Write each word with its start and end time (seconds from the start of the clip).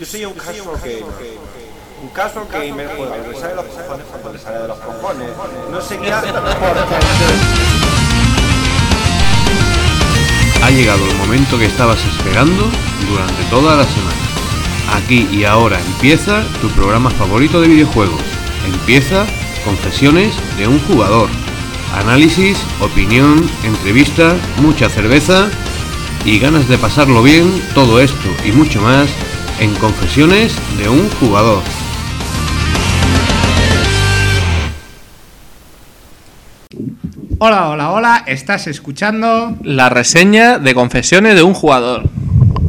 Yo 0.00 0.06
soy 0.06 0.24
un 0.24 0.32
casual 0.32 0.80
gamer. 0.82 1.04
Un 2.02 2.08
casual 2.08 2.46
gamer 2.50 2.90
juega 2.96 3.18
le 3.18 3.34
sale 3.34 3.48
de 3.48 3.56
los 3.56 3.66
cojones 3.66 4.06
cuando 4.10 4.32
le 4.32 4.38
sale 4.38 4.60
de 4.60 4.68
los 4.68 4.78
cojones. 4.78 5.28
No 5.70 5.78
sé 5.82 5.98
qué 5.98 6.10
hace 6.10 6.28
Ha 10.64 10.70
llegado 10.70 11.04
el 11.04 11.14
momento 11.16 11.58
que 11.58 11.66
estabas 11.66 11.98
esperando 12.06 12.64
durante 13.10 13.44
toda 13.50 13.76
la 13.76 13.84
semana. 13.84 14.16
Aquí 14.96 15.28
y 15.30 15.44
ahora 15.44 15.78
empieza 15.78 16.44
tu 16.62 16.70
programa 16.70 17.10
favorito 17.10 17.60
de 17.60 17.68
videojuegos. 17.68 18.22
Empieza 18.72 19.26
Confesiones 19.66 20.34
de 20.56 20.66
un 20.66 20.80
jugador. 20.86 21.28
Análisis, 21.92 22.56
opinión, 22.80 23.46
entrevista, 23.64 24.34
mucha 24.62 24.88
cerveza 24.88 25.50
y 26.24 26.38
ganas 26.38 26.68
de 26.68 26.78
pasarlo 26.78 27.22
bien, 27.22 27.62
todo 27.74 28.00
esto 28.00 28.30
y 28.46 28.52
mucho 28.52 28.80
más 28.80 29.10
en 29.60 29.74
Confesiones 29.74 30.56
de 30.78 30.88
un 30.88 31.08
jugador. 31.10 31.62
Hola, 37.38 37.68
hola, 37.68 37.90
hola, 37.90 38.24
estás 38.26 38.66
escuchando 38.66 39.56
La 39.62 39.90
reseña 39.90 40.58
de 40.58 40.74
Confesiones 40.74 41.34
de 41.34 41.42
un 41.42 41.52
jugador. 41.52 42.04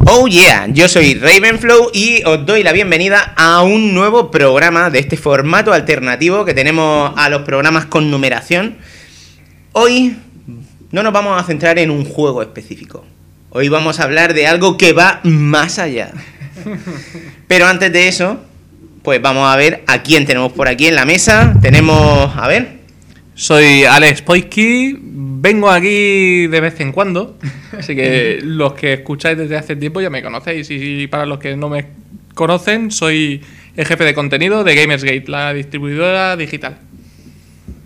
Oh 0.05 0.27
yeah, 0.27 0.67
yo 0.67 0.90
soy 0.90 1.14
Ravenflow 1.14 1.91
y 1.94 2.23
os 2.26 2.45
doy 2.45 2.62
la 2.62 2.73
bienvenida 2.73 3.34
a 3.38 3.62
un 3.62 3.94
nuevo 3.94 4.30
programa 4.30 4.89
de 4.89 5.00
este 5.00 5.16
formato 5.16 5.72
alternativo 5.72 6.44
que 6.44 6.53
tenemos 6.53 7.14
a 7.16 7.30
los 7.30 7.44
programas 7.44 7.86
con 7.86 8.12
numeración. 8.12 8.76
Hoy 9.72 10.17
no 10.92 11.03
nos 11.03 11.14
vamos 11.14 11.42
a 11.42 11.45
centrar 11.45 11.80
en 11.80 11.89
un 11.89 12.03
juego 12.03 12.42
específico. 12.42 13.05
Hoy 13.50 13.70
vamos 13.70 14.02
a 14.02 14.03
hablar 14.03 14.34
de 14.34 14.48
algo 14.48 14.76
que 14.78 14.92
va 14.92 15.22
más 15.23 15.80
allá. 15.80 16.12
Pero 17.48 17.68
antes 17.68 17.92
de 17.92 18.08
eso, 18.08 18.44
pues 19.04 19.22
vamos 19.22 19.52
a 19.52 19.56
ver 19.56 19.84
a 19.88 20.04
quién 20.04 20.26
tenemos 20.26 20.52
por 20.54 20.68
aquí 20.68 20.88
en 20.88 20.95
la 20.95 21.06
mesa. 21.06 21.53
Tenemos, 21.62 22.36
a 22.36 22.48
ver, 22.48 22.81
Soy 23.42 23.86
Alex 23.86 24.22
Poisky, 24.22 24.95
vengo 25.02 25.72
aquí 25.72 26.45
de 26.45 26.62
vez 26.62 26.80
en 26.80 26.92
cuando, 26.92 27.40
así 27.76 27.95
que 27.95 28.40
los 28.44 28.73
que 28.73 28.94
escucháis 28.94 29.38
desde 29.38 29.58
hace 29.58 29.76
tiempo 29.76 30.00
ya 30.00 30.12
me 30.12 30.22
conocéis 30.22 30.68
y 30.70 31.08
para 31.08 31.26
los 31.26 31.40
que 31.40 31.56
no 31.56 31.68
me 31.68 31.88
conocen, 32.36 32.92
soy 32.92 33.42
el 33.75 33.86
jefe 33.88 34.03
de 34.03 34.14
contenido 34.14 34.64
de 34.64 34.75
Gamersgate, 34.75 35.23
la 35.28 35.53
distribuidora 35.53 36.36
digital. 36.38 36.78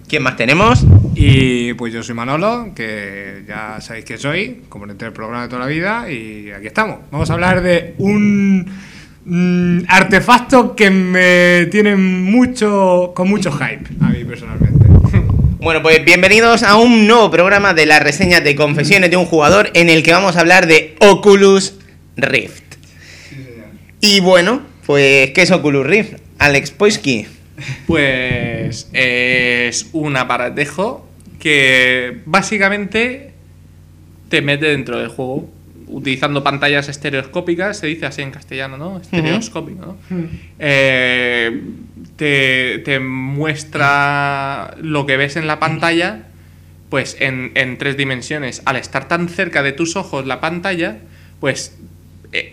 ¿Quién 0.08 0.23
más 0.23 0.36
tenemos? 0.36 0.86
y 1.16 1.73
pues 1.73 1.94
yo 1.94 2.03
soy 2.03 2.14
Manolo, 2.14 2.72
que 2.75 3.44
ya 3.48 3.80
sabéis 3.80 4.03
que 4.03 4.17
soy, 4.17 4.64
componente 4.67 5.06
del 5.06 5.14
programa 5.14 5.44
de 5.44 5.48
toda 5.48 5.61
la 5.61 5.67
vida 5.67 6.11
y 6.11 6.52
aquí 6.52 6.67
estamos. 6.67 7.00
Vamos 7.09 7.30
a 7.30 7.34
hablar 7.34 7.61
de 7.61 7.95
un 8.00 8.66
mm, 9.23 9.86
artefacto 9.88 10.76
que 10.76 10.89
me 10.89 11.67
tiene 11.67 11.95
mucho 11.95 13.14
con 13.16 13.30
mucho 13.30 13.52
hype 13.52 13.86
a 14.02 14.09
mí 14.09 14.23
personalmente. 14.26 14.86
Bueno, 15.66 15.81
pues 15.81 16.06
bienvenidos 16.06 16.61
a 16.61 16.76
un 16.76 17.08
nuevo 17.08 17.31
programa 17.31 17.73
de 17.73 17.88
las 17.88 18.03
reseñas 18.03 18.44
de 18.44 18.56
confesiones 18.56 19.09
de 19.09 19.17
un 19.17 19.26
jugador 19.26 19.72
en 19.73 19.89
el 19.89 20.03
que 20.03 20.11
vamos 20.11 20.36
a 20.36 20.42
hablar 20.42 20.67
de 20.67 20.95
Oculus 21.00 21.73
Rift. 22.17 22.76
Y 24.00 24.20
bueno, 24.20 24.61
pues 24.86 25.31
¿qué 25.31 25.42
es 25.42 25.50
Oculus 25.50 25.88
Rift? 25.88 26.20
Alex 26.38 26.70
Poisky. 26.70 27.26
Pues 27.88 28.89
es 28.94 29.89
un 29.94 30.17
aparatejo 30.17 31.08
que 31.39 32.22
básicamente 32.25 33.34
te 34.30 34.42
mete 34.42 34.67
dentro 34.67 34.98
del 35.00 35.09
juego 35.09 35.50
utilizando 35.88 36.44
pantallas 36.44 36.89
estereoscópicas, 36.89 37.78
se 37.78 37.88
dice 37.88 38.06
así 38.06 38.22
en 38.22 38.31
castellano, 38.31 38.78
¿no? 38.78 39.00
Estereoscópico, 39.00 39.86
¿no? 39.86 39.98
Eh, 40.59 41.61
te, 42.16 42.80
te 42.80 43.00
muestra 43.00 44.76
lo 44.81 45.06
que 45.06 45.17
ves 45.17 45.36
en 45.36 45.48
la 45.48 45.60
pantalla, 45.60 46.23
pues 46.89 47.17
en, 47.20 47.52
en 47.55 47.77
tres 47.77 47.98
dimensiones. 47.98 48.61
Al 48.66 48.77
estar 48.77 49.08
tan 49.08 49.30
cerca 49.30 49.64
de 49.64 49.72
tus 49.72 49.95
ojos 49.95 50.26
la 50.26 50.42
pantalla, 50.42 50.98
pues 51.39 51.77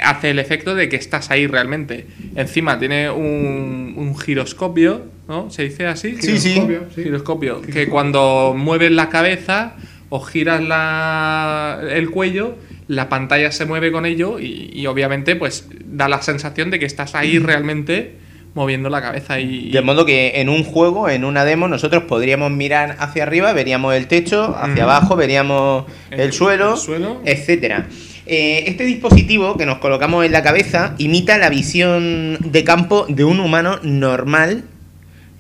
hace 0.03 0.31
el 0.31 0.39
efecto 0.39 0.75
de 0.75 0.89
que 0.89 0.97
estás 0.97 1.31
ahí 1.31 1.47
realmente. 1.47 2.07
Encima 2.37 2.79
tiene 2.79 3.11
un, 3.11 3.95
un 3.97 4.19
giroscopio, 4.19 5.03
¿no? 5.29 5.51
¿Se 5.51 5.65
dice 5.65 5.87
así? 5.87 6.17
Sí, 6.21 6.39
sí. 6.39 6.51
Giroscopio, 6.55 6.81
sí. 6.95 7.03
Giroscopio. 7.05 7.63
Que 7.63 7.89
cuando 7.89 8.55
mueves 8.57 8.91
la 8.93 9.09
cabeza 9.09 9.75
o 10.09 10.21
giras 10.21 10.63
la, 10.63 11.81
el 11.91 12.11
cuello, 12.11 12.57
la 12.89 13.09
pantalla 13.09 13.51
se 13.53 13.65
mueve 13.65 13.93
con 13.93 14.05
ello 14.07 14.39
y, 14.39 14.71
y 14.75 14.87
obviamente 14.87 15.37
pues 15.37 15.69
da 15.87 16.09
la 16.09 16.21
sensación 16.23 16.71
de 16.71 16.79
que 16.79 16.87
estás 16.87 17.15
ahí 17.15 17.39
realmente 17.39 18.17
moviendo 18.55 18.91
la 18.91 19.01
cabeza 19.01 19.41
y... 19.41 19.71
De 19.71 19.81
modo 19.81 20.05
que 20.05 20.33
en 20.43 20.51
un 20.51 20.63
juego, 20.65 21.09
en 21.09 21.25
una 21.25 21.47
demo, 21.47 21.69
nosotros 21.69 22.03
podríamos 22.03 22.51
mirar 22.51 22.97
hacia 22.99 23.23
arriba, 23.23 23.55
veríamos 23.55 23.95
el 23.95 24.09
techo, 24.09 24.55
hacia 24.55 24.83
abajo 24.85 25.17
veríamos 25.17 25.87
el, 26.11 26.21
El- 26.21 26.33
suelo, 26.35 26.73
el 26.73 26.79
suelo. 26.79 27.23
etcétera. 27.25 27.87
Eh, 28.27 28.65
este 28.69 28.85
dispositivo 28.85 29.57
que 29.57 29.67
nos 29.67 29.79
colocamos 29.79 30.25
en 30.25 30.33
la 30.33 30.43
cabeza 30.43 30.95
imita 30.99 31.39
la 31.39 31.49
visión 31.51 32.39
de 32.41 32.63
campo 32.65 33.05
de 33.09 33.25
un 33.25 33.41
humano 33.41 33.81
normal 33.83 34.65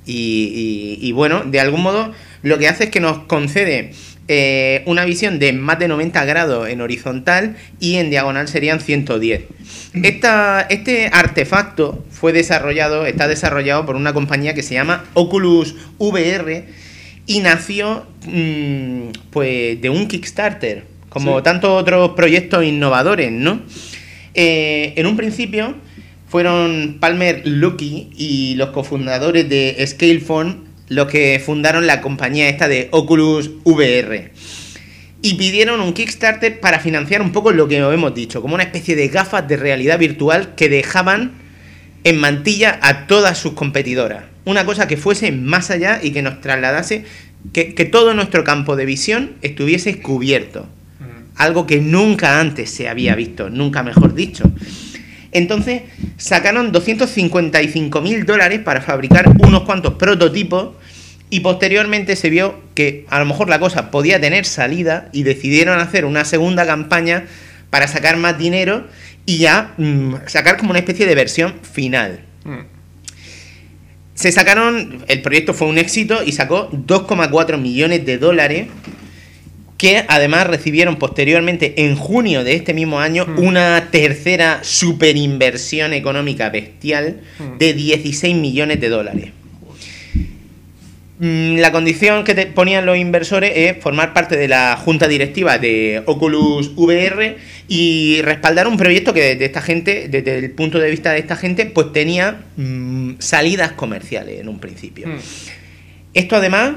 y, 0.04 0.98
y- 1.00 1.12
bueno, 1.12 1.44
de 1.44 1.60
algún 1.60 1.82
modo 1.82 2.12
lo 2.42 2.58
que 2.58 2.66
hace 2.66 2.84
es 2.84 2.90
que 2.90 2.98
nos 2.98 3.18
concede 3.18 3.92
eh, 4.26 4.82
una 4.86 5.04
visión 5.04 5.38
de 5.38 5.52
más 5.52 5.78
de 5.78 5.86
90 5.86 6.24
grados 6.24 6.68
en 6.68 6.80
horizontal 6.80 7.56
y 7.78 7.96
en 7.96 8.10
diagonal 8.10 8.48
serían 8.48 8.80
110. 8.80 9.42
Esta, 10.02 10.62
este 10.68 11.08
artefacto 11.12 12.04
fue 12.10 12.32
desarrollado, 12.32 13.06
está 13.06 13.28
desarrollado 13.28 13.86
por 13.86 13.94
una 13.94 14.12
compañía 14.12 14.54
que 14.54 14.62
se 14.64 14.74
llama 14.74 15.04
Oculus 15.14 15.76
VR 15.98 16.64
y 17.26 17.38
nació 17.40 18.04
mm, 18.26 19.08
pues 19.30 19.80
de 19.80 19.88
un 19.90 20.08
Kickstarter, 20.08 20.84
como 21.12 21.38
Sí. 21.38 21.44
tantos 21.44 21.70
otros 21.70 22.10
proyectos 22.12 22.64
innovadores, 22.64 23.30
¿no? 23.30 23.60
Eh, 24.34 24.94
en 24.96 25.06
un 25.06 25.16
principio 25.16 25.74
fueron 26.26 26.96
Palmer 27.00 27.42
Luckey 27.44 28.10
y 28.16 28.54
los 28.56 28.70
cofundadores 28.70 29.48
de 29.48 29.84
Scalephone 29.86 30.72
los 30.88 31.06
que 31.06 31.40
fundaron 31.44 31.86
la 31.86 32.00
compañía 32.00 32.48
esta 32.48 32.68
de 32.68 32.88
Oculus 32.90 33.50
VR. 33.64 34.32
Y 35.22 35.34
pidieron 35.34 35.80
un 35.80 35.92
Kickstarter 35.92 36.60
para 36.60 36.80
financiar 36.80 37.22
un 37.22 37.32
poco 37.32 37.52
lo 37.52 37.68
que 37.68 37.82
os 37.82 37.94
hemos 37.94 38.14
dicho, 38.14 38.42
como 38.42 38.54
una 38.54 38.64
especie 38.64 38.96
de 38.96 39.08
gafas 39.08 39.46
de 39.46 39.56
realidad 39.56 39.98
virtual 39.98 40.54
que 40.54 40.68
dejaban 40.68 41.32
en 42.04 42.18
mantilla 42.18 42.78
a 42.82 43.06
todas 43.06 43.38
sus 43.38 43.52
competidoras. 43.52 44.24
Una 44.44 44.66
cosa 44.66 44.88
que 44.88 44.96
fuese 44.96 45.30
más 45.30 45.70
allá 45.70 46.00
y 46.02 46.10
que 46.10 46.22
nos 46.22 46.40
trasladase, 46.40 47.04
que, 47.52 47.74
que 47.74 47.84
todo 47.84 48.14
nuestro 48.14 48.42
campo 48.42 48.74
de 48.76 48.84
visión 48.84 49.34
estuviese 49.42 50.00
cubierto. 50.00 50.66
Algo 51.36 51.66
que 51.66 51.80
nunca 51.80 52.40
antes 52.40 52.70
se 52.70 52.88
había 52.88 53.14
visto, 53.14 53.50
nunca 53.50 53.82
mejor 53.82 54.14
dicho. 54.14 54.50
Entonces 55.32 55.82
sacaron 56.18 56.72
255 56.72 58.00
mil 58.02 58.24
dólares 58.26 58.60
para 58.60 58.82
fabricar 58.82 59.32
unos 59.38 59.62
cuantos 59.62 59.94
prototipos 59.94 60.76
y 61.30 61.40
posteriormente 61.40 62.14
se 62.16 62.28
vio 62.28 62.60
que 62.74 63.06
a 63.08 63.18
lo 63.18 63.24
mejor 63.24 63.48
la 63.48 63.58
cosa 63.58 63.90
podía 63.90 64.20
tener 64.20 64.44
salida 64.44 65.08
y 65.12 65.22
decidieron 65.22 65.80
hacer 65.80 66.04
una 66.04 66.26
segunda 66.26 66.66
campaña 66.66 67.24
para 67.70 67.88
sacar 67.88 68.18
más 68.18 68.38
dinero 68.38 68.86
y 69.24 69.38
ya 69.38 69.72
mm, 69.78 70.14
sacar 70.26 70.58
como 70.58 70.70
una 70.70 70.80
especie 70.80 71.06
de 71.06 71.14
versión 71.14 71.54
final. 71.62 72.20
Mm. 72.44 72.66
Se 74.14 74.30
sacaron, 74.30 75.02
el 75.08 75.22
proyecto 75.22 75.54
fue 75.54 75.68
un 75.68 75.78
éxito 75.78 76.22
y 76.22 76.32
sacó 76.32 76.70
2,4 76.70 77.58
millones 77.58 78.04
de 78.04 78.18
dólares 78.18 78.66
que 79.82 80.04
además 80.06 80.46
recibieron 80.46 80.94
posteriormente 80.94 81.84
en 81.84 81.96
junio 81.96 82.44
de 82.44 82.54
este 82.54 82.72
mismo 82.72 83.00
año 83.00 83.26
una 83.36 83.88
tercera 83.90 84.60
superinversión 84.62 85.92
económica 85.92 86.50
bestial 86.50 87.22
de 87.58 87.74
16 87.74 88.36
millones 88.36 88.80
de 88.80 88.88
dólares. 88.88 89.30
Mm, 91.18 91.56
La 91.56 91.72
condición 91.72 92.22
que 92.22 92.36
te 92.36 92.46
ponían 92.46 92.86
los 92.86 92.96
inversores 92.96 93.50
es 93.56 93.82
formar 93.82 94.12
parte 94.12 94.36
de 94.36 94.46
la 94.46 94.76
junta 94.76 95.08
directiva 95.08 95.58
de 95.58 96.04
Oculus 96.06 96.70
VR 96.76 97.38
y 97.66 98.22
respaldar 98.22 98.68
un 98.68 98.76
proyecto 98.76 99.12
que 99.12 99.22
desde 99.22 99.46
esta 99.46 99.62
gente, 99.62 100.06
desde 100.08 100.38
el 100.38 100.52
punto 100.52 100.78
de 100.78 100.90
vista 100.90 101.10
de 101.10 101.18
esta 101.18 101.34
gente, 101.34 101.66
pues 101.66 101.92
tenía 101.92 102.42
mm, 102.56 103.14
salidas 103.18 103.72
comerciales 103.72 104.38
en 104.38 104.48
un 104.48 104.60
principio. 104.60 105.08
Mm. 105.08 105.18
Esto 106.14 106.36
además 106.36 106.74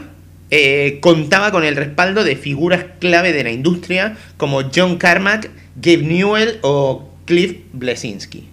eh, 0.52 1.00
contaba 1.02 1.52
con 1.52 1.64
el 1.64 1.76
respaldo 1.76 2.24
de 2.24 2.36
figuras 2.36 2.86
clave 3.00 3.34
de 3.34 3.44
la 3.44 3.52
industria 3.52 4.18
como 4.38 4.64
John 4.74 4.98
Carmack, 4.98 5.50
Gabe 5.76 6.04
Newell 6.04 6.60
o 6.62 7.10
Cliff 7.26 7.58
Blesinski. 7.74 8.48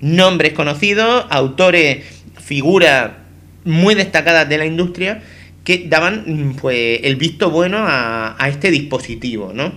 Nombres 0.00 0.52
conocidos, 0.52 1.26
autores, 1.30 2.04
figuras 2.40 3.12
muy 3.64 3.94
destacadas 3.94 4.48
de 4.48 4.58
la 4.58 4.66
industria 4.66 5.22
que 5.64 5.86
daban 5.88 6.54
pues 6.60 7.00
el 7.02 7.16
visto 7.16 7.50
bueno 7.50 7.78
a, 7.78 8.36
a 8.38 8.48
este 8.48 8.70
dispositivo, 8.70 9.52
¿no? 9.54 9.72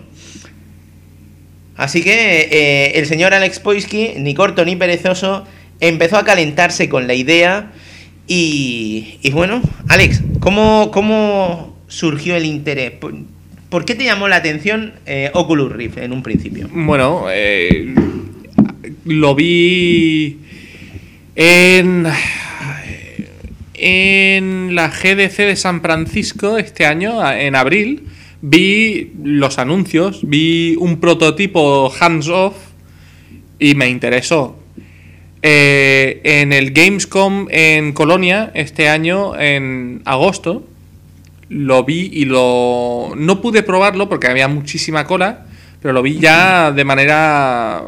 Así 1.77 2.03
que 2.03 2.49
eh, 2.51 2.91
el 2.95 3.05
señor 3.05 3.33
Alex 3.33 3.59
Poisky, 3.59 4.13
ni 4.17 4.33
corto 4.33 4.65
ni 4.65 4.75
perezoso, 4.75 5.45
empezó 5.79 6.17
a 6.17 6.25
calentarse 6.25 6.89
con 6.89 7.07
la 7.07 7.13
idea 7.13 7.71
y, 8.27 9.19
y 9.21 9.31
bueno, 9.31 9.61
Alex, 9.87 10.21
¿cómo, 10.47 10.91
¿cómo 10.91 11.75
surgió 11.89 12.37
el 12.37 12.45
interés? 12.45 12.93
¿Por, 13.69 13.83
qué 13.83 13.95
te 13.95 14.05
llamó 14.05 14.29
la 14.29 14.37
atención 14.37 14.93
eh, 15.05 15.29
Oculus 15.33 15.73
Rift 15.73 15.97
en 15.97 16.13
un 16.13 16.23
principio? 16.23 16.69
Bueno, 16.71 17.25
eh, 17.29 17.93
lo 19.03 19.35
vi 19.35 20.39
en, 21.35 22.05
en 23.73 24.73
la 24.73 24.87
GDC 24.87 25.35
de 25.35 25.55
San 25.57 25.81
Francisco 25.81 26.57
este 26.57 26.85
año, 26.85 27.29
en 27.29 27.57
abril. 27.57 28.07
Vi 28.39 29.11
los 29.21 29.59
anuncios, 29.59 30.21
vi 30.23 30.77
un 30.79 31.01
prototipo 31.01 31.91
hands-off 31.99 32.55
y 33.59 33.75
me 33.75 33.89
interesó. 33.89 34.57
Eh, 35.49 36.19
en 36.25 36.51
el 36.51 36.71
Gamescom 36.71 37.47
en 37.49 37.93
Colonia 37.93 38.51
este 38.53 38.89
año, 38.89 39.39
en 39.39 40.01
agosto, 40.03 40.67
lo 41.47 41.85
vi 41.85 42.09
y 42.11 42.25
lo... 42.25 43.13
No 43.15 43.39
pude 43.39 43.63
probarlo 43.63 44.09
porque 44.09 44.27
había 44.27 44.49
muchísima 44.49 45.05
cola, 45.05 45.45
pero 45.81 45.93
lo 45.93 46.01
vi 46.01 46.19
ya 46.19 46.73
de 46.73 46.83
manera 46.83 47.81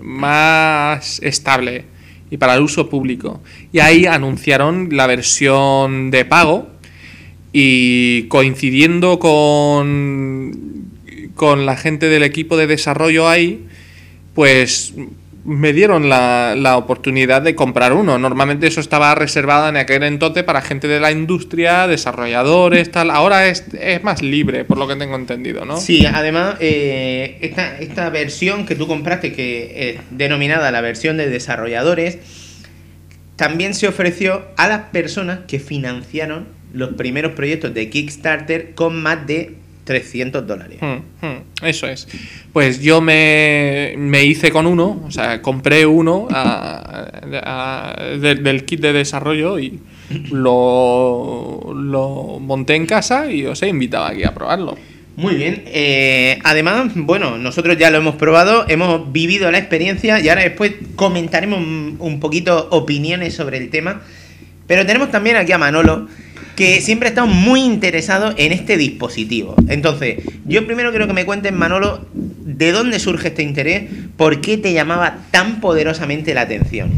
más 0.00 1.18
estable 1.24 1.86
y 2.30 2.36
para 2.36 2.54
el 2.54 2.60
uso 2.60 2.88
público. 2.88 3.42
Y 3.72 3.80
ahí 3.80 4.06
anunciaron 4.06 4.90
la 4.92 5.08
versión 5.08 6.12
de 6.12 6.24
pago 6.24 6.68
y 7.52 8.28
coincidiendo 8.28 9.18
con, 9.18 10.52
con 11.34 11.66
la 11.66 11.76
gente 11.76 12.06
del 12.06 12.22
equipo 12.22 12.56
de 12.56 12.68
desarrollo 12.68 13.28
ahí, 13.28 13.66
pues 14.32 14.94
me 15.44 15.72
dieron 15.72 16.08
la, 16.08 16.54
la, 16.56 16.76
oportunidad 16.76 17.42
de 17.42 17.54
comprar 17.54 17.92
uno. 17.92 18.18
Normalmente 18.18 18.66
eso 18.66 18.80
estaba 18.80 19.14
reservado 19.14 19.68
en 19.68 19.76
aquel 19.76 20.02
entonces 20.02 20.44
para 20.44 20.60
gente 20.60 20.88
de 20.88 21.00
la 21.00 21.10
industria, 21.10 21.86
desarrolladores, 21.86 22.90
tal. 22.90 23.10
Ahora 23.10 23.48
es, 23.48 23.64
es 23.72 24.02
más 24.02 24.22
libre, 24.22 24.64
por 24.64 24.78
lo 24.78 24.86
que 24.86 24.96
tengo 24.96 25.16
entendido, 25.16 25.64
¿no? 25.64 25.78
Sí, 25.78 26.04
además, 26.06 26.56
eh, 26.60 27.38
esta, 27.40 27.78
esta 27.78 28.10
versión 28.10 28.66
que 28.66 28.74
tú 28.74 28.86
compraste, 28.86 29.32
que 29.32 29.90
es 29.90 30.00
denominada 30.10 30.70
la 30.70 30.80
versión 30.80 31.16
de 31.16 31.28
desarrolladores, 31.28 32.18
también 33.36 33.74
se 33.74 33.88
ofreció 33.88 34.44
a 34.58 34.68
las 34.68 34.80
personas 34.90 35.40
que 35.48 35.58
financiaron 35.58 36.48
los 36.72 36.90
primeros 36.90 37.32
proyectos 37.32 37.72
de 37.72 37.88
Kickstarter 37.88 38.74
con 38.74 39.02
más 39.02 39.26
de 39.26 39.56
300 39.90 40.46
dólares. 40.46 40.78
Hmm, 40.80 41.26
hmm, 41.26 41.66
eso 41.66 41.88
es. 41.88 42.06
Pues 42.52 42.80
yo 42.80 43.00
me, 43.00 43.94
me, 43.98 44.22
hice 44.22 44.52
con 44.52 44.68
uno, 44.68 45.02
o 45.04 45.10
sea, 45.10 45.42
compré 45.42 45.84
uno 45.84 46.28
a, 46.30 47.08
a, 47.42 48.04
de, 48.16 48.36
del 48.36 48.64
kit 48.64 48.78
de 48.78 48.92
desarrollo 48.92 49.58
y 49.58 49.80
lo, 50.30 51.72
lo, 51.74 52.38
monté 52.38 52.76
en 52.76 52.86
casa 52.86 53.32
y 53.32 53.46
os 53.46 53.60
he 53.64 53.68
invitado 53.68 54.04
aquí 54.04 54.22
a 54.22 54.32
probarlo. 54.32 54.78
Muy 55.16 55.34
bien. 55.34 55.64
Eh, 55.66 56.38
además, 56.44 56.92
bueno, 56.94 57.36
nosotros 57.36 57.76
ya 57.76 57.90
lo 57.90 57.98
hemos 57.98 58.14
probado, 58.14 58.66
hemos 58.68 59.10
vivido 59.10 59.50
la 59.50 59.58
experiencia 59.58 60.20
y 60.20 60.28
ahora 60.28 60.42
después 60.42 60.74
comentaremos 60.94 61.58
un 61.58 62.20
poquito 62.20 62.68
opiniones 62.70 63.34
sobre 63.34 63.58
el 63.58 63.70
tema. 63.70 64.02
Pero 64.68 64.86
tenemos 64.86 65.10
también 65.10 65.34
aquí 65.34 65.50
a 65.50 65.58
Manolo 65.58 66.06
que 66.56 66.80
siempre 66.80 67.08
ha 67.08 67.10
estado 67.10 67.26
muy 67.26 67.60
interesado 67.60 68.34
en 68.36 68.52
este 68.52 68.76
dispositivo. 68.76 69.54
Entonces, 69.68 70.24
yo 70.46 70.66
primero 70.66 70.90
quiero 70.90 71.06
que 71.06 71.12
me 71.12 71.24
cuentes, 71.24 71.52
Manolo, 71.52 72.06
de 72.12 72.72
dónde 72.72 72.98
surge 72.98 73.28
este 73.28 73.42
interés, 73.42 73.84
por 74.16 74.40
qué 74.40 74.58
te 74.58 74.72
llamaba 74.72 75.18
tan 75.30 75.60
poderosamente 75.60 76.34
la 76.34 76.42
atención. 76.42 76.90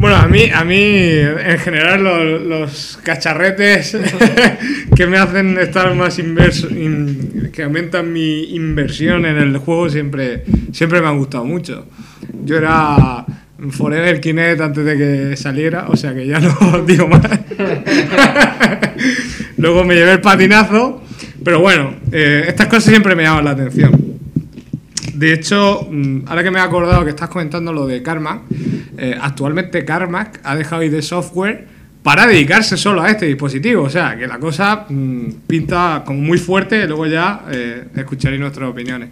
Bueno, 0.00 0.16
a 0.16 0.26
mí, 0.26 0.44
a 0.52 0.64
mí 0.64 0.80
en 0.80 1.58
general 1.58 2.48
los, 2.48 2.98
cacharretes 3.02 3.98
que 4.96 5.06
me 5.06 5.18
hacen 5.18 5.58
estar 5.58 5.94
más 5.94 6.18
inverso, 6.18 6.70
in, 6.70 7.50
que 7.52 7.64
aumentan 7.64 8.10
mi 8.10 8.54
inversión 8.54 9.26
en 9.26 9.36
el 9.36 9.58
juego 9.58 9.90
siempre, 9.90 10.44
siempre 10.72 11.02
me 11.02 11.08
han 11.08 11.18
gustado 11.18 11.44
mucho. 11.44 11.86
Yo 12.44 12.56
era 12.56 13.26
Forever 13.70 14.20
Kinect 14.20 14.60
antes 14.60 14.84
de 14.84 14.96
que 14.96 15.36
saliera, 15.36 15.86
o 15.88 15.96
sea 15.96 16.14
que 16.14 16.26
ya 16.26 16.40
no 16.40 16.82
digo 16.86 17.08
más. 17.08 17.22
Luego 19.56 19.84
me 19.84 19.94
llevé 19.94 20.12
el 20.12 20.20
patinazo, 20.20 21.02
pero 21.44 21.60
bueno, 21.60 21.94
eh, 22.10 22.44
estas 22.48 22.66
cosas 22.68 22.84
siempre 22.84 23.14
me 23.14 23.24
llaman 23.24 23.44
la 23.44 23.50
atención. 23.50 24.10
De 25.14 25.34
hecho, 25.34 25.86
ahora 26.26 26.42
que 26.42 26.50
me 26.50 26.58
he 26.58 26.62
acordado 26.62 27.04
que 27.04 27.10
estás 27.10 27.28
comentando 27.28 27.72
lo 27.72 27.86
de 27.86 28.02
Carmack, 28.02 28.42
eh, 28.96 29.16
actualmente 29.20 29.84
Carmack 29.84 30.40
ha 30.44 30.56
dejado 30.56 30.82
ir 30.82 30.90
de 30.90 31.02
software 31.02 31.66
para 32.02 32.26
dedicarse 32.26 32.76
solo 32.76 33.02
a 33.02 33.10
este 33.10 33.26
dispositivo. 33.26 33.82
O 33.82 33.90
sea, 33.90 34.16
que 34.16 34.26
la 34.26 34.38
cosa 34.38 34.86
mmm, 34.88 35.28
pinta 35.46 36.02
como 36.04 36.20
muy 36.20 36.38
fuerte, 36.38 36.86
luego 36.86 37.06
ya 37.06 37.44
eh, 37.50 37.84
escucharéis 37.96 38.40
nuestras 38.40 38.70
opiniones. 38.70 39.10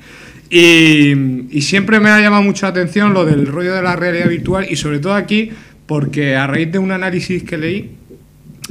Y, 0.51 1.13
y, 1.51 1.61
siempre 1.61 2.01
me 2.01 2.09
ha 2.09 2.21
llamado 2.21 2.43
mucho 2.43 2.65
la 2.65 2.71
atención 2.71 3.13
lo 3.13 3.27
del 3.27 3.47
rollo 3.47 3.75
de 3.75 3.83
la 3.83 3.97
realidad 3.97 4.29
virtual 4.29 4.67
y 4.71 4.77
sobre 4.77 4.99
todo 4.99 5.13
aquí 5.15 5.51
porque 5.89 6.37
a 6.37 6.47
raíz 6.47 6.71
de 6.71 6.79
un 6.79 6.93
análisis 6.93 7.43
que 7.43 7.57
leí, 7.57 7.91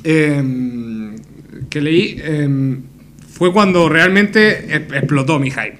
eh, 0.04 0.44
que 1.68 1.82
leí 1.82 2.16
eh, 2.20 2.78
fue 3.28 3.52
cuando 3.52 3.90
realmente 3.90 4.76
explotó 4.76 5.40
mi 5.40 5.50
hype. 5.50 5.80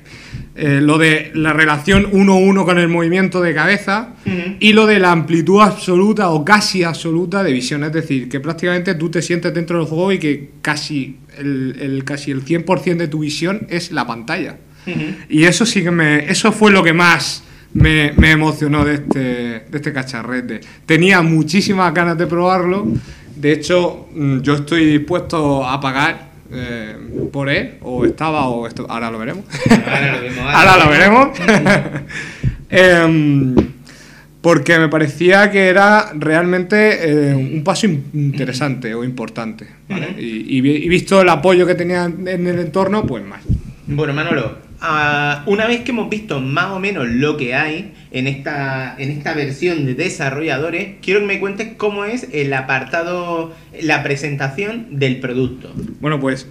Eh, 0.56 0.82
lo 0.82 0.98
de 0.98 1.30
la 1.36 1.54
relación 1.54 2.12
1-1 2.12 2.66
con 2.66 2.80
el 2.80 2.88
movimiento 2.88 3.40
de 3.42 3.54
cabeza 3.54 4.16
uh 4.26 4.30
-huh. 4.30 4.58
y 4.60 4.74
lo 4.74 4.88
de 4.88 4.98
la 4.98 5.12
amplitud 5.12 5.62
absoluta 5.62 6.30
o 6.30 6.44
casi 6.44 6.82
absoluta 6.82 7.44
de 7.44 7.54
visión. 7.54 7.84
Es 7.84 7.94
decir, 7.94 8.28
que 8.28 8.40
prácticamente 8.40 8.96
tú 8.96 9.12
te 9.12 9.22
sientes 9.22 9.54
dentro 9.54 9.78
del 9.78 9.86
juego 9.86 10.12
y 10.12 10.18
que 10.18 10.50
casi 10.64 11.18
el, 11.38 11.76
el 11.80 12.04
casi 12.04 12.32
el 12.32 12.44
100% 12.44 12.98
de 12.98 13.08
tu 13.08 13.20
visión 13.20 13.68
es 13.70 13.92
la 13.92 14.08
pantalla. 14.08 14.58
Uh 14.88 14.90
-huh. 14.90 15.16
Y 15.30 15.44
eso 15.44 15.66
sí 15.66 15.84
que 15.84 15.92
me. 15.92 16.30
Eso 16.32 16.52
fue 16.52 16.72
lo 16.72 16.84
que 16.84 16.94
más 16.94 17.44
me, 17.74 18.14
me 18.14 18.32
emocionó 18.32 18.84
de 18.86 18.96
este, 18.96 19.20
de 19.20 19.72
este 19.72 19.94
cacharrete. 19.94 20.62
Tenía 20.86 21.22
muchísimas 21.22 21.94
ganas 21.94 22.18
de 22.18 22.28
probarlo. 22.28 22.88
De 23.36 23.52
hecho, 23.52 24.08
mm, 24.14 24.40
yo 24.40 24.56
estoy 24.56 24.86
dispuesto 24.86 25.66
a 25.66 25.80
pagar 25.80 26.28
eh, 26.52 26.96
por 27.32 27.50
él, 27.50 27.76
o 27.82 28.06
estaba, 28.06 28.48
o 28.48 28.68
esto, 28.68 28.86
ahora 28.90 29.12
lo 29.12 29.20
veremos. 29.20 29.46
Ahora 29.70 30.16
lo, 30.16 30.22
vemos, 30.22 30.40
ahora 30.40 30.74
ahora 30.74 30.86
lo 30.86 30.90
veremos. 30.90 31.40
eh, 32.70 33.56
porque 34.42 34.80
me 34.80 34.88
parecía 34.88 35.52
que 35.52 35.68
era 35.68 36.12
realmente 36.16 37.32
eh, 37.32 37.36
un 37.36 37.64
paso 37.64 37.86
interesante 37.86 38.96
o 38.96 39.04
importante. 39.04 39.68
¿vale? 39.90 40.08
Uh 40.08 40.10
-huh. 40.12 40.20
y, 40.22 40.58
y, 40.58 40.86
y, 40.86 40.90
visto 40.90 41.22
el 41.22 41.30
apoyo 41.30 41.68
que 41.68 41.76
tenía 41.76 42.06
en 42.06 42.48
el 42.48 42.60
entorno, 42.60 43.06
pues 43.06 43.26
más. 43.26 43.42
Bueno, 43.88 44.14
Manolo, 44.14 44.67
una 45.46 45.68
vez 45.68 45.82
que 45.82 45.92
hemos 45.92 46.10
visto 46.10 46.40
más 46.40 46.72
o 46.72 46.80
menos 46.80 47.08
lo 47.08 47.38
que 47.38 47.56
hay 47.56 47.94
en 48.12 48.28
esta, 48.28 48.96
en 48.98 49.10
esta 49.10 49.34
versión 49.34 49.86
de 49.86 49.96
desarrolladores, 49.96 50.96
quiero 51.02 51.22
que 51.22 51.26
me 51.26 51.40
cuentes 51.40 51.70
cómo 51.78 52.06
es 52.06 52.28
el 52.32 52.54
apartado, 52.54 53.54
la 53.82 54.04
presentación 54.04 55.00
del 55.00 55.20
producto. 55.20 55.74
Bueno, 56.00 56.20
pues 56.20 56.48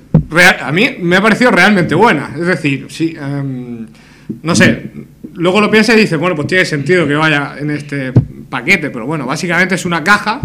a 0.60 0.72
mí 0.72 0.96
me 1.00 1.16
ha 1.16 1.22
parecido 1.22 1.50
realmente 1.50 1.94
buena. 1.94 2.32
Es 2.34 2.46
decir, 2.46 2.86
sí, 2.88 3.16
um, 3.16 3.86
no 4.42 4.56
sé, 4.56 4.90
luego 5.34 5.60
lo 5.60 5.70
piensas 5.70 5.96
y 5.96 6.00
dices, 6.00 6.18
bueno, 6.18 6.34
pues 6.34 6.48
tiene 6.48 6.64
sentido 6.64 7.06
que 7.06 7.14
vaya 7.14 7.54
en 7.58 7.70
este 7.70 8.12
paquete, 8.48 8.90
pero 8.90 9.06
bueno, 9.06 9.26
básicamente 9.26 9.76
es 9.76 9.84
una 9.84 10.02
caja. 10.02 10.40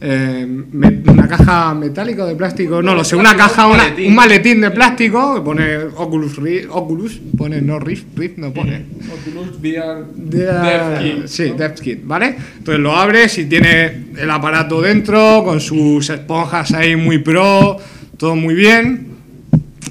Eh, 0.00 0.46
me, 0.46 1.02
una 1.10 1.26
caja 1.26 1.74
metálica 1.74 2.22
o 2.22 2.26
de 2.26 2.36
plástico, 2.36 2.80
no 2.80 2.94
lo 2.94 3.02
sé, 3.02 3.16
una 3.16 3.36
caja, 3.36 3.66
una, 3.66 3.92
un 3.98 4.14
maletín 4.14 4.60
de 4.60 4.70
plástico 4.70 5.34
que 5.34 5.40
pone 5.40 5.76
Oculus 5.96 6.36
Rift, 6.36 6.68
Oculus, 6.70 7.20
pone 7.36 7.60
no 7.60 7.80
Rift, 7.80 8.16
Rift 8.16 8.38
no 8.38 8.52
pone. 8.52 8.84
Oculus 9.12 9.58
VR 9.58 10.04
Dev 10.14 10.98
Kit. 11.00 11.26
Sí, 11.26 11.52
Dev 11.56 11.74
Kit, 11.74 12.00
¿vale? 12.04 12.36
Entonces 12.58 12.80
lo 12.80 12.94
abres 12.94 13.38
y 13.38 13.46
tiene 13.46 14.06
el 14.16 14.30
aparato 14.30 14.80
dentro 14.80 15.42
con 15.42 15.60
sus 15.60 16.08
esponjas 16.10 16.72
ahí 16.74 16.94
muy 16.94 17.18
pro, 17.18 17.78
todo 18.16 18.36
muy 18.36 18.54
bien. 18.54 19.08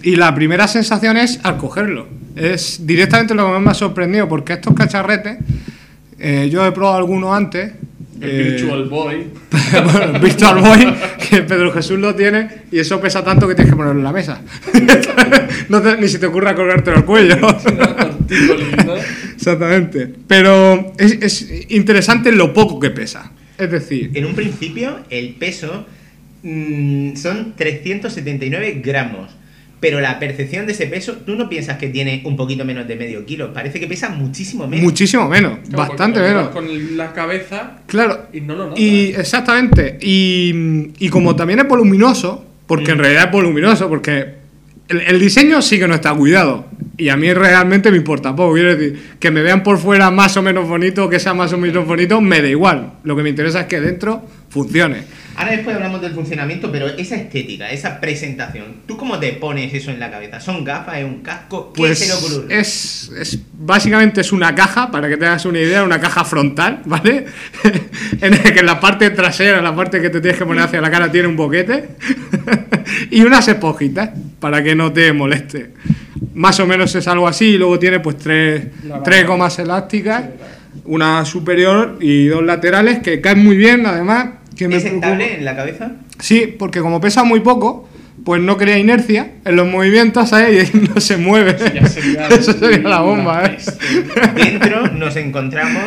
Y 0.04 0.16
la 0.16 0.34
primera 0.34 0.70
sensación 0.70 1.18
es 1.18 1.42
al 1.44 1.58
cogerlo. 1.58 2.08
Es 2.34 2.88
directamente 2.88 3.36
lo 3.36 3.46
que 3.46 3.52
más 3.52 3.62
me 3.62 3.72
ha 3.72 3.74
sorprendido 3.74 4.30
porque 4.30 4.54
estos 4.54 4.74
cacharretes, 4.74 5.38
eh, 6.18 6.48
yo 6.50 6.66
he 6.66 6.72
probado 6.72 6.98
algunos 6.98 7.36
antes 7.36 7.74
el 8.22 8.30
eh, 8.30 8.44
Virtual 8.52 8.86
Boy. 8.86 9.28
bueno, 9.84 10.16
el 10.16 10.22
Virtual 10.22 10.60
Boy, 10.60 10.94
que 11.30 11.42
Pedro 11.44 11.72
Jesús 11.72 12.00
lo 12.00 12.16
tiene, 12.16 12.48
y 12.72 12.80
eso 12.80 13.00
pesa 13.00 13.24
tanto 13.24 13.48
que 13.48 13.56
tienes 13.56 13.72
que 13.72 13.78
ponerlo 13.78 14.00
en 14.00 14.04
la 14.04 14.12
mesa. 14.12 14.42
no 15.70 15.82
te, 15.82 15.98
ni 15.98 16.08
se 16.08 16.20
te 16.20 16.26
ocurra 16.26 16.56
colgarte 16.56 16.92
el 16.92 17.06
cuello. 17.06 17.38
Exactamente. 19.36 20.14
Pero 20.28 20.94
es, 20.98 21.14
es, 21.22 21.66
interesante 21.70 22.32
lo 22.32 22.54
poco 22.54 22.80
que 22.80 22.90
pesa. 22.90 23.32
Es 23.58 23.72
decir. 23.72 24.12
En 24.14 24.26
un 24.26 24.36
principio, 24.36 25.00
el 25.10 25.36
peso 25.36 25.86
mmm, 26.44 27.16
son 27.16 27.54
379 27.56 28.82
gramos. 28.84 29.37
Pero 29.80 30.00
la 30.02 30.18
percepción 30.20 30.66
de 30.66 30.72
ese 30.72 30.88
peso, 30.88 31.14
tú 31.26 31.36
no 31.36 31.48
piensas 31.50 31.78
que 31.78 31.88
tiene 31.90 32.22
un 32.26 32.36
poquito 32.36 32.66
menos 32.66 32.88
de 32.88 32.96
medio 32.96 33.26
kilo, 33.26 33.54
parece 33.54 33.80
que 33.80 33.86
pesa 33.88 34.10
muchísimo 34.10 34.68
menos. 34.68 34.84
Muchísimo 34.84 35.28
menos, 35.30 35.60
Claro, 35.70 35.78
bastante 35.90 36.20
menos. 36.20 36.50
Con 36.50 36.98
la 36.98 37.14
cabeza 37.14 37.78
Claro. 37.86 38.28
y 38.34 38.42
no 38.42 38.56
lo 38.56 38.66
notas. 38.66 38.80
Y 38.80 39.10
exactamente. 39.16 39.98
Y, 40.02 40.90
y 41.00 41.10
como 41.10 41.36
también 41.36 41.60
es 41.60 41.68
voluminoso, 41.68 42.44
porque 42.66 42.92
en 42.92 42.98
realidad 43.00 43.26
es 43.26 43.32
voluminoso, 43.32 43.88
porque 43.88 44.38
el, 44.88 45.02
el 45.02 45.20
diseño 45.20 45.62
sí 45.62 45.78
que 45.78 45.88
no 45.88 45.94
está 45.96 46.14
cuidado. 46.16 46.66
Y 46.98 47.10
a 47.10 47.16
mí 47.18 47.32
realmente 47.32 47.92
me 47.92 47.98
importa 47.98 48.36
poco. 48.36 48.56
Quiero 48.56 48.76
decir, 48.76 49.00
que 49.20 49.30
me 49.30 49.44
vean 49.44 49.62
por 49.62 49.78
fuera 49.78 50.10
más 50.10 50.36
o 50.38 50.42
menos 50.42 50.68
bonito, 50.68 51.08
que 51.08 51.20
sea 51.20 51.36
más 51.36 51.54
o 51.54 51.58
menos 51.60 51.86
bonito, 51.86 52.20
me 52.20 52.42
da 52.42 52.48
igual. 52.48 52.94
Lo 53.04 53.16
que 53.16 53.22
me 53.22 53.30
interesa 53.30 53.62
es 53.62 53.66
que 53.68 53.80
dentro 53.80 54.24
funcione. 54.50 55.04
Ahora 55.36 55.52
después 55.52 55.76
hablamos 55.76 56.02
del 56.02 56.14
funcionamiento, 56.14 56.72
pero 56.72 56.88
esa 56.88 57.16
estética, 57.16 57.70
esa 57.70 58.00
presentación, 58.00 58.78
¿tú 58.88 58.98
cómo 58.98 59.20
te 59.20 59.34
pones 59.34 59.72
eso 59.74 59.92
en 59.92 60.00
la 60.00 60.10
cabeza? 60.10 60.40
¿Son 60.40 60.64
gafas? 60.64 60.98
¿Es 60.98 61.04
un 61.06 61.20
casco? 61.22 61.72
¿Qué 61.74 61.78
Pues 61.82 62.12
Oculus? 62.12 62.48
Rift? 62.48 62.52
es, 62.52 63.12
es- 63.20 63.40
básicamente 63.54 64.22
es 64.22 64.32
una 64.32 64.56
caja, 64.56 64.90
para 64.90 65.08
que 65.08 65.16
tengas 65.18 65.46
una 65.46 65.60
idea, 65.60 65.84
una 65.84 66.00
caja 66.00 66.26
frontal, 66.26 66.82
¿vale? 66.86 67.26
en 68.22 68.34
el 68.34 68.42
que 68.54 68.60
en 68.62 68.66
la 68.66 68.80
parte 68.80 69.12
trasera, 69.12 69.62
la 69.62 69.76
parte 69.76 70.02
que 70.02 70.10
te 70.10 70.22
tienes 70.22 70.40
que 70.40 70.46
poner 70.46 70.64
hacia 70.64 70.82
la 70.82 70.90
cara, 70.90 71.12
tiene 71.12 71.28
un 71.28 71.36
boquete 71.36 71.90
y 73.12 73.22
unas 73.22 73.48
esponjitas 73.48 74.10
para 74.40 74.64
que 74.64 74.74
no 74.76 74.92
te 74.92 75.14
moleste. 75.14 75.72
Más 76.34 76.60
o 76.60 76.66
menos 76.66 76.96
es 76.96 77.08
algo 77.08 77.28
así, 77.28 77.46
y 77.50 77.58
luego 77.58 77.78
tiene 77.78 78.00
pues 78.00 78.18
tres, 78.18 78.68
tres 79.04 79.28
gomas 79.28 79.60
elásticas, 79.60 80.24
una 80.86 81.26
superior 81.26 81.98
y 82.00 82.28
dos 82.28 82.44
laterales 82.44 83.00
que 83.00 83.22
caen 83.22 83.44
muy 83.44 83.56
bien, 83.58 83.86
además. 83.86 84.30
Que 84.58 84.68
me 84.68 84.76
¿Es 84.78 84.84
preocupa- 84.84 85.06
estable 85.08 85.36
en 85.36 85.46
la 85.46 85.56
cabeza? 85.56 85.92
Sí, 86.20 86.54
porque 86.58 86.80
como 86.82 87.00
pesa 87.00 87.24
muy 87.24 87.42
poco, 87.42 87.88
pues 88.26 88.42
no 88.42 88.58
crea 88.58 88.78
inercia 88.78 89.34
en 89.46 89.56
los 89.56 89.68
movimientos, 89.68 90.30
¿sabes? 90.30 90.74
Y 90.74 90.78
no 90.96 91.00
se 91.00 91.18
mueve. 91.18 91.56
ya 91.74 91.88
sería 91.88 92.28
Eso 92.30 92.54
sería 92.54 92.80
la 92.90 93.02
bomba, 93.02 93.46
¿eh? 93.46 93.58
Dentro 94.36 94.88
nos 94.94 95.16
encontramos 95.16 95.84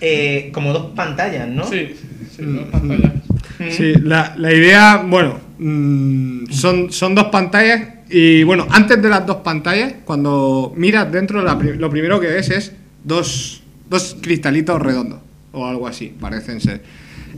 eh, 0.00 0.50
como 0.52 0.72
dos 0.72 0.92
pantallas, 0.94 1.48
¿no? 1.48 1.64
Sí, 1.66 1.94
sí, 2.34 2.42
dos 2.44 2.66
pantallas. 2.70 3.12
Mm. 3.58 3.70
Sí, 3.70 3.92
la, 4.02 4.34
la 4.36 4.52
idea, 4.52 5.04
bueno, 5.06 5.38
mm, 5.58 6.46
son, 6.50 6.90
son 6.92 7.14
dos 7.14 7.26
pantallas 7.26 7.88
y 8.10 8.42
bueno, 8.42 8.66
antes 8.70 9.00
de 9.00 9.08
las 9.08 9.24
dos 9.26 9.36
pantallas, 9.38 9.94
cuando 10.04 10.72
miras 10.76 11.10
dentro, 11.12 11.42
la 11.42 11.54
lo 11.54 11.90
primero 11.90 12.20
que 12.20 12.26
ves 12.28 12.50
es 12.50 12.72
dos, 13.04 13.62
dos 13.88 14.16
cristalitos 14.20 14.80
redondos 14.80 15.20
o 15.52 15.66
algo 15.66 15.86
así, 15.86 16.12
parecen 16.18 16.60
ser. 16.60 16.82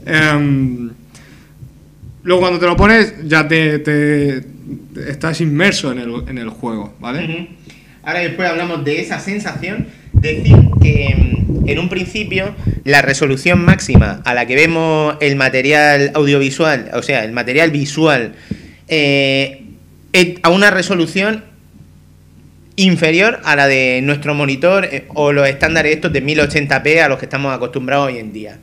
Em, 0.07 0.89
luego 2.23 2.41
cuando 2.41 2.59
te 2.59 2.65
lo 2.65 2.77
pones 2.77 3.13
ya 3.27 3.47
te, 3.47 4.41
estás 5.07 5.41
inmerso 5.41 5.91
en 5.91 6.37
el, 6.37 6.49
juego, 6.49 6.93
¿vale? 6.99 7.49
Ahora 8.03 8.19
después 8.19 8.49
hablamos 8.49 8.85
de 8.85 9.01
esa 9.01 9.19
sensación. 9.19 9.87
Decir 10.13 10.55
que 10.81 11.13
mm, 11.15 11.69
en 11.69 11.79
un 11.79 11.89
principio 11.89 12.55
la 12.85 13.01
resolución 13.01 13.63
máxima 13.63 14.21
a 14.25 14.33
la 14.33 14.47
que 14.47 14.55
vemos 14.55 15.15
el 15.19 15.35
material 15.35 16.11
audiovisual, 16.15 16.89
o 16.93 17.03
sea, 17.03 17.23
el 17.23 17.33
material 17.33 17.69
visual, 17.71 18.33
eh, 18.87 19.63
a 20.41 20.49
una 20.49 20.71
resolución 20.71 21.43
inferior 22.77 23.41
a 23.43 23.55
la 23.55 23.67
de 23.67 23.99
nuestro 24.03 24.33
monitor 24.33 24.85
eh, 24.85 25.05
o 25.09 25.33
los 25.33 25.47
estándares 25.47 25.95
estos 25.95 26.13
de 26.13 26.23
1080p 26.23 27.01
a 27.01 27.09
los 27.09 27.19
que 27.19 27.25
estamos 27.25 27.53
acostumbrados 27.53 28.07
hoy 28.07 28.19
en 28.19 28.31
día. 28.31 28.57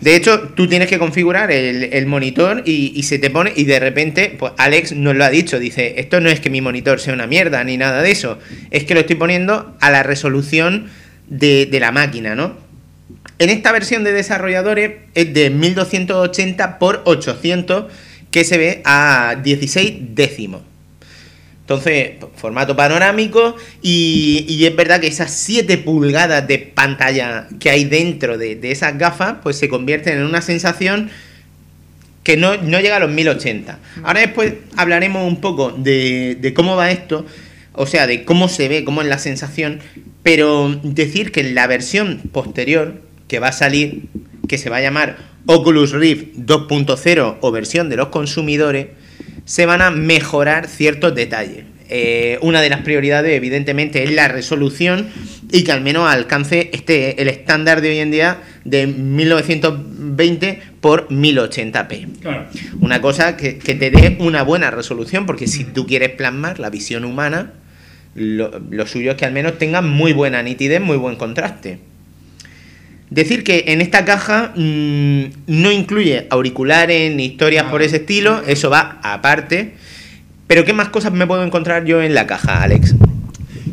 De 0.00 0.14
hecho, 0.14 0.40
tú 0.54 0.68
tienes 0.68 0.88
que 0.88 0.98
configurar 0.98 1.50
el, 1.50 1.84
el 1.84 2.06
monitor 2.06 2.62
y, 2.64 2.92
y 2.94 3.02
se 3.02 3.18
te 3.18 3.30
pone 3.30 3.52
y 3.56 3.64
de 3.64 3.80
repente, 3.80 4.34
pues 4.38 4.52
Alex 4.56 4.92
nos 4.92 5.16
lo 5.16 5.24
ha 5.24 5.30
dicho, 5.30 5.58
dice, 5.58 5.94
esto 5.98 6.20
no 6.20 6.28
es 6.28 6.40
que 6.40 6.50
mi 6.50 6.60
monitor 6.60 7.00
sea 7.00 7.14
una 7.14 7.26
mierda 7.26 7.62
ni 7.64 7.76
nada 7.76 8.02
de 8.02 8.10
eso, 8.10 8.38
es 8.70 8.84
que 8.84 8.94
lo 8.94 9.00
estoy 9.00 9.16
poniendo 9.16 9.76
a 9.80 9.90
la 9.90 10.02
resolución 10.02 10.88
de, 11.28 11.66
de 11.66 11.80
la 11.80 11.92
máquina, 11.92 12.34
¿no? 12.34 12.56
En 13.38 13.50
esta 13.50 13.72
versión 13.72 14.04
de 14.04 14.12
desarrolladores 14.12 14.92
es 15.14 15.32
de 15.32 15.50
1280 15.50 16.78
por 16.78 17.02
800 17.04 17.86
que 18.30 18.44
se 18.44 18.58
ve 18.58 18.82
a 18.84 19.36
16 19.42 20.14
décimos. 20.14 20.62
Entonces, 21.70 22.14
formato 22.34 22.74
panorámico 22.74 23.54
y, 23.80 24.64
es 24.64 24.74
verdad 24.74 25.00
que 25.00 25.06
esas 25.06 25.30
7 25.30 25.78
pulgadas 25.78 26.48
de 26.48 26.58
pantalla 26.58 27.46
que 27.60 27.70
hay 27.70 27.84
dentro 27.84 28.36
de, 28.36 28.56
de 28.56 28.72
esas 28.72 28.98
gafas, 28.98 29.36
pues 29.40 29.56
se 29.56 29.68
convierten 29.68 30.18
en 30.18 30.24
una 30.24 30.42
sensación 30.42 31.10
que 32.24 32.36
no, 32.36 32.56
no 32.56 32.80
llega 32.80 32.96
a 32.96 32.98
los 32.98 33.12
1080. 33.12 33.78
Ahora 34.02 34.18
después 34.18 34.54
hablaremos 34.76 35.24
un 35.28 35.40
poco 35.40 35.70
de, 35.70 36.36
de 36.40 36.52
cómo 36.54 36.74
va 36.74 36.90
esto, 36.90 37.24
o 37.72 37.86
sea, 37.86 38.08
de 38.08 38.24
cómo 38.24 38.48
se 38.48 38.66
ve, 38.66 38.82
cómo 38.82 39.00
es 39.02 39.06
la 39.06 39.20
sensación, 39.20 39.78
pero 40.24 40.76
decir 40.82 41.30
que 41.30 41.38
en 41.38 41.54
la 41.54 41.68
versión 41.68 42.18
posterior 42.32 43.00
que 43.28 43.38
va 43.38 43.46
a 43.46 43.52
salir, 43.52 44.08
que 44.48 44.58
se 44.58 44.70
va 44.70 44.78
a 44.78 44.82
llamar 44.82 45.18
Oculus 45.46 45.92
Rift 45.92 46.34
2.0 46.36 47.36
o 47.40 47.52
versión 47.52 47.88
de 47.88 47.96
los 47.96 48.08
consumidores, 48.08 48.88
se 49.44 49.66
van 49.66 49.82
a 49.82 49.90
mejorar 49.90 50.68
ciertos 50.68 51.14
detalles. 51.14 51.64
Eh, 51.92 52.38
una 52.40 52.60
de 52.60 52.70
las 52.70 52.82
prioridades, 52.82 53.32
evidentemente, 53.32 54.04
es 54.04 54.12
la 54.12 54.28
resolución 54.28 55.08
y 55.50 55.64
que 55.64 55.72
al 55.72 55.80
menos 55.80 56.08
alcance 56.08 56.70
este 56.72 57.20
el 57.20 57.28
estándar 57.28 57.80
de 57.80 57.90
hoy 57.90 57.98
en 57.98 58.12
día 58.12 58.38
de 58.64 58.86
1920 58.86 60.62
por 60.80 61.08
1080p. 61.08 62.20
Claro. 62.20 62.46
Una 62.80 63.00
cosa 63.00 63.36
que, 63.36 63.58
que 63.58 63.74
te 63.74 63.90
dé 63.90 64.16
una 64.20 64.44
buena 64.44 64.70
resolución, 64.70 65.26
porque 65.26 65.48
si 65.48 65.64
tú 65.64 65.84
quieres 65.84 66.10
plasmar 66.10 66.60
la 66.60 66.70
visión 66.70 67.04
humana, 67.04 67.54
lo, 68.14 68.60
lo 68.70 68.86
suyo 68.86 69.10
es 69.10 69.16
que 69.16 69.24
al 69.24 69.32
menos 69.32 69.58
tenga 69.58 69.82
muy 69.82 70.12
buena 70.12 70.44
nitidez, 70.44 70.80
muy 70.80 70.96
buen 70.96 71.16
contraste. 71.16 71.80
Decir 73.10 73.42
que 73.42 73.64
en 73.68 73.80
esta 73.80 74.04
caja 74.04 74.52
mm, 74.54 75.24
no 75.48 75.72
incluye 75.72 76.26
auriculares 76.30 77.12
ni 77.12 77.26
historias 77.26 77.64
por 77.64 77.82
ese 77.82 77.96
estilo, 77.96 78.42
eso 78.46 78.70
va 78.70 79.00
aparte. 79.02 79.74
Pero 80.46 80.64
¿qué 80.64 80.72
más 80.72 80.88
cosas 80.90 81.12
me 81.12 81.26
puedo 81.26 81.44
encontrar 81.44 81.84
yo 81.84 82.02
en 82.02 82.14
la 82.14 82.26
caja, 82.26 82.62
Alex? 82.62 82.94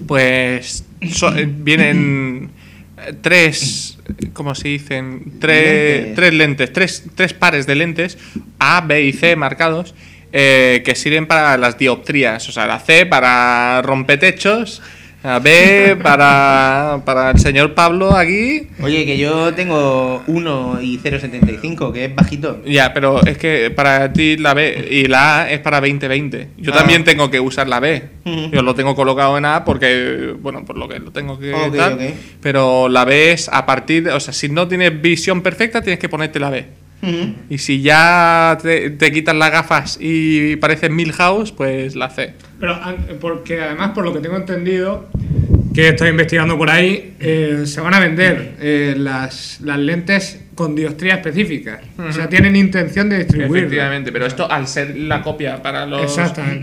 Pues 0.08 0.86
so- 1.12 1.36
eh, 1.38 1.48
vienen 1.48 2.50
tres, 3.22 4.00
¿cómo 4.34 4.56
se 4.56 4.70
dicen? 4.70 5.34
Tres 5.40 5.96
Lentes. 5.98 6.16
tres 6.16 6.34
lentes, 6.34 6.74
tres, 6.74 7.04
tres 7.16 7.34
pares 7.34 7.68
de 7.68 7.76
lentes 7.76 8.18
A, 8.60 8.82
B 8.82 9.04
y 9.04 9.14
C 9.14 9.36
marcados 9.36 9.94
eh, 10.34 10.82
que 10.84 10.96
sirven 10.96 11.28
para 11.28 11.58
las 11.58 11.78
dioptrías. 11.78 12.48
O 12.50 12.52
sea, 12.52 12.66
la 12.68 12.80
C 12.80 13.06
para 13.06 13.82
rompetechos, 13.84 14.82
la 15.24 15.40
B 15.40 15.98
para, 16.02 17.02
para 17.04 17.32
el 17.32 17.40
señor 17.40 17.74
Pablo 17.74 18.16
aquí. 18.16 18.68
Oye, 18.82 19.06
que 19.06 19.18
yo 19.18 19.54
tengo 19.54 20.24
1 20.28 20.80
y 20.82 21.00
0,75, 21.00 21.92
que 21.92 22.06
es 22.06 22.16
bajito. 22.16 22.62
Ya, 22.66 22.94
pero 22.94 23.22
es 23.26 23.38
que 23.38 23.70
para 23.72 24.14
ti 24.14 24.38
la 24.38 24.54
B 24.54 24.88
y 24.90 25.06
la 25.08 25.42
A 25.42 25.52
es 25.52 25.60
para 25.60 25.82
2020. 25.82 26.50
Yo 26.58 26.72
Ah. 26.74 26.78
también 26.78 27.04
tengo 27.04 27.30
que 27.30 27.40
usar 27.40 27.68
la 27.68 27.80
B. 27.80 28.04
Yo 28.52 28.62
lo 28.62 28.76
tengo 28.76 28.96
colocado 28.96 29.38
en 29.38 29.46
A 29.46 29.66
porque, 29.66 30.34
bueno, 30.40 30.64
por 30.66 30.78
lo 30.78 30.88
que 30.88 31.00
lo 31.00 31.12
tengo 31.12 31.38
que 31.40 31.54
Ok, 31.54 31.76
tal. 31.76 31.94
ok. 31.94 32.02
Pero 32.42 32.88
la 32.90 33.04
B 33.06 33.32
es 33.32 33.50
a 33.52 33.66
partir 33.66 34.04
de, 34.04 34.12
o 34.12 34.20
sea, 34.20 34.34
si 34.34 34.48
no 34.50 34.68
tienes 34.68 35.02
visión 35.02 35.42
perfecta, 35.42 35.82
tienes 35.82 36.00
que 36.00 36.08
ponerte 36.10 36.40
la 36.40 36.50
B. 36.50 36.66
Y 37.50 37.58
si 37.60 37.82
ya 37.82 38.58
te, 38.62 38.90
te 38.92 39.12
quitas 39.12 39.36
las 39.36 39.52
gafas 39.52 39.98
y 40.02 40.56
pareces 40.58 40.90
Milhouse, 40.92 41.52
pues 41.52 41.96
la 41.96 42.10
C. 42.10 42.34
Pero 42.60 42.78
porque 43.22 43.62
además, 43.62 43.92
por 43.92 44.04
lo 44.04 44.14
que 44.14 44.20
tengo 44.20 44.36
entendido, 44.36 45.08
que 45.74 45.90
estoy 45.90 46.10
investigando 46.10 46.58
por 46.58 46.70
ahí, 46.70 47.14
eh, 47.20 47.64
se 47.66 47.82
van 47.82 47.94
a 47.94 48.00
vender 48.00 48.56
eh, 48.60 48.96
las, 48.98 49.62
las 49.62 49.78
lentes 49.78 50.42
con 50.56 50.76
diostría 50.76 51.14
específica. 51.14 51.80
O 52.00 52.12
sea, 52.12 52.28
tienen 52.30 52.56
intención 52.56 53.10
de 53.10 53.20
distribuir. 53.20 53.66
Efectivamente, 53.66 54.12
pero 54.12 54.26
esto 54.26 54.52
al 54.52 54.68
ser 54.68 54.98
la 54.98 55.22
copia 55.22 55.62
para 55.62 55.86
los 55.86 56.18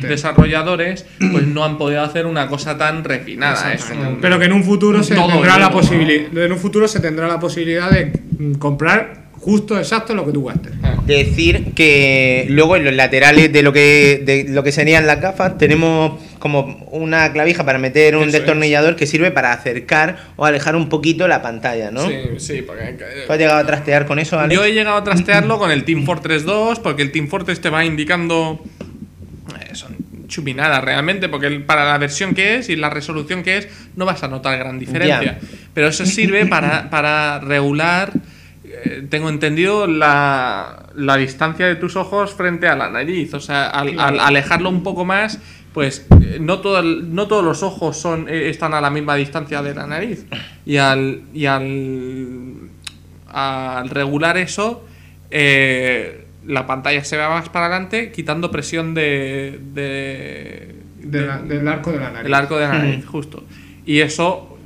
desarrolladores, 0.09 1.07
pues 1.31 1.47
no 1.47 1.64
han 1.64 1.79
podido 1.79 2.03
hacer 2.03 2.26
una 2.26 2.49
cosa 2.49 2.76
tan 2.76 3.05
refinada. 3.05 3.73
Es 3.73 3.88
un- 3.91 4.19
Pero 4.21 4.38
que 4.38 4.47
en 4.47 4.53
un 4.53 4.64
futuro 4.64 5.03
se 5.03 5.14
tendrá 5.14 5.59
la 5.59 5.71
posibilidad, 5.71 6.37
en 6.45 6.53
un 6.53 6.59
futuro 6.59 6.88
se 6.88 7.00
tendrá 7.00 7.29
la 7.29 7.38
posibilidad 7.38 7.91
de 7.91 8.12
mm, 8.38 8.55
comprar 8.55 9.24
justo 9.45 9.79
exacto 9.79 10.15
lo 10.15 10.25
que 10.25 10.33
tú 10.33 10.45
gastes. 10.45 10.73
Decir 11.07 11.75
que 11.75 12.47
luego 12.49 12.77
en 12.77 12.85
los 12.85 12.95
laterales 12.95 13.53
de 13.53 13.63
lo 13.63 13.73
que 13.75 14.23
de 14.25 14.47
lo 14.49 14.63
que 14.63 14.73
serían 14.73 15.07
las 15.07 15.21
gafas 15.21 15.59
tenemos 15.59 16.19
como 16.39 16.89
una 16.91 17.31
clavija 17.33 17.65
para 17.65 17.79
meter 17.79 18.17
un 18.17 18.23
Eso 18.23 18.29
es. 18.29 18.33
destornillador 18.35 18.97
que 18.97 19.07
sirve 19.07 19.31
para 19.31 19.53
acercar 19.53 20.17
o 20.37 20.47
alejar 20.47 20.77
un 20.77 20.89
poquito 20.89 21.29
la 21.29 21.43
pantalla, 21.43 21.91
¿no? 21.91 22.07
Sí, 22.09 22.15
sí, 22.39 22.63
porque 22.63 22.97
¿Tú 23.27 23.33
has 23.33 23.39
llegado 23.39 23.59
a 23.59 23.67
trastear 23.67 24.07
con 24.07 24.19
eso, 24.19 24.39
Alex? 24.41 24.55
Yo 24.59 24.65
he 24.65 24.73
llegado 24.73 24.97
a 24.97 25.05
trastearlo 25.05 25.59
con 25.59 25.71
el 25.71 25.85
Team 25.85 26.05
Fortress 26.07 26.45
2 26.45 26.79
porque 26.81 27.03
el 27.03 27.13
Team 27.13 27.29
Fortress 27.29 27.61
te 27.61 27.69
va 27.71 27.85
indicando. 27.85 28.63
eh, 29.61 29.75
son 29.75 29.97
chuminadas 30.27 30.83
realmente, 30.83 31.29
porque 31.29 31.51
para 31.61 31.85
la 31.85 31.99
versión 31.99 32.35
que 32.35 32.57
es 32.57 32.69
y 32.71 32.77
la 32.77 32.89
resolución 32.91 33.43
que 33.43 33.59
es, 33.59 33.69
no 33.95 34.05
vas 34.07 34.23
a 34.23 34.29
notar 34.29 34.59
gran 34.59 34.79
diferencia. 34.79 35.39
Pero 35.75 35.89
eso 35.89 36.07
sirve 36.07 36.47
para, 36.47 36.89
para 36.91 37.41
regular. 37.41 38.11
Eh, 38.85 39.07
tengo 39.09 39.29
entendido 39.29 39.87
la, 39.87 40.87
la 40.95 41.17
distancia 41.17 41.67
de 41.67 41.76
tus 41.76 41.97
ojos 41.97 42.35
frente 42.35 42.69
a 42.69 42.76
la 42.76 42.88
nariz. 42.91 43.35
O 43.35 43.41
sea, 43.41 43.69
al, 43.71 43.99
al 43.99 44.21
alejarlo 44.21 44.69
un 44.69 44.83
poco 44.83 45.05
más, 45.05 45.38
pues 45.73 46.07
eh, 46.23 46.38
no, 46.41 46.61
todo 46.61 46.79
el- 46.79 47.14
no 47.14 47.26
todos 47.26 47.45
los 47.45 47.62
ojos 47.62 47.97
son, 47.99 48.29
eh, 48.29 48.49
están 48.49 48.75
a 48.75 48.81
la 48.81 48.91
misma 48.91 49.17
distancia 49.17 49.62
de 49.62 49.75
la 49.75 49.87
nariz. 49.87 50.25
Y 50.67 50.76
al, 50.76 51.23
y 51.35 51.47
al, 51.47 52.69
al 53.29 53.88
regular 53.91 54.37
eso, 54.37 54.85
eh, 55.31 56.26
la 56.47 56.67
pantalla 56.67 57.03
se 57.05 57.17
va 57.17 57.31
más 57.31 57.49
para 57.49 57.67
adelante, 57.67 58.12
quitando 58.12 58.50
presión 58.50 58.95
de, 58.95 59.59
de- 59.73 60.75
De 61.03 61.21
la- 61.26 61.38
del 61.38 61.67
arco 61.69 61.91
de 61.93 61.99
la 61.99 62.11
nariz. 62.11 62.26
el 62.26 62.35
arco 62.35 62.57
de 62.59 62.67
la 62.69 62.79
nariz, 62.79 63.05
justo. 63.07 63.45
Y 63.87 64.00
eso 64.00 64.59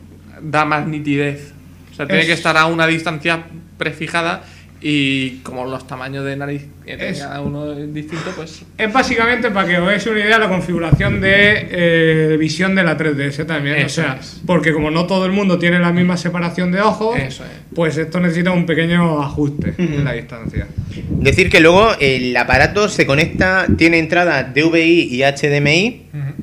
da 0.42 0.64
más 0.64 0.86
nitidez. 0.86 1.52
O 1.90 1.94
sea, 1.94 2.06
tiene 2.06 2.26
que 2.26 2.32
estar 2.32 2.56
a 2.56 2.66
una 2.66 2.86
distancia 2.86 3.44
prefijada 3.78 4.42
y 4.80 5.38
como 5.38 5.64
los 5.66 5.88
tamaños 5.88 6.24
de 6.24 6.36
nariz 6.36 6.62
que 6.86 6.92
Es- 7.10 7.18
cada 7.18 7.40
uno 7.40 7.72
es 7.72 7.92
distinto, 7.92 8.30
pues 8.36 8.62
Es 8.78 8.92
básicamente 8.92 9.50
para 9.50 9.66
que 9.66 9.76
os 9.76 9.82
hagáis 9.88 10.06
una 10.06 10.20
idea 10.20 10.38
la 10.38 10.48
configuración 10.48 11.20
de 11.20 11.66
eh, 11.70 12.36
visión 12.38 12.76
de 12.76 12.84
la 12.84 12.96
3DS 12.96 13.44
también. 13.44 13.74
Eso 13.78 13.86
o 13.86 14.04
sea, 14.04 14.18
es. 14.20 14.40
porque 14.46 14.72
como 14.72 14.92
no 14.92 15.04
todo 15.06 15.26
el 15.26 15.32
mundo 15.32 15.58
tiene 15.58 15.80
la 15.80 15.90
misma 15.92 16.16
separación 16.16 16.70
de 16.70 16.80
ojos, 16.80 17.18
Eso 17.18 17.42
es. 17.42 17.50
pues 17.74 17.96
esto 17.96 18.20
necesita 18.20 18.52
un 18.52 18.66
pequeño 18.66 19.20
ajuste 19.20 19.74
en 19.78 20.04
la 20.04 20.12
distancia. 20.12 20.68
Decir 21.10 21.50
que 21.50 21.58
luego 21.58 21.90
el 21.98 22.36
aparato 22.36 22.88
se 22.88 23.04
conecta, 23.04 23.66
tiene 23.76 23.98
entrada 23.98 24.44
DVI 24.44 25.08
y 25.10 25.22
HDMI. 25.24 26.02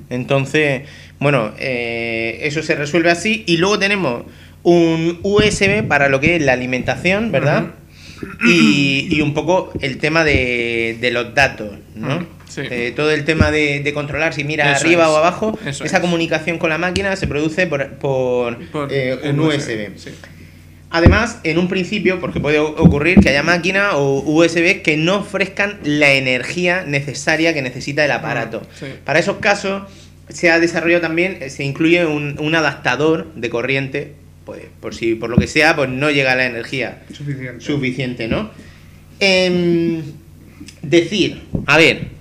Entonces, 0.10 0.82
bueno, 1.20 1.52
eh, 1.58 2.40
eso 2.42 2.62
se 2.62 2.76
resuelve 2.76 3.12
así. 3.12 3.44
Y 3.48 3.58
luego 3.58 3.80
tenemos 3.80 4.24
un 4.66 5.20
USB 5.24 5.88
para 5.88 6.10
lo 6.10 6.20
que 6.20 6.36
es 6.36 6.42
la 6.42 6.54
alimentación, 6.54 7.32
¿verdad? 7.32 7.68
y, 8.48 9.08
y 9.12 9.22
un 9.22 9.34
poco 9.34 9.72
el 9.82 9.98
tema 9.98 10.24
de, 10.24 10.98
de 11.00 11.12
los 11.12 11.34
datos, 11.36 11.78
¿no? 11.96 12.26
Sí. 12.48 12.62
Eh, 12.70 12.94
todo 12.96 13.12
el 13.12 13.26
tema 13.26 13.52
de, 13.52 13.82
de 13.82 13.94
controlar 13.94 14.34
si 14.34 14.44
mira 14.44 14.72
Eso 14.72 14.82
arriba 14.86 15.04
es, 15.04 15.10
o 15.10 15.18
abajo, 15.18 15.60
eso 15.66 15.84
esa 15.84 15.98
es. 15.98 16.02
comunicación 16.02 16.58
con 16.58 16.70
la 16.70 16.78
máquina 16.78 17.16
se 17.16 17.28
produce 17.28 17.68
por, 17.68 17.90
por, 17.96 18.58
por 18.70 18.88
eh, 18.92 19.20
un 19.26 19.40
USB. 19.40 19.98
sí. 19.98 20.12
Además, 20.90 21.40
en 21.44 21.58
un 21.58 21.68
principio, 21.68 22.22
porque 22.22 22.40
puede 22.40 22.60
ocurrir 22.60 23.20
que 23.20 23.30
haya 23.30 23.44
máquinas 23.44 23.94
o 23.96 24.20
USB 24.26 24.82
que 24.82 24.96
no 24.96 25.18
ofrezcan 25.18 25.80
la 25.84 26.14
energía 26.14 26.86
necesaria 26.88 27.54
que 27.54 27.62
necesita 27.62 28.06
el 28.06 28.12
aparato. 28.12 28.62
Ah, 28.64 28.76
sí. 28.80 28.86
Para 29.04 29.20
esos 29.20 29.38
casos, 29.38 29.84
se 30.30 30.50
ha 30.50 30.60
desarrollado 30.60 31.02
también, 31.02 31.50
se 31.50 31.64
incluye 31.66 32.06
un, 32.06 32.38
un 32.40 32.56
adaptador 32.56 33.28
de 33.36 33.50
corriente, 33.50 34.14
pues 34.46 34.64
por 34.80 34.94
si 34.94 35.16
por 35.16 35.30
lo 35.30 35.38
que 35.38 35.48
sea, 35.48 35.76
pues 35.76 35.90
no 35.90 36.12
llega 36.12 36.36
la 36.36 36.46
energía 36.46 37.04
Suficiente. 37.12 37.66
suficiente, 37.66 38.28
¿no? 38.28 38.52
Em, 39.20 40.02
decir, 40.82 41.42
a 41.66 41.78
ver, 41.78 42.16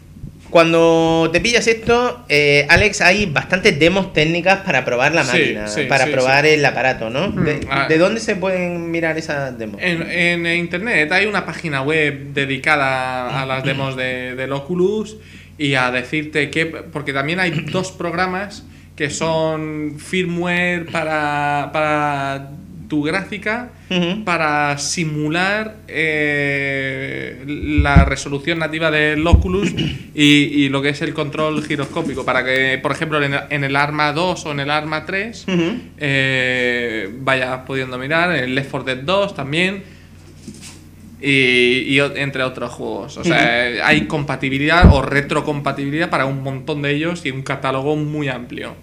cuando 0.51 1.31
te 1.33 1.41
pillas 1.41 1.67
esto, 1.67 2.25
eh, 2.29 2.65
Alex, 2.69 3.01
hay 3.01 3.27
bastantes 3.27 3.77
demos 3.79 4.13
técnicas 4.13 4.61
para 4.61 4.85
probar 4.85 5.13
la 5.13 5.25
máquina, 5.25 5.67
sí, 5.67 5.83
para 5.89 6.05
sí, 6.05 6.13
probar 6.13 6.47
el 6.47 6.65
aparato, 6.65 7.11
¿no? 7.11 7.31
¿De, 7.31 7.61
ah. 7.69 7.87
de 7.89 7.99
dónde 7.99 8.21
se 8.21 8.37
pueden 8.37 8.91
mirar 8.91 9.19
esas 9.19 9.59
demos? 9.59 9.83
En, 9.83 10.03
en 10.13 10.47
internet 10.47 11.11
hay 11.11 11.27
una 11.27 11.45
página 11.45 11.83
web 11.83 12.33
dedicada 12.33 13.43
a 13.43 13.47
las 13.47 13.65
demos 13.65 13.97
de, 13.97 14.37
del 14.37 14.53
Oculus 14.53 15.17
y 15.59 15.75
a 15.75 15.91
decirte 15.91 16.51
que. 16.51 16.67
Porque 16.67 17.13
también 17.13 17.41
hay 17.41 17.51
dos 17.51 17.91
programas 17.91 18.65
que 18.97 19.11
son 19.11 19.95
firmware 19.99 20.87
para, 20.87 21.71
para 21.73 22.51
tu 22.89 23.03
gráfica 23.03 23.71
para 24.25 24.77
simular 24.79 25.77
eh, 25.89 27.43
la 27.47 28.05
resolución 28.05 28.59
nativa 28.59 28.91
del 28.91 29.25
Oculus 29.27 29.73
y, 30.15 30.25
y 30.25 30.69
lo 30.69 30.83
que 30.83 30.89
es 30.91 31.03
el 31.03 31.15
control 31.15 31.63
giroscópico 31.65 32.25
para 32.25 32.45
que, 32.45 32.79
por 32.83 32.93
ejemplo, 32.93 33.23
en 33.23 33.35
el, 33.35 33.41
en 33.51 33.65
el 33.65 33.77
Arma 33.77 34.13
2 34.13 34.47
o 34.47 34.53
en 34.53 34.61
el 34.61 34.71
Arma 34.71 35.05
3 35.07 35.45
Ujú. 35.49 35.77
eh, 35.99 37.09
vayas 37.21 37.61
pudiendo 37.67 37.99
mirar, 37.99 38.35
en 38.35 38.45
el 38.45 38.55
Left 38.55 38.71
4 38.71 38.95
Dead 38.95 39.05
2 39.05 39.35
también 39.35 39.94
y, 41.25 41.99
entre 42.17 42.43
otros 42.43 42.71
juegos. 42.73 43.17
O 43.17 43.25
sea, 43.25 43.87
hay 43.87 44.07
compatibilidad 44.07 44.93
o 44.93 45.03
retrocompatibilidad 45.03 46.11
para 46.11 46.27
un 46.27 46.43
montón 46.43 46.83
de 46.83 46.93
ellos 46.93 47.25
y 47.25 47.31
un 47.31 47.43
catálogo 47.43 47.97
muy 47.97 48.29
amplio. 48.29 48.77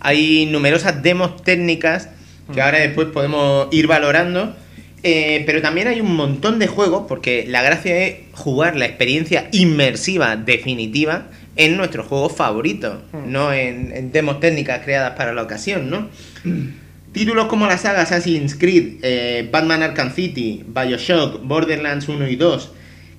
Hay 0.00 0.46
numerosas 0.46 1.02
demos 1.02 1.42
técnicas 1.42 2.10
que 2.52 2.60
ahora 2.60 2.78
después 2.78 3.08
podemos 3.08 3.68
ir 3.72 3.86
valorando. 3.86 4.54
eh, 5.02 5.44
pero 5.46 5.62
también 5.62 5.88
hay 5.88 6.00
un 6.00 6.16
montón 6.16 6.58
de 6.58 6.66
juegos, 6.66 7.04
porque 7.06 7.44
la 7.46 7.62
gracia 7.62 7.96
es 8.04 8.16
jugar 8.32 8.76
la 8.76 8.86
experiencia 8.86 9.48
inmersiva 9.52 10.36
definitiva 10.36 11.28
en 11.54 11.76
nuestros 11.76 12.06
juegos 12.06 12.32
favoritos, 12.34 12.98
no 13.26 13.52
en, 13.52 13.92
en 13.92 14.10
demos 14.10 14.40
técnicas 14.40 14.82
creadas 14.82 15.12
para 15.16 15.32
la 15.32 15.42
ocasión, 15.42 15.90
¿no? 15.90 16.08
Títulos 17.16 17.46
como 17.46 17.66
la 17.66 17.78
saga 17.78 18.02
Assassin's 18.02 18.54
Creed, 18.54 18.98
eh, 19.00 19.48
Batman 19.50 19.82
Arkham 19.82 20.14
City, 20.14 20.62
Bioshock, 20.66 21.40
Borderlands 21.44 22.06
1 22.10 22.28
y 22.28 22.36
2, 22.36 22.72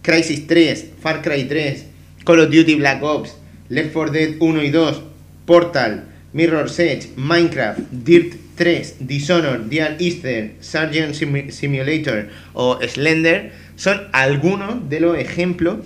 Crisis 0.04 0.46
3, 0.46 0.92
Far 1.02 1.24
Cry 1.24 1.46
3, 1.46 1.84
Call 2.24 2.42
of 2.42 2.52
Duty 2.52 2.76
Black 2.76 3.02
Ops, 3.02 3.36
Left 3.70 3.94
4 3.94 4.12
Dead 4.12 4.36
1 4.40 4.64
y 4.64 4.70
2, 4.70 5.02
Portal, 5.48 6.10
Mirror's 6.42 6.78
Edge, 6.80 7.08
Minecraft, 7.16 7.80
Dirt 7.92 8.34
3, 8.56 8.96
Dishonored, 9.00 9.62
Dear 9.70 9.96
Easter, 10.00 10.52
Sargent 10.62 11.16
Simu- 11.16 11.50
Simulator 11.52 12.28
o 12.54 12.78
Slender 12.88 13.52
son 13.76 14.08
algunos 14.12 14.88
de 14.90 15.00
los 15.00 15.18
ejemplos 15.18 15.78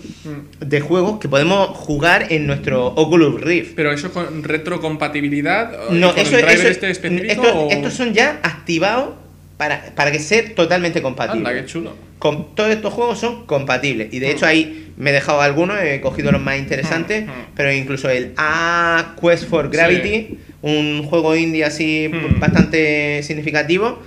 de 0.59 0.79
juegos 0.81 1.19
que 1.19 1.27
podemos 1.29 1.69
jugar 1.69 2.27
en 2.29 2.47
nuestro 2.47 2.87
Oculus 2.87 3.39
Rift. 3.41 3.73
Pero 3.75 3.91
eso 3.93 4.11
con 4.11 4.43
retrocompatibilidad 4.43 5.89
No, 5.89 6.11
con 6.13 6.19
eso, 6.19 6.37
el 6.37 6.45
eso- 6.49 6.67
este 6.67 6.89
específico 6.91 7.31
estos, 7.31 7.51
o- 7.55 7.69
estos 7.71 7.93
son 7.93 8.13
ya 8.13 8.39
activados 8.43 9.09
para, 9.57 9.93
para 9.95 10.11
que 10.11 10.19
sea 10.19 10.53
totalmente 10.55 11.01
compatibles. 11.01 11.47
Anda, 11.47 11.61
qué 11.61 11.65
chulo. 11.67 11.93
Con, 12.19 12.55
todos 12.55 12.69
estos 12.71 12.93
juegos 12.93 13.19
son 13.19 13.45
compatibles. 13.45 14.13
Y 14.13 14.19
de 14.19 14.31
hecho 14.31 14.45
ahí 14.45 14.90
me 15.01 15.09
he 15.09 15.13
dejado 15.13 15.41
algunos, 15.41 15.77
he 15.81 15.99
cogido 15.99 16.31
los 16.31 16.41
más 16.41 16.57
interesantes, 16.59 17.25
Mm, 17.25 17.29
mm. 17.29 17.45
pero 17.55 17.73
incluso 17.73 18.07
el 18.09 18.33
A 18.37 19.15
Quest 19.19 19.49
for 19.49 19.69
Gravity, 19.69 20.37
un 20.61 21.03
juego 21.03 21.35
indie 21.35 21.65
así 21.65 22.07
Mm. 22.07 22.39
bastante 22.39 23.23
significativo, 23.23 23.99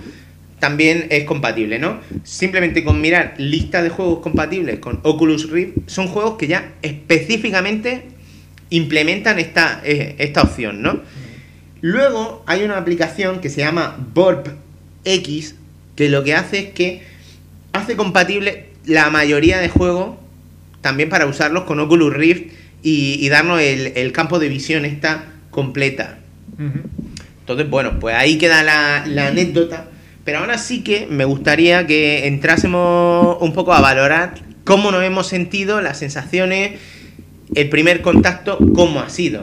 también 0.59 1.07
es 1.09 1.25
compatible, 1.25 1.79
¿no? 1.79 1.99
Simplemente 2.23 2.83
con 2.85 3.01
mirar 3.01 3.33
lista 3.37 3.83
de 3.83 3.89
juegos 3.89 4.19
compatibles 4.19 4.79
con 4.79 5.01
Oculus 5.03 5.49
Rift, 5.51 5.73
son 5.87 6.07
juegos 6.07 6.37
que 6.37 6.47
ya 6.47 6.71
específicamente 6.81 8.03
implementan 8.69 9.37
esta, 9.37 9.81
eh, 9.83 10.15
esta 10.17 10.41
opción, 10.43 10.81
¿no? 10.81 11.01
Luego 11.81 12.43
hay 12.47 12.63
una 12.63 12.77
aplicación 12.77 13.41
que 13.41 13.49
se 13.49 13.59
llama 13.61 13.97
Borb 14.13 14.47
X, 15.03 15.55
que 15.97 16.07
lo 16.09 16.23
que 16.23 16.33
hace 16.33 16.59
es 16.59 16.65
que 16.73 17.01
hace 17.73 17.95
compatible 17.97 18.67
la 18.85 19.09
mayoría 19.09 19.59
de 19.59 19.67
juegos 19.69 20.15
también 20.85 21.09
para 21.09 21.25
usarlos 21.25 21.63
con 21.63 21.79
Oculus 21.79 22.13
Rift 22.13 22.43
y, 22.83 23.17
y 23.19 23.29
darnos 23.29 23.59
el, 23.59 23.93
el 23.95 24.11
campo 24.11 24.37
de 24.37 24.49
visión 24.49 24.85
esta 24.85 25.23
completa. 25.49 26.19
Entonces, 27.39 27.67
bueno, 27.67 27.99
pues 27.99 28.15
ahí 28.15 28.37
queda 28.37 28.61
la, 28.61 29.03
la 29.07 29.27
anécdota. 29.29 29.87
Pero 30.23 30.39
ahora 30.39 30.59
sí 30.59 30.83
que 30.83 31.07
me 31.09 31.25
gustaría 31.25 31.87
que 31.87 32.27
entrásemos 32.27 33.37
un 33.41 33.51
poco 33.53 33.73
a 33.73 33.81
valorar 33.81 34.35
cómo 34.63 34.91
nos 34.91 35.03
hemos 35.03 35.25
sentido, 35.25 35.81
las 35.81 35.97
sensaciones, 35.97 36.79
el 37.55 37.69
primer 37.69 38.01
contacto, 38.03 38.59
cómo 38.75 38.99
ha 38.99 39.09
sido. 39.09 39.41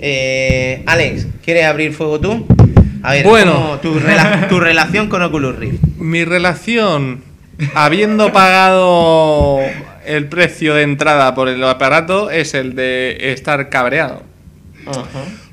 Eh, 0.00 0.82
Alex, 0.86 1.26
¿quieres 1.44 1.66
abrir 1.66 1.92
fuego 1.92 2.18
tú? 2.20 2.46
A 3.02 3.12
ver, 3.12 3.26
Bueno. 3.26 3.52
¿cómo 3.52 3.78
tu, 3.80 4.00
rela- 4.00 4.48
tu 4.48 4.60
relación 4.60 5.08
con 5.10 5.20
Oculus 5.22 5.56
Rift. 5.56 5.82
Mi 5.98 6.24
relación, 6.24 7.22
habiendo 7.74 8.32
pagado 8.32 9.58
el 10.04 10.28
precio 10.28 10.74
de 10.74 10.82
entrada 10.82 11.34
por 11.34 11.48
el 11.48 11.62
aparato, 11.64 12.30
es 12.30 12.54
el 12.54 12.74
de 12.74 13.32
estar 13.32 13.68
cabreado. 13.68 14.22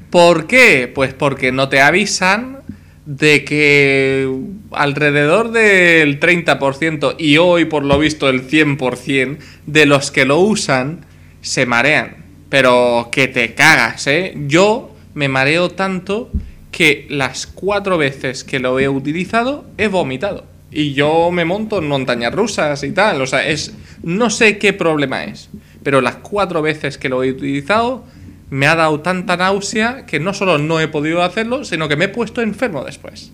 ¿Por 0.10 0.48
qué? 0.48 0.92
Pues 0.94 1.14
porque 1.14 1.52
no 1.52 1.70
te 1.70 1.82
avisan 1.82 2.60
de 3.06 3.46
que 3.46 4.30
alrededor 4.72 5.52
del 5.52 6.20
30% 6.20 7.16
y 7.18 7.38
hoy 7.38 7.66
por 7.66 7.84
lo 7.84 7.98
visto 8.00 8.28
el 8.28 8.48
100% 8.48 9.38
de 9.66 9.86
los 9.86 10.12
que 10.12 10.26
lo 10.26 10.40
usan 10.40 11.06
se 11.42 11.66
marean. 11.66 12.26
Pero 12.50 13.10
que 13.12 13.28
te 13.28 13.54
cagas, 13.54 14.08
¿eh? 14.08 14.34
Yo 14.48 14.96
me 15.14 15.28
mareo 15.28 15.70
tanto 15.70 16.30
que 16.72 17.08
las 17.10 17.48
cuatro 17.48 17.98
veces 17.98 18.44
que 18.44 18.60
lo 18.60 18.80
he 18.80 18.88
utilizado 18.88 19.66
he 19.78 19.88
vomitado. 19.88 20.46
Y 20.72 20.94
yo 20.94 21.32
me 21.32 21.46
monto 21.46 21.78
en 21.80 21.88
montañas 21.88 22.34
rusas 22.34 22.84
y 22.84 22.92
tal. 22.92 23.22
O 23.22 23.28
sea, 23.28 23.48
es. 23.48 23.74
No 24.04 24.30
sé 24.30 24.58
qué 24.58 24.74
problema 24.74 25.24
es. 25.24 25.50
Pero 25.84 26.02
las 26.02 26.16
cuatro 26.18 26.62
veces 26.62 26.98
que 26.98 27.10
lo 27.10 27.24
he 27.24 27.32
utilizado 27.32 28.04
me 28.50 28.68
ha 28.68 28.76
dado 28.76 29.00
tanta 29.02 29.38
náusea 29.38 30.06
que 30.06 30.20
no 30.20 30.34
solo 30.34 30.58
no 30.58 30.80
he 30.80 30.88
podido 30.88 31.22
hacerlo, 31.24 31.64
sino 31.64 31.88
que 31.88 31.96
me 31.96 32.06
he 32.06 32.10
puesto 32.10 32.42
enfermo 32.42 32.84
después. 32.84 33.32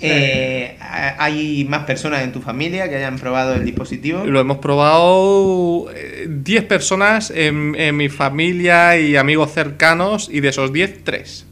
Eh, 0.00 0.76
¿ha- 0.80 1.24
¿Hay 1.24 1.64
más 1.68 1.84
personas 1.84 2.22
en 2.22 2.32
tu 2.32 2.40
familia 2.40 2.88
que 2.88 2.96
hayan 2.96 3.18
probado 3.18 3.54
el 3.54 3.64
dispositivo? 3.64 4.24
Lo 4.24 4.40
hemos 4.40 4.58
probado 4.58 5.86
eh, 5.94 6.26
10 6.28 6.64
personas 6.64 7.30
en, 7.30 7.74
en 7.78 7.96
mi 7.96 8.08
familia 8.08 8.98
y 8.98 9.14
amigos 9.16 9.52
cercanos 9.52 10.28
y 10.32 10.40
de 10.40 10.48
esos 10.48 10.72
10, 10.72 11.04
3. 11.04 11.46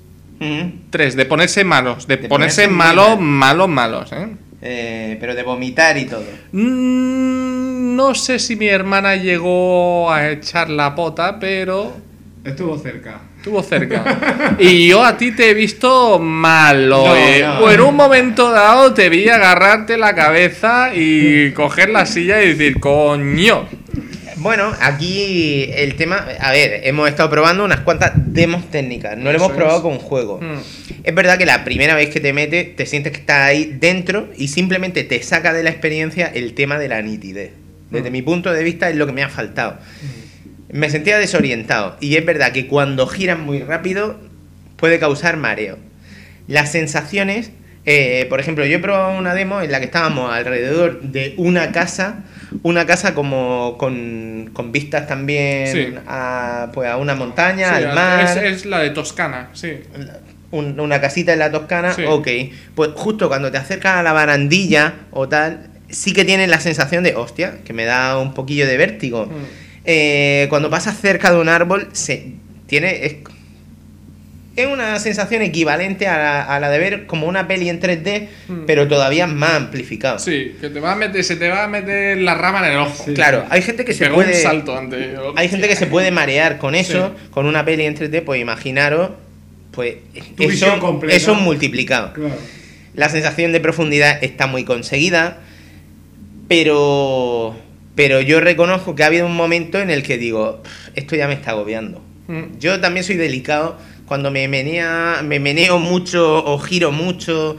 3, 0.91 1.17
de 1.17 1.25
ponerse 1.27 1.65
malos, 1.65 2.07
de, 2.07 2.17
De 2.17 2.29
ponerse 2.29 2.63
ponerse 2.63 2.69
muy 2.69 2.77
malos, 2.77 3.09
mal. 3.19 3.19
malos, 3.21 3.69
malos, 3.69 4.13
¿eh? 4.13 4.29
Eh, 4.63 5.17
pero 5.21 5.35
de 5.35 5.43
vomitar 5.43 5.97
y 5.99 6.05
todo. 6.07 6.25
Mm, 6.53 7.97
no 7.97 8.15
sé 8.15 8.39
si 8.39 8.57
mi 8.57 8.69
hermana 8.69 9.17
llegó 9.17 10.11
a 10.11 10.31
echar 10.31 10.71
la 10.71 10.95
pota, 10.95 11.39
pero 11.39 11.93
Estuvo 12.45 12.79
cerca. 12.79 13.21
estuvo 13.37 13.63
cerca. 13.63 14.57
y 14.59 14.89
yo 14.89 15.05
a 15.05 15.17
ti 15.17 15.33
te 15.33 15.51
he 15.51 15.55
visto 15.55 16.19
malo. 16.19 17.07
No, 17.09 17.17
eh. 17.17 17.43
no. 17.45 17.61
O 17.61 17.71
en 17.71 17.81
un 17.83 17.95
momento 17.97 18.51
dado 18.51 18.95
te 18.95 19.09
vi 19.11 19.29
agarrarte 19.29 19.99
la 19.99 20.15
cabeza 20.15 20.95
y 20.95 21.53
coger 21.53 21.91
la 21.91 22.07
silla 22.07 22.43
y 22.43 22.49
decir, 22.55 22.81
coño. 22.81 23.67
Bueno, 24.41 24.73
aquí 24.81 25.71
el 25.75 25.97
tema, 25.97 26.27
a 26.41 26.51
ver, 26.53 26.81
hemos 26.85 27.09
estado 27.09 27.29
probando 27.29 27.63
unas 27.65 27.81
cuantas 27.81 28.13
demos 28.17 28.71
técnicas, 28.71 29.17
no 29.19 29.25
lo 29.31 29.37
hemos 29.37 29.53
probado 29.53 29.77
es. 29.79 29.83
con 29.83 29.99
juego. 29.99 30.41
Mm. 30.41 30.61
Es 31.05 31.15
verdad 31.15 31.37
que 31.37 31.45
la 31.45 31.63
primera 31.65 31.95
vez 31.95 32.09
que 32.09 32.21
te 32.21 32.33
metes, 32.33 32.75
te 32.75 32.87
sientes 32.87 33.13
que 33.13 33.19
estás 33.19 33.43
ahí 33.47 33.77
dentro 33.79 34.29
y 34.37 34.49
simplemente 34.49 35.05
te 35.05 35.23
saca 35.23 35.53
de 35.53 35.63
la 35.63 35.69
experiencia 35.71 36.27
el 36.27 36.55
tema 36.55 36.79
de 36.79 36.89
la 36.89 37.03
nitidez. 37.03 37.53
Desde 37.91 38.09
Mm. 38.09 38.13
mi 38.13 38.23
punto 38.23 38.51
de 38.53 38.65
vista 38.65 38.89
es 38.89 38.97
lo 38.97 39.07
que 39.07 39.13
me 39.13 39.23
ha 39.23 39.29
faltado. 39.29 39.79
Me 40.73 40.89
sentía 40.89 41.19
desorientado 41.19 41.97
y 42.01 42.17
es 42.17 42.25
verdad 42.25 42.53
que 42.53 42.67
cuando 42.67 43.07
giran 43.07 43.45
muy 43.45 43.59
rápido 43.61 44.19
puede 44.77 44.99
causar 44.99 45.37
mareo. 45.37 45.77
Las 46.47 46.73
sensaciones, 46.73 47.51
eh, 47.85 48.27
por 48.31 48.41
ejemplo, 48.41 48.65
yo 48.65 48.77
he 48.77 48.81
probado 48.81 49.19
una 49.19 49.35
demo 49.35 49.61
en 49.61 49.71
la 49.71 49.81
que 49.81 49.87
estábamos 49.87 50.33
alrededor 50.33 51.03
de 51.03 51.35
una 51.37 51.73
casa, 51.73 52.25
una 52.63 52.87
casa 52.87 53.15
como 53.15 53.77
con, 53.79 54.51
con 54.53 54.73
vistas 54.73 55.07
también 55.07 55.67
Sí. 55.69 55.95
a, 56.07 56.71
pues 56.73 56.89
a 56.91 56.97
una 56.97 57.15
montaña, 57.15 57.77
Sí, 57.79 57.85
al 57.85 57.95
mar 57.95 58.21
es, 58.25 58.37
es 58.59 58.67
la 58.67 58.81
de 58.81 58.91
Toscana, 58.91 59.51
sí. 59.53 59.81
un- 60.51 60.79
una 60.81 61.01
casita 61.01 61.33
en 61.33 61.39
la 61.39 61.51
Toscana, 61.51 61.93
Sí. 61.93 62.03
ok. 62.07 62.29
Pues 62.75 62.91
justo 62.97 63.29
cuando 63.29 63.51
te 63.53 63.59
acercas 63.59 63.97
a 63.97 64.03
la 64.03 64.13
barandilla 64.13 64.95
o 65.13 65.29
tal, 65.29 65.69
sí 65.89 66.13
que 66.13 66.25
tienes 66.25 66.49
la 66.49 66.61
sensación 66.61 67.05
de, 67.05 67.15
hostia, 67.17 67.59
que 67.65 67.73
me 67.73 67.85
da 67.85 68.19
un 68.19 68.35
poquillo 68.35 68.67
de 68.67 68.77
vértigo. 68.77 69.27
Mm. 69.27 69.31
Eh, 69.85 70.47
cuando 70.51 70.69
pasas 70.71 70.99
cerca 71.01 71.31
de 71.33 71.39
un 71.41 71.49
árbol, 71.49 71.89
se 71.93 72.33
tiene... 72.67 73.07
Es, 73.07 73.15
es 74.63 74.69
una 74.69 74.99
sensación 74.99 75.43
equivalente 75.43 76.07
a 76.07 76.17
la, 76.19 76.43
a 76.43 76.61
la 76.61 76.71
de 76.71 76.79
ver 76.79 77.07
como 77.07 77.27
una 77.27 77.47
peli 77.49 77.69
en 77.69 77.81
3D, 77.81 78.29
Mm. 78.49 78.65
pero 78.67 78.87
todavía 78.89 79.27
más 79.27 79.53
amplificado. 79.55 80.19
Sí, 80.19 80.55
que 80.61 80.69
te 80.71 80.81
va 80.81 80.93
a 80.93 80.97
meter, 80.97 81.23
se 81.25 81.37
te 81.37 81.49
va 81.49 81.65
a 81.65 81.69
meter 81.69 82.19
la 82.19 82.35
rama 82.35 82.59
en 82.67 82.73
el 82.73 82.79
ojo. 82.79 83.05
Claro, 83.15 83.45
hay 83.51 83.63
gente 83.63 83.85
que 83.85 83.93
se 83.95 84.05
Pegó 84.05 84.17
puede... 84.17 84.35
un 84.37 84.43
salto 84.43 84.77
antes. 84.77 85.09
Hay 85.37 85.49
gente 85.49 85.69
que 85.69 85.77
se 85.77 85.87
puede 85.87 86.11
marear 86.11 86.59
con 86.59 86.75
eso, 86.75 87.15
Sí. 87.17 87.29
con 87.31 87.47
una 87.47 87.65
peli 87.65 87.85
en 87.85 87.95
3D, 87.97 88.23
pues 88.23 88.41
imaginaros, 88.41 89.11
pues 89.73 89.97
Tu 90.37 90.45
eso, 90.45 91.01
eso 91.09 91.35
multiplicado. 91.35 92.13
Claro. 92.13 92.35
La 92.95 93.09
sensación 93.09 93.53
de 93.53 93.61
profundidad 93.61 94.19
está 94.23 94.47
muy 94.49 94.65
conseguida, 94.65 95.39
pero, 96.49 97.57
pero 97.95 98.21
yo 98.21 98.41
reconozco 98.41 98.95
que 98.95 99.03
ha 99.05 99.07
habido 99.07 99.27
un 99.27 99.37
momento 99.37 99.79
en 99.81 99.91
el 99.91 100.03
que 100.03 100.19
digo, 100.19 100.63
"Pff, 100.63 100.89
esto 100.97 101.17
ya 101.17 101.29
me 101.29 101.35
está 101.35 101.53
agobiando. 101.53 102.03
Mm. 102.29 102.59
Yo 102.59 102.81
también 102.81 103.05
soy 103.05 103.17
delicado 103.17 103.79
cuando 104.11 104.33
me, 104.33 104.49
menea, 104.49 105.21
me 105.25 105.39
meneo 105.39 105.79
mucho 105.79 106.45
o 106.45 106.59
giro 106.59 106.91
mucho. 106.91 107.57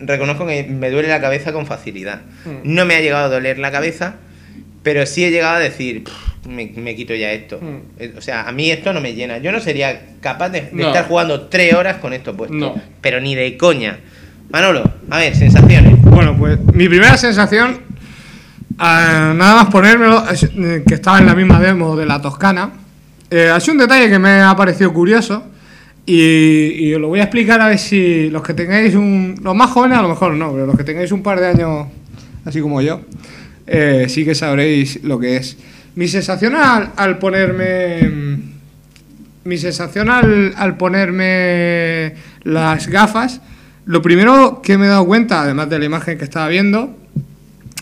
Reconozco 0.00 0.44
que 0.44 0.64
me 0.64 0.90
duele 0.90 1.06
la 1.06 1.20
cabeza 1.20 1.52
con 1.52 1.64
facilidad. 1.64 2.22
Mm. 2.44 2.74
No 2.74 2.84
me 2.86 2.96
ha 2.96 3.00
llegado 3.00 3.26
a 3.26 3.28
doler 3.28 3.60
la 3.60 3.70
cabeza, 3.70 4.16
pero 4.82 5.06
sí 5.06 5.24
he 5.24 5.30
llegado 5.30 5.54
a 5.54 5.58
decir, 5.60 6.02
"Pff, 6.02 6.48
me, 6.48 6.72
me 6.74 6.96
quito 6.96 7.14
ya 7.14 7.30
esto. 7.30 7.60
Mm. 7.62 7.76
Eh, 8.00 8.14
O 8.18 8.20
sea, 8.20 8.48
a 8.48 8.50
mí 8.50 8.68
esto 8.68 8.92
no 8.92 9.00
me 9.00 9.14
llena. 9.14 9.38
Yo 9.38 9.52
no 9.52 9.60
sería 9.60 10.06
capaz 10.20 10.48
de, 10.48 10.62
de 10.62 10.70
No. 10.72 10.88
estar 10.88 11.06
jugando 11.06 11.42
tres 11.42 11.72
horas 11.74 11.98
con 11.98 12.12
esto 12.12 12.36
puesto. 12.36 12.56
No. 12.56 12.74
Pero 13.00 13.20
ni 13.20 13.36
de 13.36 13.56
coña. 13.56 14.00
Manolo, 14.50 14.82
a 15.08 15.18
ver, 15.18 15.36
sensaciones. 15.36 16.00
Bueno, 16.02 16.36
pues 16.36 16.58
mi 16.74 16.88
primera 16.88 17.16
sensación, 17.16 17.80
ah, 18.80 19.32
nada 19.36 19.54
más 19.62 19.66
ponérmelo, 19.66 20.28
es, 20.30 20.42
eh, 20.42 20.82
que 20.84 20.94
estaba 20.94 21.18
en 21.20 21.26
la 21.26 21.36
misma 21.36 21.60
demo 21.60 21.94
de 21.94 22.06
la 22.06 22.20
Toscana, 22.20 22.70
eh, 23.30 23.50
ha 23.54 23.60
sido 23.60 23.74
un 23.74 23.78
detalle 23.78 24.08
que 24.10 24.18
me 24.18 24.40
ha 24.40 24.56
parecido 24.56 24.92
curioso 24.92 25.44
y, 26.06 26.94
os 26.94 27.00
lo 27.00 27.08
voy 27.08 27.20
a 27.20 27.24
explicar 27.24 27.60
a 27.60 27.68
ver 27.68 27.78
si 27.78 28.30
los 28.30 28.42
que 28.42 28.54
tengáis 28.54 28.94
un... 28.94 29.34
Los 29.42 29.54
más 29.56 29.70
jóvenes 29.70 29.98
a 29.98 30.02
lo 30.02 30.08
mejor 30.08 30.34
no, 30.34 30.52
pero 30.52 30.66
los 30.66 30.76
que 30.76 30.84
tengáis 30.84 31.10
un 31.10 31.22
par 31.22 31.40
de 31.40 31.48
años, 31.48 31.88
así 32.44 32.60
como 32.60 32.80
yo, 32.80 33.00
eh, 33.66 34.06
sí 34.08 34.24
que 34.24 34.34
sabréis 34.34 35.02
lo 35.02 35.18
que 35.18 35.36
es. 35.36 35.56
Mi 35.96 36.06
sensación 36.06 36.54
al, 36.54 36.92
al 36.96 37.18
ponerme... 37.18 38.02
mm, 38.08 38.42
Mi 39.44 39.58
sensación 39.58 40.08
al, 40.10 40.54
al 40.56 40.76
ponerme 40.76 42.14
las 42.44 42.88
gafas, 42.88 43.40
lo 43.84 44.00
primero 44.02 44.60
que 44.62 44.76
me 44.78 44.86
he 44.86 44.88
dado 44.88 45.06
cuenta, 45.06 45.42
además 45.42 45.68
de 45.70 45.78
la 45.78 45.84
imagen 45.84 46.18
que 46.18 46.24
estaba 46.24 46.48
viendo, 46.48 46.96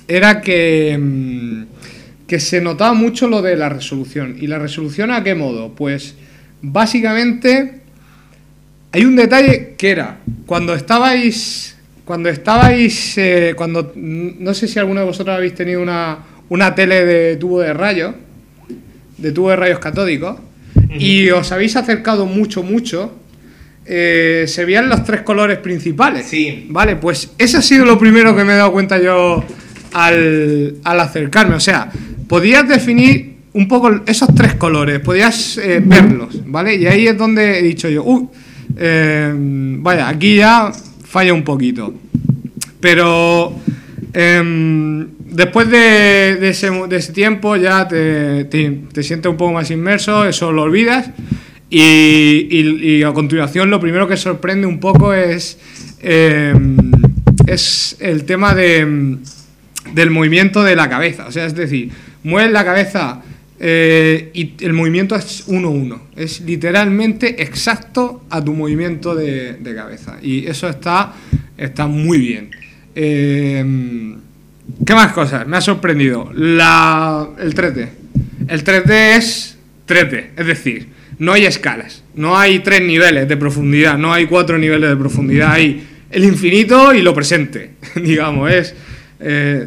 era 0.08 0.40
que, 0.40 0.98
mm, 0.98 1.62
que 2.26 2.40
se 2.40 2.60
notaba 2.60 2.94
mucho 2.94 3.28
lo 3.28 3.42
de 3.42 3.56
la 3.56 3.68
resolución. 3.68 4.36
¿Y 4.40 4.46
la 4.46 4.58
resolución 4.58 5.10
a 5.10 5.22
qué 5.22 5.34
modo? 5.34 5.74
Pues 5.74 6.14
básicamente 6.62 7.83
hay 8.94 9.04
un 9.04 9.16
detalle 9.16 9.74
que 9.76 9.90
era 9.90 10.18
cuando 10.46 10.72
estabais 10.72 11.76
cuando 12.04 12.28
estabais 12.28 13.18
eh, 13.18 13.54
cuando 13.56 13.92
no 13.96 14.54
sé 14.54 14.68
si 14.68 14.78
alguno 14.78 15.00
de 15.00 15.06
vosotros 15.06 15.34
habéis 15.36 15.56
tenido 15.56 15.82
una, 15.82 16.18
una 16.48 16.76
tele 16.76 17.04
de 17.04 17.34
tubo 17.34 17.58
de 17.58 17.74
rayos 17.74 18.14
de 19.18 19.32
tubo 19.32 19.50
de 19.50 19.56
rayos 19.56 19.80
catódicos 19.80 20.36
y 20.96 21.28
os 21.30 21.50
habéis 21.50 21.74
acercado 21.74 22.24
mucho 22.24 22.62
mucho 22.62 23.12
eh, 23.84 24.44
se 24.46 24.64
veían 24.64 24.88
los 24.88 25.02
tres 25.04 25.22
colores 25.22 25.58
principales. 25.58 26.26
Sí. 26.26 26.68
vale 26.70 26.94
pues 26.94 27.32
ese 27.36 27.56
ha 27.56 27.62
sido 27.62 27.84
lo 27.84 27.98
primero 27.98 28.36
que 28.36 28.44
me 28.44 28.52
he 28.52 28.56
dado 28.56 28.70
cuenta 28.72 29.02
yo 29.02 29.44
al, 29.92 30.76
al 30.84 31.00
acercarme. 31.00 31.56
O 31.56 31.60
sea 31.60 31.90
podías 32.28 32.68
definir 32.68 33.34
un 33.54 33.66
poco 33.66 34.02
esos 34.06 34.32
tres 34.36 34.54
colores 34.54 35.00
podías 35.00 35.58
eh, 35.58 35.82
verlos 35.84 36.42
vale 36.46 36.76
y 36.76 36.86
ahí 36.86 37.08
es 37.08 37.18
donde 37.18 37.58
he 37.58 37.62
dicho 37.62 37.88
yo 37.88 38.04
"Uy, 38.04 38.28
eh, 38.76 39.32
vaya 39.36 40.08
aquí 40.08 40.36
ya 40.36 40.72
falla 41.04 41.32
un 41.32 41.44
poquito 41.44 41.94
pero 42.80 43.58
em, 44.12 45.06
después 45.30 45.70
de, 45.70 46.48
ese, 46.50 47.12
tiempo 47.14 47.56
ya 47.56 47.88
te, 47.88 48.44
te- 48.44 48.80
te 48.92 49.02
sientes 49.02 49.30
un 49.30 49.38
poco 49.38 49.54
más 49.54 49.70
inmerso, 49.70 50.26
eso 50.26 50.52
lo 50.52 50.64
olvidas. 50.64 51.08
Y, 51.70 53.02
a 53.02 53.12
continuación 53.12 53.70
lo 53.70 53.80
primero 53.80 54.06
que 54.06 54.18
sorprende 54.18 54.66
un 54.66 54.80
poco 54.80 55.14
es, 55.14 55.58
em, 56.02 56.76
es 57.46 57.96
el 58.00 58.24
tema 58.24 58.54
de, 58.54 58.80
em, 58.80 59.18
del 59.94 60.10
movimiento 60.10 60.62
de 60.62 60.76
la 60.76 60.90
cabeza. 60.90 61.26
O 61.26 61.32
sea, 61.32 61.46
es 61.46 61.54
decir, 61.54 61.90
mueves 62.22 62.52
la 62.52 62.66
cabeza 62.66 63.22
eh, 63.66 64.30
y 64.34 64.52
el 64.62 64.74
movimiento 64.74 65.16
es 65.16 65.48
1-1. 65.48 65.98
Es 66.16 66.42
literalmente 66.42 67.42
exacto 67.42 68.24
a 68.28 68.44
tu 68.44 68.52
movimiento 68.52 69.14
de, 69.14 69.56
cabeza. 69.74 70.18
Y 70.20 70.46
eso 70.46 70.68
está, 70.68 71.14
está 71.56 71.86
muy 71.86 72.18
bien. 72.18 72.50
Eh, 72.94 74.16
¿Qué 74.84 74.94
más 74.94 75.12
cosas? 75.14 75.46
Me 75.46 75.56
ha 75.56 75.62
sorprendido. 75.62 76.30
La, 76.34 77.26
el 77.38 77.54
3D. 77.54 77.88
El 78.48 78.62
3D 78.62 79.16
es 79.16 79.56
3D. 79.88 80.26
Es 80.36 80.46
decir, 80.46 80.88
no 81.18 81.32
hay 81.32 81.46
escalas. 81.46 82.02
No 82.14 82.36
hay 82.36 82.58
tres 82.58 82.82
niveles 82.82 83.26
de 83.26 83.36
profundidad. 83.38 83.96
No 83.96 84.12
hay 84.12 84.26
cuatro 84.26 84.58
niveles 84.58 84.90
de 84.90 84.96
profundidad. 84.96 85.52
Hay 85.52 85.86
el 86.10 86.24
infinito 86.24 86.92
y 86.92 87.00
lo 87.00 87.14
presente. 87.14 87.76
Digamos, 87.94 88.52
es, 88.52 88.74
eh, 89.20 89.66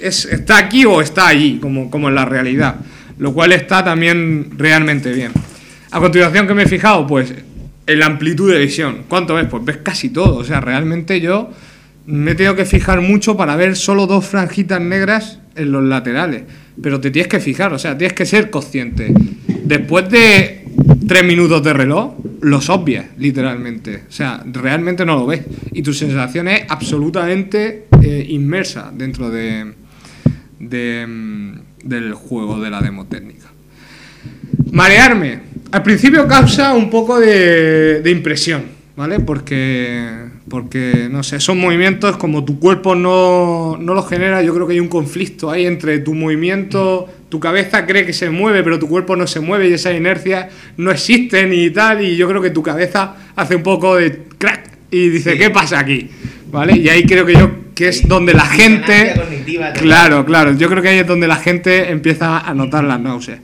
es. 0.00 0.24
Está 0.24 0.58
aquí 0.58 0.84
o 0.84 1.00
está 1.00 1.28
allí, 1.28 1.60
como, 1.60 1.92
como 1.92 2.08
en 2.08 2.16
la 2.16 2.24
realidad. 2.24 2.80
Lo 3.18 3.32
cual 3.32 3.52
está 3.52 3.84
también 3.84 4.50
realmente 4.56 5.12
bien. 5.12 5.32
A 5.90 6.00
continuación, 6.00 6.46
¿qué 6.46 6.54
me 6.54 6.64
he 6.64 6.68
fijado? 6.68 7.06
Pues 7.06 7.32
en 7.86 7.98
la 7.98 8.06
amplitud 8.06 8.52
de 8.52 8.58
visión. 8.58 9.04
¿Cuánto 9.08 9.34
ves? 9.34 9.46
Pues 9.48 9.64
ves 9.64 9.78
casi 9.78 10.10
todo. 10.10 10.38
O 10.38 10.44
sea, 10.44 10.60
realmente 10.60 11.20
yo 11.20 11.50
me 12.06 12.32
he 12.32 12.34
tenido 12.34 12.54
que 12.54 12.64
fijar 12.64 13.00
mucho 13.00 13.36
para 13.36 13.56
ver 13.56 13.76
solo 13.76 14.06
dos 14.06 14.26
franjitas 14.26 14.80
negras 14.80 15.40
en 15.54 15.72
los 15.72 15.84
laterales. 15.84 16.42
Pero 16.82 17.00
te 17.00 17.10
tienes 17.10 17.28
que 17.28 17.40
fijar, 17.40 17.72
o 17.72 17.78
sea, 17.78 17.96
tienes 17.96 18.14
que 18.14 18.26
ser 18.26 18.50
consciente. 18.50 19.12
Después 19.64 20.08
de 20.10 20.64
tres 21.08 21.24
minutos 21.24 21.62
de 21.62 21.72
reloj, 21.72 22.14
los 22.42 22.68
obvias, 22.68 23.06
literalmente. 23.18 24.02
O 24.08 24.12
sea, 24.12 24.42
realmente 24.44 25.06
no 25.06 25.16
lo 25.16 25.26
ves. 25.26 25.42
Y 25.72 25.82
tu 25.82 25.94
sensación 25.94 26.48
es 26.48 26.64
absolutamente 26.68 27.86
eh, 28.02 28.26
inmersa 28.28 28.92
dentro 28.94 29.30
de, 29.30 29.72
de, 30.58 31.06
mm, 31.06 31.60
del 31.88 32.14
juego 32.14 32.60
de 32.60 32.70
la 32.70 32.80
demo 32.80 33.06
técnica. 33.06 33.46
Marearme. 34.70 35.40
Al 35.72 35.82
principio 35.82 36.26
causa 36.26 36.74
un 36.74 36.90
poco 36.90 37.18
de, 37.18 38.00
de 38.00 38.10
impresión, 38.10 38.62
¿vale? 38.96 39.20
Porque, 39.20 40.26
Porque, 40.48 41.08
no 41.10 41.22
sé, 41.22 41.40
son 41.40 41.58
movimientos 41.58 42.16
como 42.16 42.44
tu 42.44 42.58
cuerpo 42.60 42.94
no, 42.94 43.76
no 43.80 43.94
los 43.94 44.08
genera, 44.08 44.42
yo 44.42 44.54
creo 44.54 44.66
que 44.66 44.74
hay 44.74 44.80
un 44.80 44.88
conflicto 44.88 45.50
ahí 45.50 45.66
entre 45.66 45.98
tu 45.98 46.14
movimiento, 46.14 47.08
tu 47.28 47.40
cabeza 47.40 47.84
cree 47.84 48.06
que 48.06 48.12
se 48.12 48.30
mueve, 48.30 48.62
pero 48.62 48.78
tu 48.78 48.88
cuerpo 48.88 49.16
no 49.16 49.26
se 49.26 49.40
mueve 49.40 49.68
y 49.68 49.72
esa 49.72 49.92
inercia 49.92 50.48
no 50.76 50.92
existe 50.92 51.44
ni 51.46 51.68
tal, 51.70 52.04
y 52.04 52.16
yo 52.16 52.28
creo 52.28 52.40
que 52.40 52.50
tu 52.50 52.62
cabeza 52.62 53.16
hace 53.34 53.56
un 53.56 53.64
poco 53.64 53.96
de 53.96 54.22
crack 54.38 54.70
y 54.92 55.08
dice, 55.08 55.32
Sí. 55.32 55.38
¿qué 55.38 55.50
pasa 55.50 55.80
aquí? 55.80 56.08
¿Vale? 56.52 56.76
Y 56.78 56.88
ahí 56.88 57.04
creo 57.04 57.26
que 57.26 57.32
yo 57.34 57.50
que 57.76 57.88
es 57.88 58.08
donde 58.08 58.32
la 58.34 58.46
gente... 58.46 59.12
Claro, 59.74 60.24
claro, 60.24 60.52
yo 60.54 60.68
creo 60.68 60.82
que 60.82 60.88
ahí 60.88 60.98
es 60.98 61.06
donde 61.06 61.28
la 61.28 61.36
gente 61.36 61.90
empieza 61.90 62.38
a 62.40 62.54
notar 62.54 62.82
las 62.84 62.98
náuseas. 62.98 63.38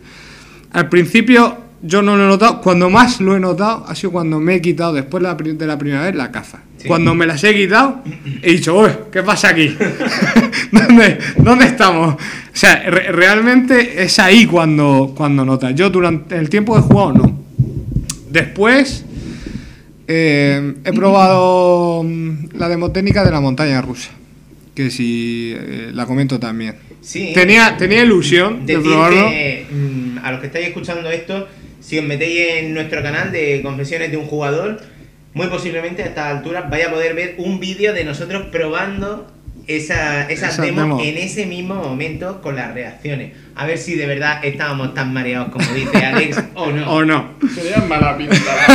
Al 0.73 0.89
principio 0.89 1.59
yo 1.83 2.01
no 2.01 2.17
lo 2.17 2.25
he 2.25 2.29
notado, 2.29 2.61
cuando 2.63 2.89
más 2.89 3.21
lo 3.21 3.37
he 3.37 3.41
notado 3.41 3.85
ha 3.87 3.95
sido 3.95 4.11
cuando 4.13 4.41
me 4.41 4.55
he 4.55 4.63
quitado 4.63 4.95
después 4.95 5.23
de 5.23 5.67
la, 5.67 5.77
primera 5.79 6.03
vez 6.03 6.15
la 6.15 6.31
caza. 6.31 6.61
Sí. 6.79 6.89
Cuando 6.89 7.15
me 7.15 7.27
las 7.27 7.45
he 7.45 7.55
quitado 7.55 8.03
he 8.41 8.53
dicho, 8.53 8.79
uy, 8.79 8.89
¿qué 9.13 9.23
pasa 9.23 9.51
aquí? 9.51 9.77
¿Dónde, 10.73 11.19
¿Dónde 11.37 11.67
estamos? 11.67 12.15
O 12.15 12.19
sea, 12.55 12.83
re- 12.89 13.13
realmente 13.13 14.03
es 14.03 14.19
ahí 14.19 14.47
cuando, 14.47 15.13
cuando 15.15 15.45
notas. 15.45 15.75
Yo 15.75 15.91
durante 15.91 16.37
el 16.39 16.49
tiempo 16.49 16.73
que 16.75 16.81
he 16.81 16.83
jugado 16.83 17.13
no. 17.13 17.39
Después 18.31 19.05
eh, 20.09 20.75
he 20.85 20.93
probado 20.93 22.03
mm, 22.03 22.57
la 22.57 22.69
demotécnica 22.69 23.25
de 23.25 23.31
la 23.31 23.41
montaña 23.41 23.81
rusa, 23.83 24.11
que 24.75 24.91
si 24.91 25.55
eh, 25.57 25.91
la 25.93 26.07
comento 26.07 26.39
también. 26.41 26.77
Sí. 27.01 27.33
Tenía, 27.35 27.77
tenía 27.77 28.03
ilusión 28.03 28.65
de 28.65 28.79
probarlo. 28.79 29.29
mm, 29.29 30.19
a 30.23 30.31
los 30.33 30.41
que 30.41 30.47
estáis 30.47 30.69
escuchando 30.69 31.11
esto, 31.11 31.49
si 31.81 31.99
os 31.99 32.05
metéis 32.05 32.41
en 32.59 32.75
nuestro 32.75 33.03
canal 33.03 33.33
de 33.33 33.61
confesiones 33.63 34.11
de 34.11 34.17
un 34.17 34.27
jugador, 34.27 34.81
muy 35.35 35.49
posiblemente 35.49 36.03
a 36.03 36.07
estas 36.07 36.27
alturas 36.37 36.71
vaya 36.71 36.89
a 36.89 36.91
poder 36.91 37.15
ver 37.15 37.35
un 37.39 37.59
vídeo 37.59 37.93
de 37.93 38.05
nosotros 38.05 38.47
probando 38.53 39.29
esa, 39.67 40.29
esas 40.31 40.55
Esa 40.55 40.63
demos 40.63 40.83
demo. 40.85 41.01
en 41.03 41.17
ese 41.19 41.47
mismo 41.47 41.75
momento 41.77 42.41
con 42.41 42.57
las 42.57 42.73
reacciones. 42.75 43.33
A 43.55 43.65
ver 43.67 43.79
si 43.79 43.95
de 43.95 44.07
verdad 44.07 44.45
estábamos 44.45 44.93
tan 44.95 45.13
mareados 45.13 45.51
como 45.51 45.65
dice 45.73 45.99
Alex 46.05 46.37
o 46.55 46.71
no. 46.73 46.91
¿O 46.93 47.05
no? 47.05 47.31
Tenías 47.55 47.87
mala 47.89 48.17
pinta, 48.17 48.37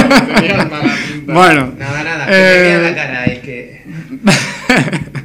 mala 0.70 0.96
pinta. 1.12 1.34
Bueno, 1.34 1.74
Nada, 1.78 2.04
nada, 2.04 2.28
Eh, 2.30 2.76
que 2.78 2.82
la 2.84 2.96
cara, 2.96 3.26
es 3.26 3.40
que... 3.40 3.84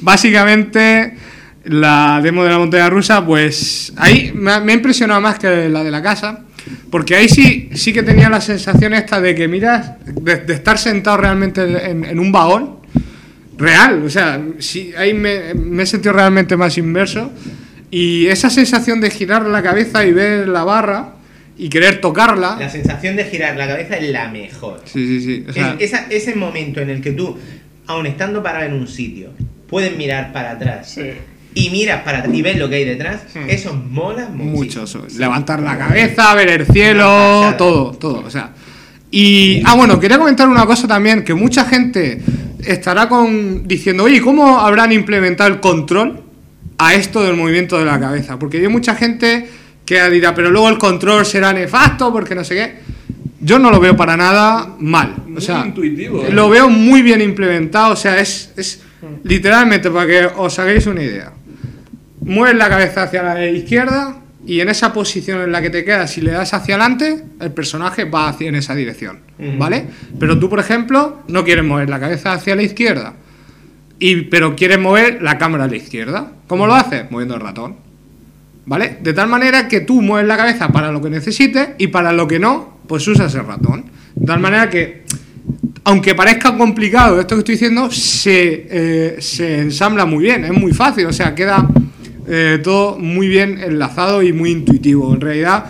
básicamente 0.00 1.14
la 1.64 2.20
demo 2.22 2.42
de 2.44 2.50
la 2.50 2.58
montaña 2.58 2.88
rusa, 2.90 3.24
pues 3.24 3.92
ahí 3.96 4.32
me 4.34 4.52
ha, 4.52 4.60
me 4.60 4.72
ha 4.72 4.74
impresionado 4.76 5.20
más 5.20 5.38
que 5.38 5.68
la 5.68 5.84
de 5.84 5.90
la 5.90 6.02
casa, 6.02 6.40
porque 6.90 7.16
ahí 7.16 7.28
sí, 7.28 7.68
sí 7.74 7.92
que 7.92 8.02
tenía 8.02 8.28
la 8.30 8.40
sensación 8.40 8.94
esta 8.94 9.20
de 9.20 9.34
que 9.34 9.46
miras, 9.46 9.92
de, 10.06 10.36
de 10.36 10.54
estar 10.54 10.78
sentado 10.78 11.18
realmente 11.18 11.62
en, 11.90 12.04
en 12.04 12.18
un 12.18 12.32
vagón 12.32 12.76
real, 13.58 14.02
o 14.04 14.08
sea, 14.10 14.40
sí, 14.58 14.92
ahí 14.96 15.12
me, 15.12 15.52
me 15.54 15.82
he 15.82 15.86
sentido 15.86 16.14
realmente 16.14 16.56
más 16.56 16.78
inmerso 16.78 17.30
y 17.90 18.26
esa 18.28 18.48
sensación 18.48 19.00
de 19.00 19.10
girar 19.10 19.46
la 19.46 19.62
cabeza 19.62 20.04
y 20.06 20.12
ver 20.12 20.48
la 20.48 20.64
barra 20.64 21.14
y 21.58 21.68
querer 21.68 22.00
tocarla. 22.00 22.56
La 22.58 22.70
sensación 22.70 23.16
de 23.16 23.24
girar 23.26 23.54
la 23.58 23.66
cabeza 23.66 23.96
es 23.98 24.08
la 24.10 24.30
mejor. 24.30 24.80
Sí, 24.86 25.06
sí, 25.06 25.20
sí. 25.20 25.44
o 25.46 25.52
sea, 25.52 25.76
Es- 25.78 25.92
esa- 25.92 26.06
ese 26.08 26.34
momento 26.34 26.80
en 26.80 26.88
el 26.88 27.02
que 27.02 27.12
tú, 27.12 27.36
aun 27.86 28.06
estando 28.06 28.42
parado 28.42 28.64
en 28.64 28.72
un 28.72 28.88
sitio, 28.88 29.30
puedes 29.70 29.96
mirar 29.96 30.32
para 30.32 30.50
atrás 30.52 30.90
Sí. 30.94 31.12
y 31.54 31.70
miras 31.70 32.02
para 32.02 32.18
atrás 32.18 32.34
y 32.34 32.42
ves 32.42 32.58
lo 32.58 32.68
que 32.68 32.76
hay 32.76 32.84
detrás, 32.84 33.22
Hmm. 33.34 33.48
eso 33.48 33.72
mola 33.74 34.28
muchísimo. 34.28 34.56
mucho. 34.56 34.84
eso. 34.84 35.06
Levantar 35.18 35.60
la 35.60 35.78
cabeza, 35.78 36.34
ver 36.34 36.48
el 36.50 36.66
cielo, 36.66 37.54
todo, 37.56 37.92
todo. 37.92 38.22
O 38.26 38.30
sea. 38.30 38.50
Y. 39.10 39.62
Ah, 39.64 39.74
bueno, 39.74 39.98
quería 39.98 40.18
comentar 40.18 40.48
una 40.48 40.66
cosa 40.66 40.86
también, 40.86 41.24
que 41.24 41.34
mucha 41.34 41.64
gente 41.64 42.20
estará 42.64 43.08
con 43.08 43.66
diciendo, 43.66 44.04
oye, 44.04 44.20
¿cómo 44.20 44.58
habrán 44.60 44.92
implementado 44.92 45.48
el 45.50 45.60
control 45.60 46.22
a 46.78 46.94
esto 46.94 47.22
del 47.22 47.36
movimiento 47.36 47.78
de 47.78 47.84
la 47.86 47.98
cabeza? 47.98 48.38
Porque 48.38 48.58
hay 48.58 48.68
mucha 48.68 48.94
gente 48.94 49.48
que 49.84 50.08
dirá, 50.10 50.32
pero 50.34 50.50
luego 50.50 50.68
el 50.68 50.78
control 50.78 51.26
será 51.26 51.52
nefasto, 51.52 52.12
porque 52.12 52.34
no 52.36 52.44
sé 52.44 52.54
qué. 52.54 52.74
Yo 53.40 53.58
no 53.58 53.70
lo 53.70 53.80
veo 53.80 53.96
para 53.96 54.16
nada 54.16 54.76
mal. 54.78 55.14
O 55.26 55.30
Muy 55.30 55.40
sea, 55.42 55.64
intuitivo, 55.66 56.24
¿eh? 56.24 56.30
lo 56.30 56.48
veo 56.48 56.68
muy 56.68 57.02
bien 57.02 57.20
implementado. 57.22 57.94
O 57.94 57.96
sea, 57.96 58.20
es, 58.20 58.52
es 58.56 58.80
literalmente 59.24 59.90
para 59.90 60.06
que 60.06 60.26
os 60.26 60.58
hagáis 60.58 60.86
una 60.86 61.02
idea. 61.02 61.32
Mueves 62.20 62.56
la 62.56 62.68
cabeza 62.68 63.04
hacia 63.04 63.22
la 63.22 63.46
izquierda 63.46 64.16
y 64.46 64.60
en 64.60 64.68
esa 64.68 64.92
posición 64.92 65.42
en 65.42 65.52
la 65.52 65.60
que 65.62 65.70
te 65.70 65.84
quedas, 65.84 66.12
si 66.12 66.20
le 66.20 66.32
das 66.32 66.54
hacia 66.54 66.76
adelante, 66.76 67.24
el 67.40 67.52
personaje 67.52 68.04
va 68.04 68.28
hacia 68.28 68.48
en 68.48 68.54
esa 68.54 68.74
dirección. 68.74 69.20
¿vale? 69.58 69.84
Pero 70.18 70.38
tú, 70.38 70.48
por 70.48 70.60
ejemplo, 70.60 71.20
no 71.28 71.44
quieres 71.44 71.64
mover 71.64 71.88
la 71.88 72.00
cabeza 72.00 72.32
hacia 72.32 72.56
la 72.56 72.62
izquierda, 72.62 73.14
y, 73.98 74.22
pero 74.22 74.56
quieres 74.56 74.78
mover 74.78 75.22
la 75.22 75.36
cámara 75.38 75.64
a 75.64 75.68
la 75.68 75.76
izquierda. 75.76 76.32
¿Cómo 76.46 76.66
lo 76.66 76.74
haces? 76.74 77.10
Moviendo 77.10 77.34
el 77.34 77.40
ratón, 77.42 77.76
¿vale? 78.64 78.96
De 79.02 79.12
tal 79.12 79.28
manera 79.28 79.68
que 79.68 79.80
tú 79.80 80.00
mueves 80.00 80.26
la 80.26 80.36
cabeza 80.36 80.68
para 80.68 80.90
lo 80.90 81.02
que 81.02 81.10
necesites 81.10 81.70
y 81.76 81.88
para 81.88 82.12
lo 82.12 82.26
que 82.26 82.38
no, 82.38 82.78
pues 82.86 83.06
usas 83.06 83.34
el 83.34 83.46
ratón. 83.46 83.84
De 84.14 84.26
tal 84.26 84.40
manera 84.40 84.70
que 84.70 85.04
aunque 85.84 86.14
parezca 86.14 86.56
complicado 86.56 87.20
esto 87.20 87.34
que 87.34 87.40
estoy 87.40 87.54
diciendo, 87.54 87.90
se, 87.90 88.66
eh, 88.70 89.16
se 89.20 89.60
ensambla 89.60 90.04
muy 90.04 90.24
bien, 90.24 90.44
es 90.44 90.52
muy 90.52 90.72
fácil, 90.72 91.06
o 91.06 91.12
sea, 91.12 91.34
queda 91.34 91.68
eh, 92.28 92.60
todo 92.62 92.98
muy 92.98 93.28
bien 93.28 93.58
enlazado 93.58 94.22
y 94.22 94.32
muy 94.32 94.50
intuitivo. 94.50 95.14
En 95.14 95.20
realidad, 95.20 95.64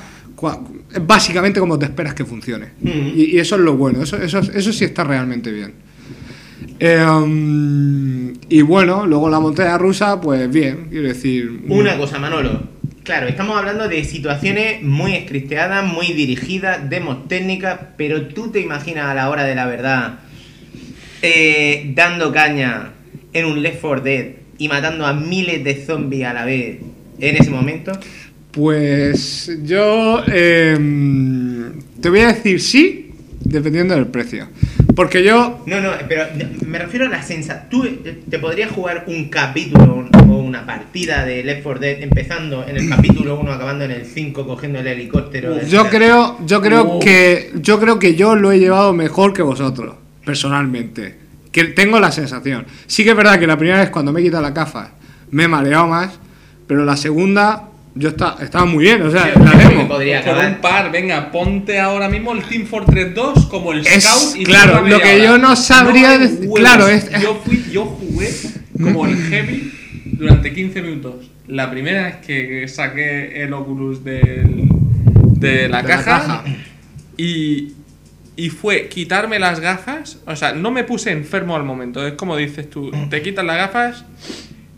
es 0.92 1.06
básicamente 1.06 1.60
como 1.60 1.78
te 1.78 1.86
esperas 1.86 2.14
que 2.14 2.24
funcione. 2.24 2.68
Y, 2.82 3.36
y 3.36 3.38
eso 3.38 3.54
es 3.54 3.60
lo 3.62 3.76
bueno, 3.76 4.02
eso, 4.02 4.16
eso, 4.16 4.38
eso 4.40 4.72
sí 4.72 4.84
está 4.84 5.04
realmente 5.04 5.50
bien. 5.52 5.72
Eh, 6.78 7.04
um, 7.04 8.32
y 8.48 8.62
bueno, 8.62 9.06
luego 9.06 9.28
la 9.28 9.38
montaña 9.38 9.76
rusa, 9.78 10.20
pues 10.20 10.50
bien, 10.50 10.86
quiero 10.90 11.08
decir... 11.08 11.62
Una 11.68 11.96
cosa, 11.96 12.18
Manolo. 12.18 12.79
Claro, 13.02 13.28
estamos 13.28 13.56
hablando 13.56 13.88
de 13.88 14.04
situaciones 14.04 14.82
muy 14.82 15.16
scripteadas, 15.16 15.84
muy 15.84 16.12
dirigidas, 16.12 16.90
demos 16.90 17.28
técnicas, 17.28 17.80
pero 17.96 18.26
tú 18.26 18.50
te 18.50 18.60
imaginas 18.60 19.06
a 19.06 19.14
la 19.14 19.30
hora 19.30 19.44
de 19.44 19.54
la 19.54 19.66
verdad 19.66 20.18
eh, 21.22 21.92
dando 21.94 22.32
caña 22.32 22.92
en 23.32 23.44
un 23.46 23.62
Left 23.62 23.80
4 23.80 24.02
Dead 24.02 24.26
y 24.58 24.68
matando 24.68 25.06
a 25.06 25.14
miles 25.14 25.64
de 25.64 25.84
zombies 25.84 26.26
a 26.26 26.34
la 26.34 26.44
vez 26.44 26.78
en 27.18 27.36
ese 27.36 27.50
momento. 27.50 27.92
Pues 28.50 29.50
yo 29.64 30.22
eh, 30.26 30.76
te 32.00 32.10
voy 32.10 32.20
a 32.20 32.28
decir 32.28 32.60
sí, 32.60 33.12
dependiendo 33.40 33.94
del 33.94 34.06
precio. 34.06 34.48
Porque 34.94 35.24
yo 35.24 35.62
No, 35.66 35.80
no, 35.80 35.90
pero 36.08 36.24
me 36.66 36.78
refiero 36.78 37.06
a 37.06 37.08
la 37.08 37.22
sensación. 37.22 37.68
Tú 37.70 37.84
eh, 37.84 38.20
te 38.28 38.38
podrías 38.38 38.70
jugar 38.70 39.04
un 39.06 39.28
capítulo 39.28 40.08
una 40.50 40.66
partida 40.66 41.24
de 41.24 41.42
Left 41.44 41.62
4 41.62 41.80
Dead 41.80 42.02
empezando 42.02 42.66
en 42.66 42.76
el 42.76 42.88
capítulo 42.88 43.38
1, 43.38 43.52
acabando 43.52 43.84
en 43.84 43.92
el 43.92 44.04
5, 44.04 44.44
cogiendo 44.46 44.80
el 44.80 44.86
helicóptero. 44.88 45.54
del- 45.54 45.68
Yo 45.68 45.88
creo, 45.88 46.38
yo 46.44 46.60
creo 46.60 46.82
Oh. 46.82 46.98
que 47.00 47.52
yo 47.54 47.78
creo 47.80 47.98
que 48.00 48.14
yo 48.16 48.34
lo 48.34 48.50
he 48.52 48.58
llevado 48.58 48.92
mejor 48.92 49.32
que 49.32 49.42
vosotros, 49.42 49.94
personalmente. 50.24 51.18
Que 51.52 51.64
tengo 51.64 51.98
la 52.00 52.10
sensación. 52.12 52.66
Sí 52.86 53.04
que 53.04 53.10
es 53.10 53.16
verdad 53.16 53.38
que 53.38 53.46
la 53.46 53.56
primera 53.56 53.78
vez 53.80 53.90
cuando 53.90 54.12
me 54.12 54.20
he 54.20 54.24
quitado 54.24 54.42
la 54.42 54.50
gafa 54.50 54.90
me 55.30 55.44
he 55.44 55.48
mareado 55.48 55.86
más, 55.86 56.18
pero 56.66 56.84
la 56.84 56.96
segunda 56.96 57.64
yo 57.94 58.08
esta- 58.08 58.36
estaba 58.40 58.64
muy 58.66 58.84
bien, 58.84 59.02
o 59.02 59.10
sea, 59.10 59.32
la 59.36 59.50
demo. 59.52 59.86
podría 59.88 60.22
Por 60.24 60.36
un 60.44 60.54
par, 60.60 60.90
venga, 60.92 61.30
ponte 61.30 61.78
ahora 61.80 62.08
mismo 62.08 62.32
el 62.32 62.42
Team 62.42 62.66
Fortress 62.66 63.14
2 63.14 63.46
como 63.46 63.72
el 63.72 63.86
Es- 63.86 64.04
Scout 64.04 64.36
y 64.36 64.44
claro, 64.44 64.86
lo 64.86 64.98
que 65.00 65.14
hora. 65.14 65.24
yo 65.24 65.38
no 65.38 65.54
sabría 65.56 66.10
hay 66.10 66.18
dec- 66.18 66.38
huevos. 66.40 66.58
claro, 66.60 66.88
es- 66.88 67.08
Yo, 67.22 67.40
fui, 67.44 67.64
yo 67.72 67.84
jugué 67.84 68.30
como 68.80 69.06
el 69.06 69.16
Heavy 69.16 69.72
durante 70.20 70.52
15 70.52 70.82
minutos. 70.82 71.30
La 71.48 71.70
primera 71.70 72.04
vez 72.04 72.16
que 72.16 72.68
saqué 72.68 73.42
el 73.42 73.52
Oculus 73.52 74.04
del- 74.04 74.68
de 75.38 75.68
la 75.68 75.82
De 75.82 75.82
la 75.82 75.82
caja, 75.84 76.04
caja. 76.04 76.44
Y, 77.16 77.72
y 78.36 78.50
fue 78.50 78.88
quitarme 78.88 79.38
las 79.38 79.60
gafas. 79.60 80.20
O 80.26 80.36
sea, 80.36 80.52
no 80.52 80.70
me 80.70 80.84
puse 80.84 81.10
enfermo 81.10 81.56
al 81.56 81.64
momento. 81.64 82.06
Es 82.06 82.12
como 82.14 82.36
dices 82.36 82.68
tú, 82.70 82.90
te 83.10 83.22
quitas 83.22 83.44
las 83.44 83.56
gafas 83.56 84.04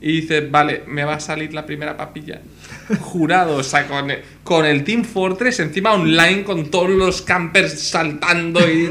y 0.01 0.21
dices, 0.23 0.51
vale, 0.51 0.83
me 0.87 1.05
va 1.05 1.15
a 1.15 1.21
salir 1.21 1.53
la 1.55 1.67
primera 1.67 1.97
papilla. 1.97 2.41
Jurado, 3.01 3.57
o 3.57 3.63
sea, 3.63 3.87
con 3.87 4.11
el, 4.11 4.23
con 4.45 4.67
el 4.67 4.85
Team 4.85 5.05
Fortress 5.05 5.61
encima 5.61 5.93
online 5.93 6.43
con 6.45 6.71
todos 6.71 6.91
los 6.91 7.23
campers 7.23 7.81
saltando 7.81 8.61
y, 8.61 8.91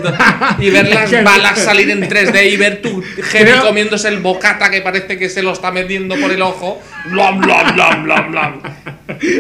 y 0.60 0.70
ver 0.70 0.90
las 0.94 1.12
balas 1.24 1.60
salir 1.60 1.90
en 1.90 2.02
3D 2.02 2.52
y 2.52 2.58
ver 2.58 2.82
tu 2.82 3.02
jefe 3.02 3.60
comiéndose 3.62 4.08
el 4.08 4.20
bocata 4.20 4.70
que 4.70 4.82
parece 4.82 5.18
que 5.18 5.30
se 5.30 5.44
lo 5.44 5.54
está 5.54 5.72
metiendo 5.72 6.16
por 6.16 6.32
el 6.32 6.42
ojo. 6.42 6.82
Blam, 7.10 7.42
blam, 7.42 7.76
blam, 7.76 8.04
blam, 8.04 8.32
blam. 8.32 8.62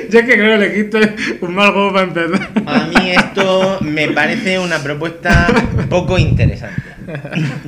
Yo 0.09 0.19
es 0.19 0.25
que 0.25 0.33
creo 0.33 0.59
que 0.59 0.67
le 0.67 0.73
quité 0.73 1.15
un 1.41 1.55
mal 1.55 1.71
juego 1.71 1.93
para 1.93 2.07
empezar. 2.07 2.49
A 2.65 2.83
mí 2.85 3.11
esto 3.11 3.79
me 3.81 4.09
parece 4.09 4.59
una 4.59 4.79
propuesta 4.79 5.47
poco 5.89 6.17
interesante. 6.17 6.81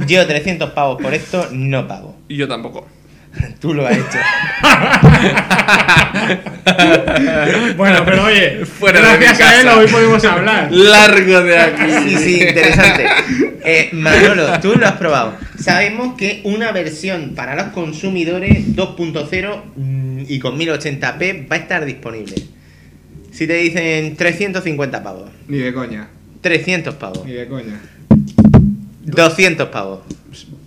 Yo 0.07 0.25
300 0.25 0.71
pavos 0.71 1.01
por 1.01 1.13
esto 1.13 1.47
no 1.51 1.87
pago. 1.87 2.17
Y 2.27 2.37
yo 2.37 2.47
tampoco. 2.47 2.87
Tú 3.59 3.73
lo 3.73 3.87
has 3.87 3.97
hecho. 3.97 4.19
Bueno, 7.77 8.03
pero 8.05 8.25
oye, 8.25 8.65
Fuera 8.65 8.99
gracias 9.01 9.41
a 9.41 9.61
él 9.61 9.67
hoy 9.67 9.87
podemos 9.87 10.23
hablar. 10.23 10.71
Largo 10.71 11.41
de 11.41 11.57
aquí. 11.57 11.91
Sí, 12.03 12.17
sí, 12.17 12.41
interesante. 12.47 13.05
Eh, 13.63 13.89
Manolo, 13.93 14.59
tú 14.61 14.75
lo 14.75 14.85
has 14.85 14.93
probado. 14.93 15.35
sabemos 15.59 16.15
que 16.15 16.41
una 16.43 16.71
versión 16.71 17.33
para 17.35 17.55
los 17.55 17.67
consumidores 17.67 18.75
2.0 18.75 19.61
mm, 19.75 20.23
y 20.27 20.39
con 20.39 20.57
1080p 20.57 21.49
va 21.51 21.55
a 21.55 21.59
estar 21.59 21.85
disponible. 21.85 22.35
Si 23.31 23.47
te 23.47 23.55
dicen 23.55 24.15
350 24.15 25.03
pavos, 25.03 25.29
Ni 25.47 25.57
de 25.57 25.73
coña. 25.73 26.07
300 26.41 26.95
pavos, 26.95 27.25
Ni 27.25 27.33
de 27.33 27.47
coña. 27.47 27.79
200 29.05 29.69
pavos. 29.69 29.99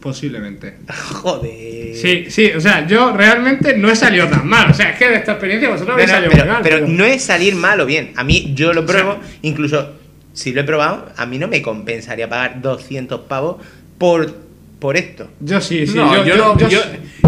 Posiblemente. 0.06 0.74
Joder. 1.12 1.96
Sí, 1.96 2.26
sí, 2.30 2.52
o 2.56 2.60
sea, 2.60 2.86
yo 2.86 3.12
realmente 3.16 3.76
no 3.76 3.90
he 3.90 3.96
salido 3.96 4.28
tan 4.28 4.46
mal. 4.46 4.70
O 4.70 4.74
sea, 4.74 4.90
es 4.90 4.98
que 4.98 5.08
de 5.08 5.16
esta 5.16 5.32
experiencia 5.32 5.68
vosotros 5.68 5.88
No, 5.88 5.94
habéis 5.94 6.10
no, 6.10 6.14
salido 6.14 6.32
pero, 6.32 6.46
mal. 6.52 6.62
pero 6.62 6.86
no 6.86 7.04
es 7.04 7.22
salir 7.24 7.56
mal 7.56 7.80
o 7.80 7.86
bien. 7.86 8.12
A 8.16 8.22
mí 8.22 8.52
yo 8.54 8.72
lo 8.72 8.86
pruebo, 8.86 9.14
sea- 9.14 9.22
incluso 9.42 9.92
si 10.32 10.52
lo 10.52 10.60
he 10.60 10.64
probado, 10.64 11.08
a 11.16 11.26
mí 11.26 11.38
no 11.38 11.48
me 11.48 11.60
compensaría 11.62 12.28
pagar 12.28 12.60
200 12.62 13.22
pavos 13.22 13.56
por, 13.98 14.32
por 14.78 14.96
esto. 14.96 15.30
Yo 15.40 15.60
sí, 15.60 15.86
sí. 15.86 15.94
no, 15.94 16.24
yo, 16.24 16.36
no. 16.36 16.58
yo- 16.58 16.68
yo- 16.68 16.82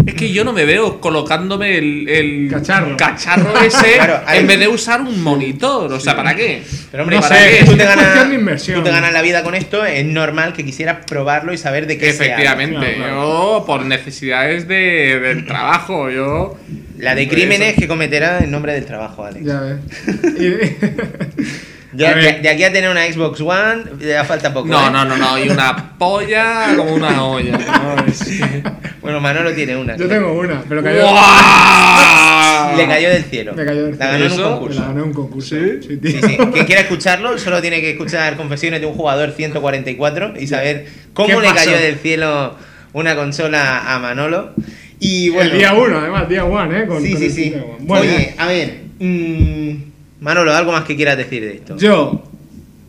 es 0.05 0.13
que 0.13 0.31
yo 0.31 0.43
no 0.45 0.53
me 0.53 0.65
veo 0.65 1.01
colocándome 1.01 1.77
el, 1.77 2.07
el 2.07 2.49
Cacharro. 2.49 2.95
cacharro 2.95 3.59
ese 3.65 3.93
Claro, 3.95 4.21
hay- 4.25 4.39
en 4.39 4.47
vez 4.47 4.59
de 4.59 4.67
usar 4.67 5.01
un 5.01 5.21
monitor. 5.21 5.91
O 5.91 5.99
sea, 5.99 6.15
¿para 6.15 6.35
qué? 6.35 6.63
Pero 6.91 7.03
hombre, 7.03 7.17
No 7.17 7.21
para 7.21 7.35
sé, 7.35 7.63
tú 7.65 7.75
te, 7.75 7.83
ganas, 7.83 8.27
tú 8.65 8.81
te 8.83 8.91
ganas 8.91 9.11
la 9.13 9.21
vida 9.21 9.43
con 9.43 9.55
esto, 9.55 9.85
es 9.85 10.05
normal 10.05 10.53
que 10.53 10.63
quisieras 10.63 11.05
probarlo 11.05 11.51
y 11.53 11.57
saber 11.57 11.85
de 11.85 11.97
qué 11.97 12.13
se. 12.13 12.23
Efectivamente, 12.25 12.95
Claro, 12.95 13.57
yo 13.59 13.63
por 13.67 13.85
necesidades 13.85 14.67
de, 14.67 15.19
del 15.19 15.45
trabajo, 15.47 16.09
yo. 16.09 16.57
La 16.97 17.15
de 17.15 17.27
crímenes 17.27 17.71
eso. 17.73 17.81
que 17.81 17.87
cometerá 17.87 18.39
en 18.39 18.51
nombre 18.51 18.73
del 18.73 18.85
trabajo, 18.85 19.23
Alex. 19.25 19.45
Ya 19.45 19.59
ves. 19.61 19.77
Ya- 21.93 22.13
de, 22.13 22.39
de 22.39 22.49
aquí 22.49 22.63
a 22.63 22.71
tener 22.71 22.89
una 22.89 23.05
Xbox 23.05 23.41
One, 23.41 23.83
ya 23.99 24.23
falta 24.23 24.53
poco. 24.53 24.67
No, 24.67 24.87
¿eh? 24.87 24.91
no, 24.91 25.05
no, 25.05 25.17
no, 25.17 25.39
y 25.43 25.49
una 25.49 25.97
polla 25.97 26.75
como 26.75 26.93
una 26.93 27.23
olla. 27.25 27.57
Bueno, 29.01 29.21
Manolo 29.21 29.53
tiene 29.53 29.75
una. 29.77 29.95
yo 29.95 30.07
tengo 30.07 30.33
una, 30.33 30.61
pero 30.67 30.83
cayó. 30.83 31.01
¡Guau! 31.01 32.75
Le 32.77 32.85
cayó 32.85 33.09
del 33.09 33.23
cielo. 33.23 33.53
Le 33.55 33.65
cayó 33.65 33.85
del 33.85 33.97
La 33.97 34.05
ganó 34.07 34.17
en 34.17 34.23
un 34.23 34.29
cielo. 34.29 34.51
Concurso. 34.51 34.79
la 34.81 34.87
gané 34.87 34.99
en 34.99 35.05
un 35.07 35.13
concurso. 35.13 35.55
Sí, 35.55 35.97
tío. 35.97 36.11
Sí, 36.11 36.19
sí. 36.21 36.37
Quien 36.53 36.65
quiera 36.65 36.81
escucharlo 36.81 37.37
solo 37.39 37.61
tiene 37.61 37.81
que 37.81 37.91
escuchar 37.91 38.35
confesiones 38.37 38.81
de 38.81 38.85
un 38.87 38.93
jugador 38.93 39.31
144 39.31 40.33
y 40.39 40.47
saber 40.47 40.83
¿Qué 40.85 40.91
cómo 41.13 41.39
le 41.41 41.51
cayó 41.53 41.77
del 41.77 41.95
cielo 41.97 42.55
una 42.93 43.15
consola 43.15 43.93
a 43.95 43.99
Manolo. 43.99 44.53
Y 44.99 45.29
bueno, 45.29 45.49
El 45.51 45.57
día 45.57 45.73
1, 45.73 45.97
además, 45.97 46.29
día 46.29 46.43
1, 46.43 46.77
¿eh? 46.77 46.85
Con, 46.85 47.01
sí, 47.01 47.13
con 47.13 47.21
sí, 47.21 47.29
sí. 47.29 47.55
Bueno, 47.79 48.03
Oye, 48.03 48.35
a 48.37 48.47
ver, 48.47 48.79
mm, 48.99 49.73
Manolo, 50.21 50.53
algo 50.53 50.71
más 50.71 50.83
que 50.83 50.95
quieras 50.95 51.17
decir 51.17 51.41
de 51.41 51.55
esto. 51.55 51.77
yo, 51.77 52.23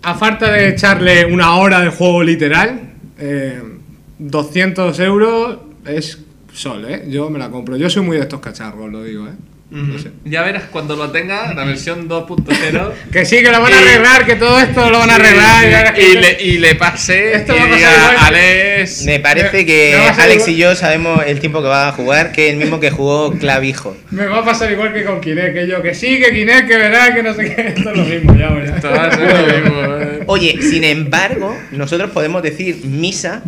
a 0.02 0.14
falta 0.14 0.50
de 0.52 0.70
echarle 0.70 1.26
una 1.26 1.56
hora 1.56 1.80
de 1.80 1.90
juego 1.90 2.22
literal, 2.22 2.80
eh, 3.18 3.62
200 4.18 4.98
euros 5.00 5.58
es 5.86 6.18
sol, 6.52 6.84
¿eh? 6.88 7.04
Yo 7.08 7.30
me 7.30 7.38
la 7.38 7.50
compro. 7.50 7.76
Yo 7.76 7.88
soy 7.88 8.02
muy 8.02 8.16
de 8.16 8.24
estos 8.24 8.40
cacharros, 8.40 8.90
lo 8.90 9.04
digo, 9.04 9.26
¿eh? 9.26 9.34
No 9.70 9.98
sé. 10.00 10.10
Ya 10.24 10.42
verás 10.42 10.64
cuando 10.64 10.96
lo 10.96 11.10
tenga, 11.12 11.54
la 11.54 11.64
versión 11.64 12.08
2.0. 12.08 12.90
Que 13.12 13.24
sí, 13.24 13.36
que 13.36 13.50
lo 13.52 13.60
van 13.62 13.72
a 13.72 13.76
Y- 13.80 13.84
arreglar, 13.84 14.26
que 14.26 14.34
todo 14.36 14.58
esto 14.58 14.90
lo 14.90 14.98
van 14.98 15.10
a 15.10 15.14
arreglar. 15.14 15.94
Y, 15.98 16.16
le, 16.18 16.42
y 16.42 16.58
le 16.58 16.74
pasé 16.74 17.34
Esto 17.36 17.54
y 17.56 17.74
diga, 17.76 18.26
Alex. 18.26 19.04
Me 19.04 19.20
parece 19.20 19.64
que 19.64 19.94
me 19.96 20.08
Alex 20.22 20.34
igual- 20.48 20.50
y 20.50 20.56
yo 20.56 20.74
sabemos 20.74 21.22
el 21.26 21.38
tiempo 21.38 21.62
que 21.62 21.68
va 21.68 21.88
a 21.88 21.92
jugar, 21.92 22.32
que 22.32 22.48
es 22.48 22.52
el 22.54 22.58
mismo 22.58 22.80
que 22.80 22.90
jugó 22.90 23.32
Clavijo. 23.38 23.96
Me 24.10 24.26
va 24.26 24.38
a 24.38 24.44
pasar 24.44 24.72
igual 24.72 24.92
que 24.92 25.04
con 25.04 25.20
Kinect, 25.20 25.54
que 25.54 25.68
yo, 25.68 25.80
que 25.82 25.94
sí, 25.94 26.18
que 26.18 26.32
Kinect, 26.32 26.66
que 26.66 26.76
verás, 26.76 27.10
que 27.10 27.22
no 27.22 27.32
sé 27.34 27.54
qué. 27.54 27.68
Esto 27.68 27.90
es 27.90 27.96
lo 27.96 28.04
mismo, 28.04 28.34
ya 28.36 28.48
verás. 28.50 28.74
Esto 28.76 28.90
va 28.90 29.04
a 29.06 29.10
ser 29.16 29.20
lo 29.46 29.70
mismo, 29.70 29.82
eh. 29.96 30.24
Oye, 30.26 30.58
sin 30.62 30.82
embargo, 30.84 31.56
nosotros 31.70 32.10
podemos 32.10 32.42
decir 32.42 32.84
misa, 32.84 33.42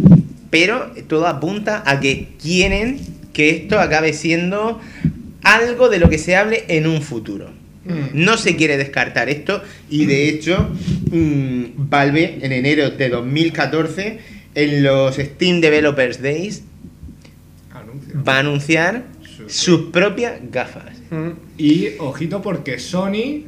pero 0.50 0.92
todo 1.08 1.26
apunta 1.26 1.82
a 1.84 1.98
que 1.98 2.28
quieren 2.40 3.00
que 3.32 3.50
esto 3.50 3.80
acabe 3.80 4.12
siendo 4.12 4.80
algo 5.42 5.88
de 5.88 5.98
lo 5.98 6.08
que 6.08 6.18
se 6.18 6.36
hable 6.36 6.64
en 6.68 6.86
un 6.86 7.02
futuro. 7.02 7.50
Mm. 7.84 8.24
No 8.24 8.36
se 8.36 8.56
quiere 8.56 8.76
descartar 8.76 9.28
esto 9.28 9.62
y 9.90 10.06
de 10.06 10.28
hecho 10.28 10.70
mm, 11.10 11.64
Valve 11.76 12.38
en 12.42 12.52
enero 12.52 12.90
de 12.90 13.08
2014 13.08 14.18
en 14.54 14.82
los 14.84 15.16
Steam 15.16 15.60
Developers 15.60 16.22
Days 16.22 16.62
Anuncio. 17.72 18.22
va 18.26 18.36
a 18.36 18.38
anunciar 18.40 19.04
sus 19.48 19.90
propias 19.90 20.34
gafas. 20.50 20.96
Y 21.58 21.88
ojito 21.98 22.40
porque 22.40 22.78
Sony 22.78 23.44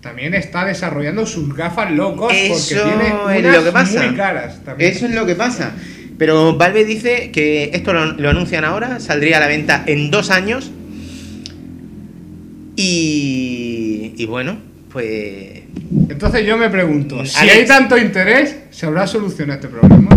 también 0.00 0.34
está 0.34 0.64
desarrollando 0.64 1.24
sus 1.24 1.54
gafas 1.54 1.90
locos 1.90 2.32
Eso 2.34 2.74
porque 2.76 2.90
tiene 3.30 3.48
es 3.48 3.56
lo 3.56 3.64
que 3.64 3.72
pasa. 3.72 4.02
muy 4.02 4.16
caras 4.16 4.64
también. 4.64 4.92
Eso 4.92 5.06
es 5.06 5.14
lo 5.14 5.24
que 5.26 5.34
pasa. 5.34 5.74
Pero 6.18 6.56
Valve 6.56 6.84
dice 6.84 7.30
que 7.30 7.70
esto 7.72 7.92
lo, 7.92 8.12
lo 8.12 8.30
anuncian 8.30 8.64
ahora, 8.64 9.00
saldría 9.00 9.36
a 9.36 9.40
la 9.40 9.48
venta 9.48 9.84
en 9.86 10.10
dos 10.10 10.30
años. 10.30 10.70
Y, 12.76 14.12
y 14.16 14.26
bueno, 14.26 14.58
pues 14.92 15.62
Entonces 16.08 16.46
yo 16.46 16.56
me 16.56 16.68
pregunto, 16.68 17.24
si 17.24 17.38
Alex. 17.38 17.56
hay 17.56 17.66
tanto 17.66 17.96
interés, 17.98 18.56
¿se 18.70 18.86
habrá 18.86 19.06
solucionado 19.06 19.60
este 19.60 19.68
problema? 19.68 20.10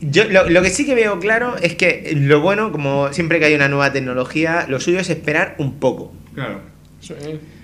yo 0.00 0.24
lo, 0.24 0.48
lo 0.48 0.62
que 0.62 0.70
sí 0.70 0.84
que 0.84 0.94
veo 0.94 1.18
claro 1.18 1.56
es 1.62 1.74
que 1.74 2.12
lo 2.14 2.40
bueno, 2.40 2.70
como 2.72 3.12
siempre 3.12 3.38
que 3.38 3.46
hay 3.46 3.54
una 3.54 3.68
nueva 3.68 3.92
tecnología, 3.92 4.66
lo 4.68 4.80
suyo 4.80 4.98
es 5.00 5.10
esperar 5.10 5.54
un 5.58 5.78
poco. 5.78 6.12
Claro. 6.34 6.60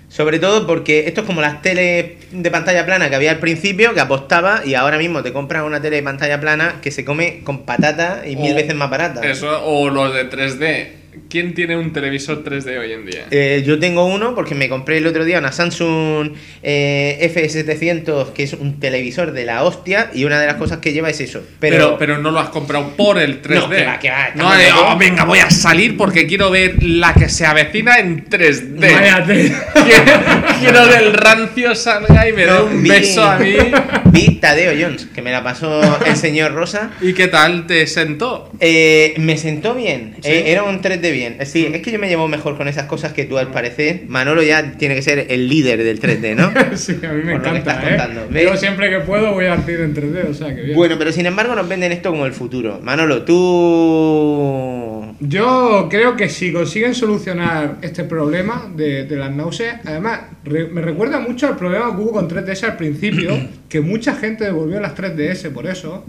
Sobre 0.09 0.39
todo 0.39 0.67
porque 0.67 1.07
esto 1.07 1.21
es 1.21 1.27
como 1.27 1.39
las 1.39 1.61
teles 1.61 2.11
de 2.31 2.51
pantalla 2.51 2.85
plana 2.85 3.09
que 3.09 3.15
había 3.15 3.31
al 3.31 3.39
principio, 3.39 3.93
que 3.93 4.01
apostaba 4.01 4.61
y 4.65 4.73
ahora 4.73 4.97
mismo 4.97 5.23
te 5.23 5.31
compras 5.31 5.63
una 5.63 5.81
tele 5.81 5.97
de 5.97 6.03
pantalla 6.03 6.39
plana 6.41 6.75
que 6.81 6.91
se 6.91 7.05
come 7.05 7.41
con 7.43 7.63
patata 7.63 8.23
y 8.27 8.35
mil 8.35 8.53
veces 8.53 8.75
más 8.75 8.89
barata. 8.89 9.21
Eso, 9.21 9.63
o 9.65 9.89
los 9.89 10.13
de 10.13 10.29
3D. 10.29 11.00
¿Quién 11.29 11.53
tiene 11.53 11.75
un 11.77 11.91
televisor 11.91 12.43
3D 12.43 12.77
hoy 12.79 12.93
en 12.93 13.05
día? 13.05 13.25
Eh, 13.31 13.63
yo 13.65 13.77
tengo 13.79 14.05
uno 14.05 14.33
porque 14.33 14.55
me 14.55 14.69
compré 14.69 14.97
el 14.97 15.07
otro 15.07 15.25
día 15.25 15.39
una 15.39 15.51
Samsung 15.51 16.31
eh, 16.63 17.31
F700, 17.33 18.31
que 18.33 18.43
es 18.43 18.53
un 18.53 18.79
televisor 18.79 19.31
de 19.33 19.43
la 19.45 19.63
hostia, 19.63 20.09
y 20.13 20.23
una 20.23 20.39
de 20.39 20.47
las 20.47 20.55
cosas 20.55 20.77
que 20.79 20.93
lleva 20.93 21.09
es 21.09 21.19
eso. 21.19 21.41
Pero, 21.59 21.75
Pero, 21.75 21.97
pero, 21.97 22.17
no 22.19 22.31
lo 22.31 22.39
has 22.39 22.49
comprado 22.49 22.95
por 22.95 23.17
el 23.19 23.41
3D. 23.41 23.55
No, 23.59 23.69
que 23.69 23.85
va, 23.85 23.99
que 23.99 24.09
va, 24.09 24.29
No, 24.35 24.53
estamos 24.53 24.57
de, 24.57 24.69
locos. 24.69 24.85
oh, 24.87 24.97
venga, 24.97 25.23
voy 25.25 25.39
a 25.39 25.49
salir 25.49 25.97
porque 25.97 26.27
quiero 26.27 26.49
ver 26.49 26.81
la 26.81 27.13
que 27.13 27.27
se 27.27 27.45
avecina 27.45 27.99
en 27.99 28.25
3D. 28.29 28.79
Váyate. 28.79 29.51
Quiero, 29.81 30.43
quiero 30.59 30.89
que 30.89 30.95
el 31.05 31.13
rancio 31.13 31.75
salga 31.75 32.27
y 32.29 32.33
me 32.33 32.45
dé 32.45 32.61
un 32.61 32.83
vi- 32.83 32.89
beso 32.89 33.23
a 33.23 33.37
mí. 33.39 33.53
Vi 34.11 34.35
Tadeo 34.35 34.73
Jones, 34.79 35.07
que 35.13 35.21
me 35.21 35.31
la 35.31 35.43
pasó 35.43 35.81
el 36.05 36.15
señor 36.15 36.53
Rosa. 36.53 36.91
¿Y 37.01 37.13
qué 37.13 37.27
tal 37.27 37.65
te 37.65 37.87
sentó? 37.87 38.51
Eh, 38.59 39.13
me 39.17 39.37
sentó 39.37 39.73
bien, 39.73 40.15
¿Sí? 40.21 40.29
eh, 40.29 40.43
era 40.51 40.63
un 40.63 40.81
3D 40.81 41.00
bien. 41.09 41.37
Sí, 41.45 41.65
es 41.73 41.81
que 41.81 41.91
yo 41.91 41.97
me 41.97 42.09
llevo 42.09 42.27
mejor 42.27 42.57
con 42.57 42.67
esas 42.67 42.85
cosas 42.85 43.13
que 43.13 43.25
tú 43.25 43.37
al 43.39 43.47
parecer. 43.49 44.01
Manolo 44.07 44.43
ya 44.43 44.73
tiene 44.73 44.93
que 44.93 45.01
ser 45.01 45.25
el 45.29 45.47
líder 45.47 45.81
del 45.83 45.99
3D, 45.99 46.35
¿no? 46.35 46.51
sí, 46.77 46.97
a 47.03 47.13
mí 47.13 47.23
me 47.23 47.31
Por 47.39 47.47
encanta, 47.47 47.89
estás 47.89 48.09
¿eh? 48.35 48.43
Yo 48.43 48.55
siempre 48.57 48.89
que 48.89 48.99
puedo 48.99 49.31
voy 49.33 49.45
al 49.45 49.63
cine 49.63 49.83
en 49.85 49.95
3D, 49.95 50.29
o 50.29 50.33
sea 50.33 50.53
que 50.53 50.61
bien. 50.61 50.75
bueno, 50.75 50.95
pero 50.99 51.11
sin 51.11 51.25
embargo 51.25 51.55
nos 51.55 51.67
venden 51.67 51.91
esto 51.93 52.11
como 52.11 52.25
el 52.25 52.33
futuro. 52.33 52.79
Manolo, 52.83 53.23
tú... 53.23 55.15
Yo 55.19 55.87
creo 55.89 56.15
que 56.17 56.29
si 56.29 56.51
consiguen 56.51 56.95
solucionar 56.95 57.77
este 57.81 58.03
problema 58.03 58.71
de, 58.75 59.05
de 59.05 59.15
las 59.15 59.31
náuseas, 59.31 59.79
además 59.85 60.21
re- 60.43 60.67
me 60.67 60.81
recuerda 60.81 61.19
mucho 61.19 61.47
al 61.47 61.55
problema 61.57 61.95
que 61.95 62.01
hubo 62.01 62.11
con 62.13 62.27
3DS 62.29 62.63
al 62.63 62.77
principio, 62.77 63.37
que 63.69 63.81
mucha 63.81 64.15
gente 64.15 64.43
devolvió 64.45 64.79
las 64.79 64.95
3DS 64.95 65.49
por 65.51 65.67
eso, 65.67 66.03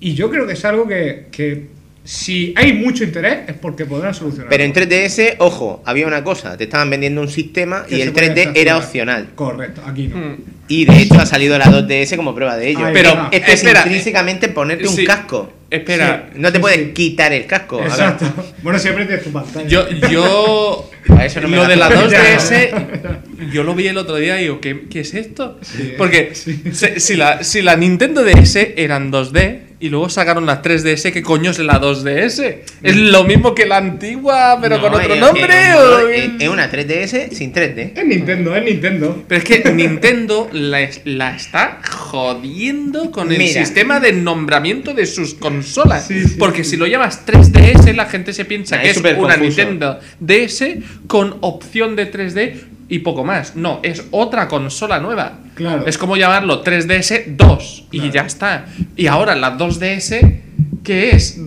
y 0.00 0.14
yo 0.14 0.30
creo 0.30 0.46
que 0.46 0.54
es 0.54 0.64
algo 0.64 0.86
que, 0.88 1.26
que 1.30 1.66
si 2.06 2.54
hay 2.56 2.72
mucho 2.72 3.02
interés 3.02 3.38
es 3.48 3.54
porque 3.54 3.84
podrán 3.84 4.14
solucionar. 4.14 4.48
Pero 4.48 4.62
en 4.62 4.72
3DS, 4.72 5.34
ojo, 5.38 5.82
había 5.84 6.06
una 6.06 6.22
cosa, 6.22 6.56
te 6.56 6.64
estaban 6.64 6.88
vendiendo 6.88 7.20
un 7.20 7.28
sistema 7.28 7.84
y 7.88 8.00
el 8.00 8.14
3D 8.14 8.52
era 8.54 8.76
opcional. 8.78 9.30
Correcto, 9.34 9.82
aquí 9.84 10.06
no. 10.06 10.16
Mm. 10.16 10.36
Y 10.68 10.84
de 10.84 10.98
hecho 11.02 11.14
ha 11.14 11.26
salido 11.26 11.58
la 11.58 11.66
2DS 11.66 12.16
como 12.16 12.32
prueba 12.32 12.56
de 12.56 12.68
ello. 12.70 12.86
Pero 12.92 13.28
esto 13.32 13.50
es 13.52 13.64
intrínsecamente 13.64 14.48
ponerte 14.48 14.86
un 14.86 15.04
casco. 15.04 15.52
Espera, 15.68 16.30
No 16.36 16.52
te 16.52 16.58
Sí, 16.58 16.60
puedes 16.62 16.78
sí. 16.78 16.92
quitar 16.92 17.32
el 17.32 17.44
casco. 17.46 17.78
A 17.78 17.82
ver, 17.82 17.90
Exacto. 17.90 18.26
Bueno, 18.62 18.78
siempre 18.78 19.04
tienes 19.04 19.24
tu 19.24 19.32
pantalla. 19.32 19.66
yo, 19.68 19.88
yo 20.08 20.90
A 21.08 21.24
eso 21.26 21.40
no 21.40 21.48
me 21.48 21.56
lo 21.56 21.66
de 21.66 21.74
la 21.76 21.88
cuenta. 21.88 22.38
2DS, 22.38 23.50
yo 23.52 23.64
lo 23.64 23.74
vi 23.74 23.88
el 23.88 23.98
otro 23.98 24.14
día 24.16 24.38
y 24.38 24.44
digo, 24.44 24.60
¿qué, 24.60 24.86
qué 24.88 25.00
es 25.00 25.14
esto? 25.14 25.58
Sí, 25.62 25.94
Porque 25.98 26.34
si, 26.34 27.16
la, 27.16 27.42
si 27.42 27.62
la 27.62 27.76
Nintendo 27.76 28.22
DS 28.22 28.56
eran 28.76 29.10
2D 29.10 29.65
y 29.78 29.90
luego 29.90 30.08
sacaron 30.08 30.46
la 30.46 30.62
3DS, 30.62 31.12
¿qué 31.12 31.22
coño 31.22 31.50
es 31.50 31.58
la 31.58 31.78
2DS? 31.80 32.60
¿Es 32.82 32.96
lo 32.96 33.24
mismo 33.24 33.54
que 33.54 33.66
la 33.66 33.76
antigua, 33.76 34.58
pero 34.60 34.76
No, 34.76 34.82
con 34.82 34.94
otro 34.94 35.14
es- 35.14 35.20
nombre? 35.20 35.44
es- 35.70 35.74
o- 35.76 36.08
es- 36.08 36.30
Es 36.40 36.48
una 36.48 36.70
3DS 36.70 37.28
sin 37.32 37.52
3D. 37.52 37.92
Es 37.94 38.04
Nintendo, 38.06 38.56
es 38.56 38.64
Nintendo. 38.64 39.24
Pero 39.28 39.38
es 39.42 39.44
que 39.44 39.70
Nintendo 39.72 40.48
la, 40.52 40.80
es- 40.80 41.02
la 41.04 41.36
está 41.36 41.80
jodiendo 41.90 43.10
con 43.10 43.30
el 43.32 43.38
Mira. 43.38 43.64
sistema 43.64 44.00
de 44.00 44.12
nombramiento 44.12 44.94
de 44.94 45.04
sus 45.06 45.34
consolas. 45.34 46.06
Sí, 46.06 46.24
sí, 46.24 46.36
Porque 46.38 46.64
sí. 46.64 46.70
si 46.70 46.76
lo 46.76 46.86
llamas 46.86 47.24
3DS, 47.26 47.92
la 47.94 48.06
gente 48.06 48.32
se 48.32 48.44
piensa 48.44 48.80
que 48.80 48.90
es 48.90 48.96
una 48.98 49.14
confuso. 49.16 49.40
Nintendo 49.42 50.00
DS 50.20 50.80
con 51.06 51.36
opción 51.42 51.96
de 51.96 52.06
3D 52.06 52.56
y 52.88 53.00
poco 53.00 53.24
más. 53.24 53.56
No, 53.56 53.80
es 53.82 54.04
otra 54.10 54.48
consola 54.48 54.98
nueva. 55.00 55.40
Claro. 55.54 55.86
Es 55.86 55.98
como 55.98 56.16
llamarlo 56.16 56.62
3DS 56.62 57.36
2 57.36 57.84
y 57.90 57.98
Claro. 57.98 58.12
ya 58.14 58.22
está. 58.22 58.66
Y 58.96 59.06
ahora 59.06 59.34
la 59.34 59.56
2DS, 59.56 60.20
¿qué 60.84 61.10
es? 61.10 61.40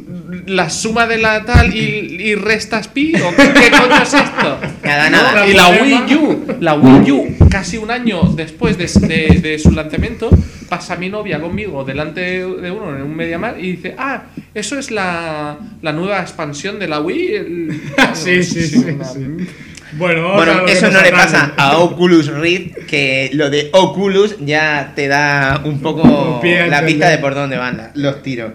la 0.46 0.70
suma 0.70 1.06
de 1.08 1.18
la 1.18 1.44
tal 1.46 1.76
y, 1.76 1.80
y 1.80 2.36
restas 2.36 2.88
pi 2.88 3.14
o 3.16 3.36
qué, 3.36 3.52
qué 3.54 3.72
coño 3.72 4.02
es 4.02 4.14
esto? 4.14 4.60
Nada, 4.84 5.10
nada. 5.10 5.48
Y 5.48 5.54
la 5.54 5.70
Wii 5.70 6.16
U, 6.16 6.46
la 6.60 6.74
Wii 6.76 7.12
U, 7.12 7.36
casi 7.50 7.78
un 7.78 7.90
año 7.92 8.22
después 8.36 8.78
de, 8.78 8.86
de- 9.08 9.40
de 9.42 9.60
su 9.60 9.72
lanzamiento, 9.72 10.30
pasa 10.68 10.96
mi 10.96 11.10
novia 11.10 11.40
conmigo 11.40 11.84
delante 11.84 12.22
de 12.22 12.72
uno 12.72 12.96
en 12.96 13.02
un 13.04 13.16
MediaMarkt 13.16 13.60
y 13.60 13.72
dice, 13.74 13.96
ah, 13.98 14.24
eso 14.54 14.78
es 14.78 14.90
la, 14.92 15.58
la 15.82 15.94
nueva 15.94 16.20
expansión 16.22 16.80
de 16.80 16.88
la 16.88 17.00
Wii. 17.00 17.28
el-". 17.36 17.82
Sí, 18.14 18.44
sí, 18.44 18.62
sí. 18.68 18.78
sí. 18.84 19.48
Bueno, 19.94 20.34
Bueno, 20.34 20.68
eso 20.68 20.90
no 20.92 21.02
le 21.02 21.12
pasa 21.12 21.54
a 21.58 21.78
Oculus 21.78 22.28
Rift, 22.28 22.86
que 22.88 23.30
lo 23.34 23.50
de 23.50 23.70
Oculus 23.74 24.36
ya 24.40 24.94
te 24.96 25.08
da 25.08 25.62
un 25.66 25.80
poco 25.82 26.42
la 26.44 26.86
pista 26.86 27.10
de 27.10 27.18
por 27.18 27.36
dónde 27.36 27.58
van 27.58 27.92
los 27.96 28.22
tiros. 28.22 28.54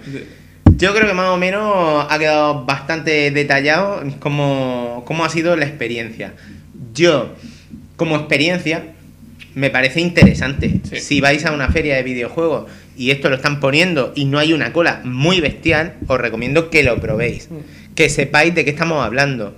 Yo 0.77 0.95
creo 0.95 1.07
que 1.07 1.15
más 1.15 1.29
o 1.29 1.37
menos 1.37 2.07
ha 2.09 2.19
quedado 2.19 2.65
bastante 2.65 3.31
detallado 3.31 4.03
cómo, 4.19 5.03
cómo 5.07 5.25
ha 5.25 5.29
sido 5.29 5.57
la 5.57 5.67
experiencia. 5.67 6.35
Yo, 6.93 7.35
como 7.97 8.17
experiencia, 8.17 8.87
me 9.55 9.71
parece 9.71 10.01
interesante. 10.01 10.81
Sí. 10.89 11.01
Si 11.01 11.21
vais 11.21 11.45
a 11.45 11.53
una 11.53 11.69
feria 11.69 11.97
de 11.97 12.03
videojuegos 12.03 12.67
y 12.97 13.11
esto 13.11 13.29
lo 13.29 13.37
están 13.37 13.61
poniendo 13.61 14.13
y 14.15 14.25
no 14.25 14.39
hay 14.39 14.53
una 14.53 14.73
cola 14.73 15.01
muy 15.05 15.41
bestial, 15.41 15.95
os 16.07 16.21
recomiendo 16.21 16.71
que 16.71 16.83
lo 16.83 16.99
probéis. 17.01 17.49
Que 17.95 18.09
sepáis 18.09 18.55
de 18.55 18.65
qué 18.65 18.71
estamos 18.71 19.05
hablando. 19.05 19.57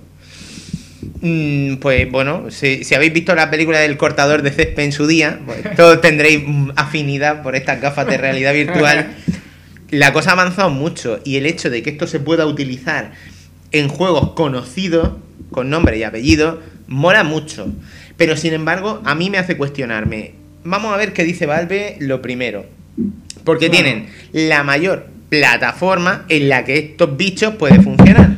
Mm, 1.21 1.77
Pues 1.77 2.09
bueno, 2.11 2.51
si, 2.51 2.83
si 2.83 2.95
habéis 2.95 3.13
visto 3.13 3.33
la 3.35 3.49
película 3.49 3.79
del 3.79 3.97
cortador 3.97 4.41
de 4.41 4.51
césped 4.51 4.83
en 4.83 4.91
su 4.91 5.07
día, 5.07 5.39
pues 5.45 5.63
todos 5.75 6.01
tendréis 6.01 6.43
mm, 6.45 6.71
afinidad 6.75 7.41
por 7.43 7.55
estas 7.55 7.81
gafas 7.81 8.07
de 8.07 8.17
realidad 8.17 8.53
virtual. 8.53 9.07
La 9.89 10.11
cosa 10.11 10.31
ha 10.31 10.33
avanzado 10.33 10.69
mucho 10.69 11.21
y 11.23 11.37
el 11.37 11.45
hecho 11.45 11.69
de 11.69 11.81
que 11.81 11.91
esto 11.91 12.07
se 12.07 12.19
pueda 12.19 12.45
utilizar 12.45 13.13
en 13.71 13.87
juegos 13.87 14.31
conocidos, 14.31 15.11
con 15.49 15.69
nombre 15.69 15.97
y 15.97 16.03
apellido, 16.03 16.61
mola 16.87 17.23
mucho. 17.23 17.67
Pero 18.17 18.35
sin 18.35 18.53
embargo, 18.53 19.01
a 19.05 19.15
mí 19.15 19.29
me 19.29 19.37
hace 19.37 19.55
cuestionarme. 19.55 20.33
Vamos 20.65 20.93
a 20.93 20.97
ver 20.97 21.13
qué 21.13 21.23
dice 21.23 21.45
Valve 21.45 21.95
lo 21.99 22.21
primero. 22.21 22.65
Porque 23.45 23.69
tienen 23.69 24.07
la 24.33 24.63
mayor 24.63 25.07
plataforma 25.29 26.25
en 26.27 26.49
la 26.49 26.65
que 26.65 26.79
estos 26.79 27.15
bichos 27.15 27.55
pueden 27.55 27.81
funcionar. 27.81 28.31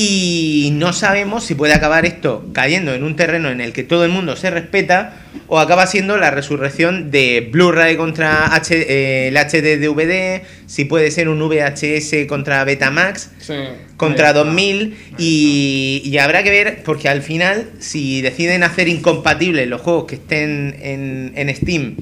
Y 0.00 0.70
no 0.74 0.92
sabemos 0.92 1.44
si 1.44 1.56
puede 1.56 1.74
acabar 1.74 2.06
esto 2.06 2.46
cayendo 2.52 2.94
en 2.94 3.02
un 3.02 3.16
terreno 3.16 3.50
en 3.50 3.60
el 3.60 3.72
que 3.72 3.82
todo 3.82 4.04
el 4.04 4.10
mundo 4.10 4.36
se 4.36 4.48
respeta 4.50 5.16
o 5.48 5.58
acaba 5.58 5.86
siendo 5.88 6.16
la 6.18 6.30
resurrección 6.30 7.10
de 7.10 7.48
Blu-ray 7.50 7.96
contra 7.96 8.46
H- 8.54 8.74
eh, 8.76 9.28
el 9.28 9.36
HD 9.36 9.76
DVD, 9.80 10.42
si 10.66 10.84
puede 10.84 11.10
ser 11.10 11.28
un 11.28 11.40
VHS 11.40 12.26
contra 12.28 12.62
Betamax, 12.64 13.30
Sí. 13.40 13.54
contra 13.96 14.32
2000 14.32 14.96
y, 15.18 16.02
y 16.04 16.18
habrá 16.18 16.44
que 16.44 16.50
ver 16.50 16.82
porque 16.84 17.08
al 17.08 17.22
final 17.22 17.68
si 17.80 18.20
deciden 18.20 18.62
hacer 18.62 18.86
incompatibles 18.88 19.66
los 19.68 19.80
juegos 19.80 20.04
que 20.04 20.14
estén 20.14 20.76
en, 20.80 21.32
en 21.34 21.54
Steam 21.56 21.96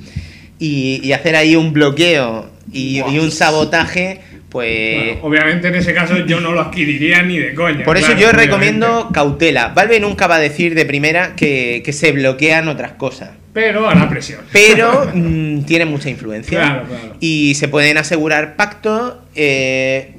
y, 0.59 1.01
y 1.03 1.13
hacer 1.13 1.35
ahí 1.37 1.57
un 1.57 1.73
bloqueo 1.73 2.51
y, 2.73 2.99
y 3.11 3.19
un 3.19 3.31
sabotaje 3.31 4.21
pues 4.57 5.05
Bueno, 5.05 5.21
obviamente 5.23 5.69
en 5.69 5.75
ese 5.75 5.93
caso 5.93 6.17
yo 6.27 6.41
no 6.41 6.53
lo 6.53 6.61
adquiriría 6.63 7.23
ni 7.23 7.39
de 7.39 7.55
coña. 7.55 7.85
por 7.85 7.97
eso 7.99 8.07
claro, 8.07 8.21
yo 8.21 8.27
obviamente. 8.29 8.47
recomiendo 8.53 9.11
cautela 9.13 9.69
Valve 9.69 10.01
nunca 10.01 10.27
va 10.27 10.37
a 10.37 10.41
decir 10.41 10.75
de 10.75 10.87
primera 10.87 11.35
que, 11.37 11.83
que 11.85 11.93
se 11.93 12.13
bloquean 12.13 12.69
otras 12.69 12.93
cosas 12.93 13.31
Pero 13.53 13.89
hará 13.89 14.09
presión. 14.09 14.41
pero 14.53 15.11
mm, 15.15 15.65
tiene 15.65 15.85
mucha 15.85 16.09
influencia 16.09 16.59
Claro, 16.59 16.85
claro. 16.89 17.17
y 17.21 17.55
se 17.57 17.69
pueden 17.69 17.99
asegurar 17.99 18.57
pactos 18.57 19.15
eh, 19.35 20.15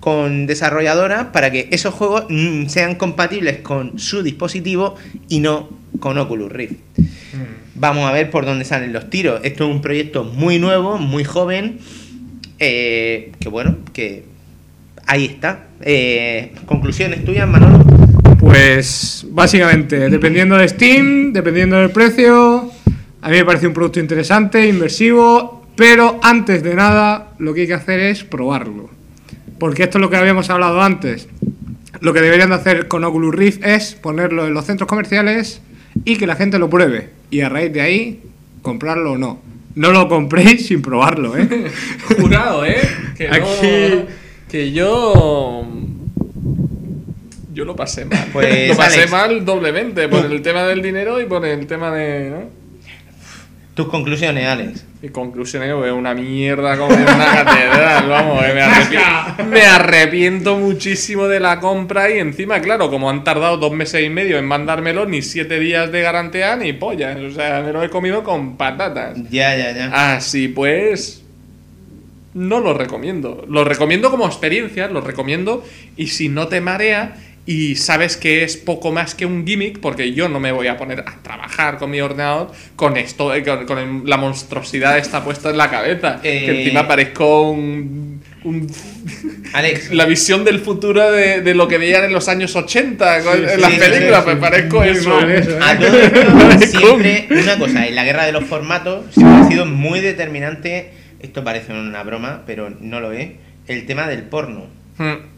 con 0.00 0.46
desarrolladoras 0.46 1.26
para 1.32 1.50
que 1.50 1.66
esos 1.70 1.94
juegos 1.94 2.26
mm, 2.28 2.66
sean 2.66 2.94
compatibles 2.94 3.58
con 3.58 3.98
su 3.98 4.22
dispositivo 4.22 4.94
y 5.28 5.40
no 5.40 5.68
con 5.98 6.18
Oculus 6.18 6.52
Rift. 6.52 6.74
Vamos 7.76 8.08
a 8.08 8.12
ver 8.12 8.30
por 8.30 8.44
dónde 8.44 8.64
salen 8.64 8.92
los 8.92 9.10
tiros. 9.10 9.40
Esto 9.42 9.64
es 9.66 9.70
un 9.74 9.80
proyecto 9.82 10.22
muy 10.24 10.58
nuevo, 10.58 10.98
muy 10.98 11.24
joven, 11.24 11.78
eh, 12.58 13.32
que 13.38 13.48
bueno, 13.48 13.76
que 13.92 14.24
ahí 15.06 15.26
está. 15.26 15.66
Eh, 15.80 16.52
conclusiones 16.66 17.24
tuyas, 17.24 17.48
Manolo. 17.48 17.84
Pues 18.38 19.26
básicamente, 19.30 20.10
dependiendo 20.10 20.56
de 20.56 20.68
Steam, 20.68 21.32
dependiendo 21.32 21.76
del 21.76 21.90
precio, 21.90 22.70
a 23.22 23.28
mí 23.28 23.36
me 23.36 23.44
parece 23.44 23.66
un 23.66 23.72
producto 23.72 24.00
interesante, 24.00 24.68
inversivo, 24.68 25.66
pero 25.76 26.20
antes 26.22 26.62
de 26.62 26.74
nada 26.74 27.32
lo 27.38 27.54
que 27.54 27.62
hay 27.62 27.66
que 27.66 27.74
hacer 27.74 28.00
es 28.00 28.22
probarlo. 28.22 28.90
Porque 29.58 29.84
esto 29.84 29.98
es 29.98 30.02
lo 30.02 30.10
que 30.10 30.16
habíamos 30.16 30.50
hablado 30.50 30.82
antes. 30.82 31.28
Lo 32.00 32.12
que 32.12 32.20
deberían 32.20 32.50
de 32.50 32.56
hacer 32.56 32.88
con 32.88 33.02
Oculus 33.04 33.34
Rift 33.34 33.64
es 33.64 33.94
ponerlo 33.94 34.46
en 34.46 34.52
los 34.52 34.66
centros 34.66 34.88
comerciales 34.88 35.62
y 36.04 36.16
que 36.16 36.26
la 36.26 36.36
gente 36.36 36.58
lo 36.58 36.68
pruebe. 36.68 37.10
Y 37.30 37.40
a 37.40 37.48
raíz 37.48 37.72
de 37.72 37.80
ahí, 37.80 38.22
comprarlo 38.62 39.12
o 39.12 39.18
no. 39.18 39.40
No 39.74 39.90
lo 39.92 40.08
compréis 40.08 40.66
sin 40.68 40.82
probarlo, 40.82 41.36
¿eh? 41.36 41.48
Jurado, 42.20 42.64
¿eh? 42.64 42.76
Que, 43.16 43.28
no- 43.28 43.34
Aquí- 43.34 44.04
que 44.48 44.72
yo. 44.72 45.66
Yo 47.52 47.64
lo 47.64 47.76
pasé 47.76 48.04
mal. 48.04 48.28
Pues, 48.32 48.68
lo 48.68 48.76
pasé 48.76 48.98
Alex. 48.98 49.12
mal 49.12 49.44
doblemente 49.44 50.08
por 50.08 50.24
el 50.26 50.42
tema 50.42 50.64
del 50.64 50.82
dinero 50.82 51.20
y 51.20 51.26
por 51.26 51.44
el 51.46 51.66
tema 51.66 51.90
de. 51.92 52.30
¿no? 52.30 52.63
Tus 53.74 53.88
conclusiones, 53.88 54.46
Alex. 54.46 54.84
Mi 55.02 55.08
conclusión 55.08 55.64
es 55.64 55.72
una 55.74 56.14
mierda 56.14 56.78
como 56.78 56.94
una 56.94 57.44
catedral, 57.44 58.08
vamos, 58.08 58.44
eh, 58.44 58.52
me, 58.54 58.62
arrepi- 58.64 59.44
me 59.46 59.62
arrepiento 59.62 60.56
muchísimo 60.56 61.26
de 61.26 61.40
la 61.40 61.58
compra 61.58 62.08
y 62.08 62.18
encima, 62.20 62.60
claro, 62.60 62.88
como 62.88 63.10
han 63.10 63.24
tardado 63.24 63.56
dos 63.56 63.72
meses 63.72 64.04
y 64.06 64.10
medio 64.10 64.38
en 64.38 64.44
mandármelo, 64.46 65.06
ni 65.06 65.22
siete 65.22 65.58
días 65.58 65.90
de 65.90 66.02
garantía 66.02 66.54
ni 66.54 66.72
pollas, 66.72 67.16
o 67.18 67.32
sea, 67.32 67.62
me 67.62 67.72
lo 67.72 67.82
he 67.82 67.90
comido 67.90 68.22
con 68.22 68.56
patatas. 68.56 69.18
Ya, 69.28 69.56
ya, 69.56 69.72
ya. 69.72 70.14
Así 70.14 70.46
pues, 70.46 71.24
no 72.32 72.60
lo 72.60 72.74
recomiendo. 72.74 73.44
Lo 73.48 73.64
recomiendo 73.64 74.08
como 74.10 74.24
experiencia, 74.26 74.86
lo 74.86 75.00
recomiendo. 75.00 75.64
Y 75.96 76.06
si 76.08 76.28
no 76.28 76.46
te 76.46 76.60
marea 76.60 77.16
y 77.46 77.76
sabes 77.76 78.16
que 78.16 78.42
es 78.42 78.56
poco 78.56 78.90
más 78.90 79.14
que 79.14 79.26
un 79.26 79.46
gimmick, 79.46 79.78
porque 79.80 80.14
yo 80.14 80.28
no 80.30 80.40
me 80.40 80.50
voy 80.50 80.66
a 80.66 80.78
poner 80.78 81.00
a 81.00 81.22
trabajar 81.22 81.76
con 81.76 81.90
mi 81.90 82.00
ordenador 82.00 82.50
con 82.74 82.96
esto, 82.96 83.34
eh, 83.34 83.42
con, 83.42 84.04
la 84.08 84.16
monstruosidad 84.16 84.96
esta 84.96 85.22
puesta 85.22 85.50
en 85.50 85.58
la 85.58 85.70
cabeza. 85.70 86.20
Eh. 86.22 86.44
Que 86.46 86.60
encima 86.62 86.88
parezco 86.88 87.50
un. 87.50 88.22
un- 88.44 88.66
Alex, 89.52 89.92
la 89.92 90.06
visión 90.06 90.42
del 90.44 90.60
futuro 90.60 91.12
de, 91.12 91.42
de 91.42 91.54
lo 91.54 91.68
que 91.68 91.76
veían 91.76 92.04
en 92.04 92.12
los 92.14 92.28
años 92.28 92.56
80 92.56 93.22
con- 93.22 93.44
en 93.44 93.50
sí, 93.50 93.60
las 93.60 93.72
sí, 93.72 93.78
películas, 93.78 94.24
sí, 94.24 94.30
sí. 94.30 94.36
parezco 94.40 94.82
eso. 94.84 95.20
eso, 95.28 95.50
¿eh? 95.50 95.58
A 95.60 95.78
todo 95.78 95.96
esto, 96.50 96.78
siempre, 96.78 97.28
una 97.30 97.58
cosa, 97.58 97.86
en 97.86 97.94
la 97.94 98.04
guerra 98.04 98.24
de 98.24 98.32
los 98.32 98.44
formatos 98.44 99.04
siempre 99.12 99.36
ha 99.42 99.48
sido 99.48 99.66
muy 99.66 100.00
determinante, 100.00 100.92
esto 101.20 101.44
parece 101.44 101.72
una 101.72 102.02
broma, 102.02 102.42
pero 102.46 102.70
no 102.80 103.00
lo 103.00 103.12
es, 103.12 103.32
el 103.66 103.84
tema 103.84 104.08
del 104.08 104.22
porno. 104.22 104.66
Hmm. 104.96 105.33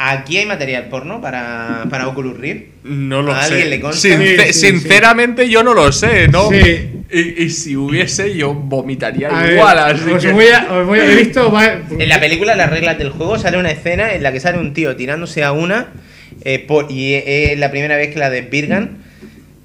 ¿Aquí 0.00 0.36
hay 0.38 0.46
material 0.46 0.84
porno 0.88 1.20
para, 1.20 1.86
para 1.90 2.06
Oculus 2.06 2.38
Rift? 2.38 2.62
No 2.84 3.20
lo 3.22 3.32
¿A 3.32 3.42
sé. 3.42 3.54
alguien 3.54 3.70
le 3.70 3.80
consta? 3.80 4.00
Since- 4.08 4.36
Sí, 4.46 4.52
sí, 4.52 4.66
sinceramente, 4.70 5.48
yo 5.48 5.62
no 5.64 5.74
lo 5.74 5.90
sé, 5.90 6.28
¿no? 6.28 6.50
Sí. 6.50 6.90
Y, 7.10 7.42
y 7.44 7.50
si 7.50 7.74
hubiese, 7.74 8.36
yo 8.36 8.54
vomitaría 8.54 9.28
A 9.28 9.42
ver, 9.42 9.52
igual. 9.54 9.78
así 9.78 10.10
os 10.10 10.24
que- 10.24 10.32
voy 10.32 10.46
a, 10.48 10.66
os 10.72 10.86
voy 10.86 11.00
a- 11.00 11.04
he 11.10 11.14
visto 11.16 11.52
En 11.98 12.08
la 12.08 12.20
película 12.20 12.54
Las 12.54 12.70
reglas 12.70 12.96
del 12.98 13.10
juego 13.10 13.38
sale 13.38 13.58
una 13.58 13.70
escena 13.70 14.12
en 14.14 14.22
la 14.22 14.30
que 14.30 14.40
sale 14.40 14.58
un 14.58 14.72
tío 14.72 14.94
tirándose 14.94 15.42
a 15.42 15.52
una 15.52 15.88
eh, 16.44 16.60
por- 16.60 16.86
y 16.92 17.14
es 17.14 17.24
es 17.52 17.58
la 17.58 17.70
primera 17.72 17.96
vez 17.96 18.12
que 18.12 18.20
la 18.20 18.30
desvirgan 18.30 18.98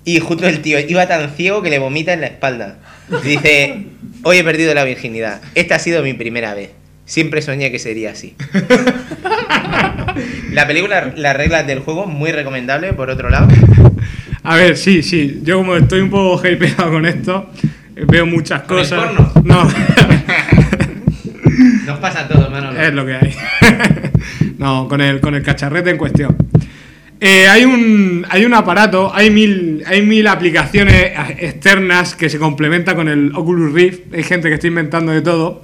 y 0.06 0.20
justo 0.20 0.48
el 0.48 0.62
tío 0.62 0.80
iba 0.80 1.08
tan 1.08 1.30
ciego 1.36 1.62
que 1.62 1.70
le 1.70 1.78
vomita 1.80 2.12
en 2.14 2.22
la 2.22 2.28
espalda. 2.28 2.78
Y 3.24 3.28
dice, 3.28 3.76
hoy 4.24 4.38
he 4.38 4.44
perdido 4.44 4.74
la 4.74 4.84
virginidad. 4.84 5.42
Esta 5.54 5.76
ha 5.76 5.80
sido 5.80 6.02
mi 6.02 6.14
primera 6.14 6.54
vez. 6.56 6.72
Siempre 7.06 7.42
soñé 7.42 7.72
que 7.72 7.80
sería 7.80 8.12
así. 8.12 8.36
La 10.52 10.68
película 10.68 11.14
Las 11.18 11.36
reglas 11.36 11.66
del 11.68 11.80
juego, 11.80 12.06
muy 12.06 12.32
recomendable, 12.32 12.94
por 12.94 13.10
otro 13.10 13.30
lado. 13.30 13.48
A 14.44 14.56
ver, 14.56 14.78
sí, 14.78 15.04
sí. 15.04 15.42
Yo 15.44 15.58
como 15.58 15.76
estoy 15.76 16.02
un 16.02 16.10
poco 16.10 16.46
hypeado 16.48 16.92
con 16.92 17.06
esto, 17.06 17.50
veo 17.96 18.26
muchas 18.26 18.64
¿Con 18.64 18.78
el 18.80 18.84
cosas. 18.84 19.06
porno? 19.06 19.32
No, 19.44 19.64
Nos 21.86 22.00
pasa 22.00 22.28
todo, 22.28 22.50
Manolo. 22.50 22.80
es 22.80 22.94
lo 22.94 23.06
que 23.06 23.16
hay. 23.16 23.36
no, 24.58 24.88
con 24.88 25.02
el, 25.02 25.20
con 25.20 25.36
el 25.36 25.44
cacharrete 25.44 25.90
en 25.92 25.98
cuestión. 25.98 26.36
Eh, 27.20 27.48
hay, 27.48 27.64
un, 27.64 28.26
hay 28.30 28.44
un 28.44 28.54
aparato, 28.54 29.12
hay 29.14 29.30
mil, 29.30 29.84
hay 29.86 30.02
mil 30.02 30.28
aplicaciones 30.28 31.12
externas 31.40 32.16
que 32.16 32.30
se 32.30 32.38
complementan 32.38 32.96
con 32.96 33.08
el 33.08 33.32
Oculus 33.36 33.74
Rift. 33.74 34.14
Hay 34.14 34.24
gente 34.24 34.50
que 34.50 34.56
está 34.56 34.68
inventando 34.68 35.12
de 35.12 35.22
todo. 35.22 35.64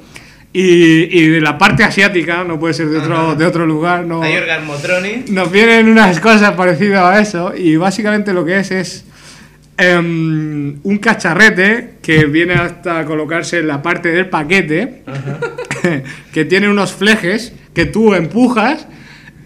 Y, 0.52 1.20
y 1.20 1.28
de 1.28 1.42
la 1.42 1.60
parte 1.60 1.84
asiática, 1.84 2.44
no 2.44 2.60
puede 2.60 2.74
ser 2.74 2.90
de 2.90 2.98
otro, 2.98 3.16
Ajá. 3.16 3.36
de 3.36 3.46
otro 3.46 3.68
lugar, 3.68 4.06
no, 4.06 4.24
Hay 4.24 4.34
nos 5.30 5.52
vienen 5.52 5.88
unas 5.88 6.20
cosas 6.20 6.54
parecidas 6.54 7.04
a 7.04 7.20
eso 7.20 7.54
y 7.56 7.76
básicamente 7.76 8.34
lo 8.34 8.44
que 8.44 8.58
es 8.58 8.72
es 8.72 9.06
em, 9.78 10.80
un 10.82 10.98
cacharrete 10.98 11.98
que 12.02 12.26
viene 12.26 12.56
hasta 12.56 13.06
colocarse 13.06 13.60
en 13.60 13.68
la 13.68 13.84
parte 13.84 14.10
del 14.10 14.28
paquete 14.28 15.04
que 16.34 16.46
tiene 16.46 16.68
unos 16.68 16.94
flejes 16.94 17.54
que 17.76 17.86
tú 17.86 18.16
empujas 18.16 18.88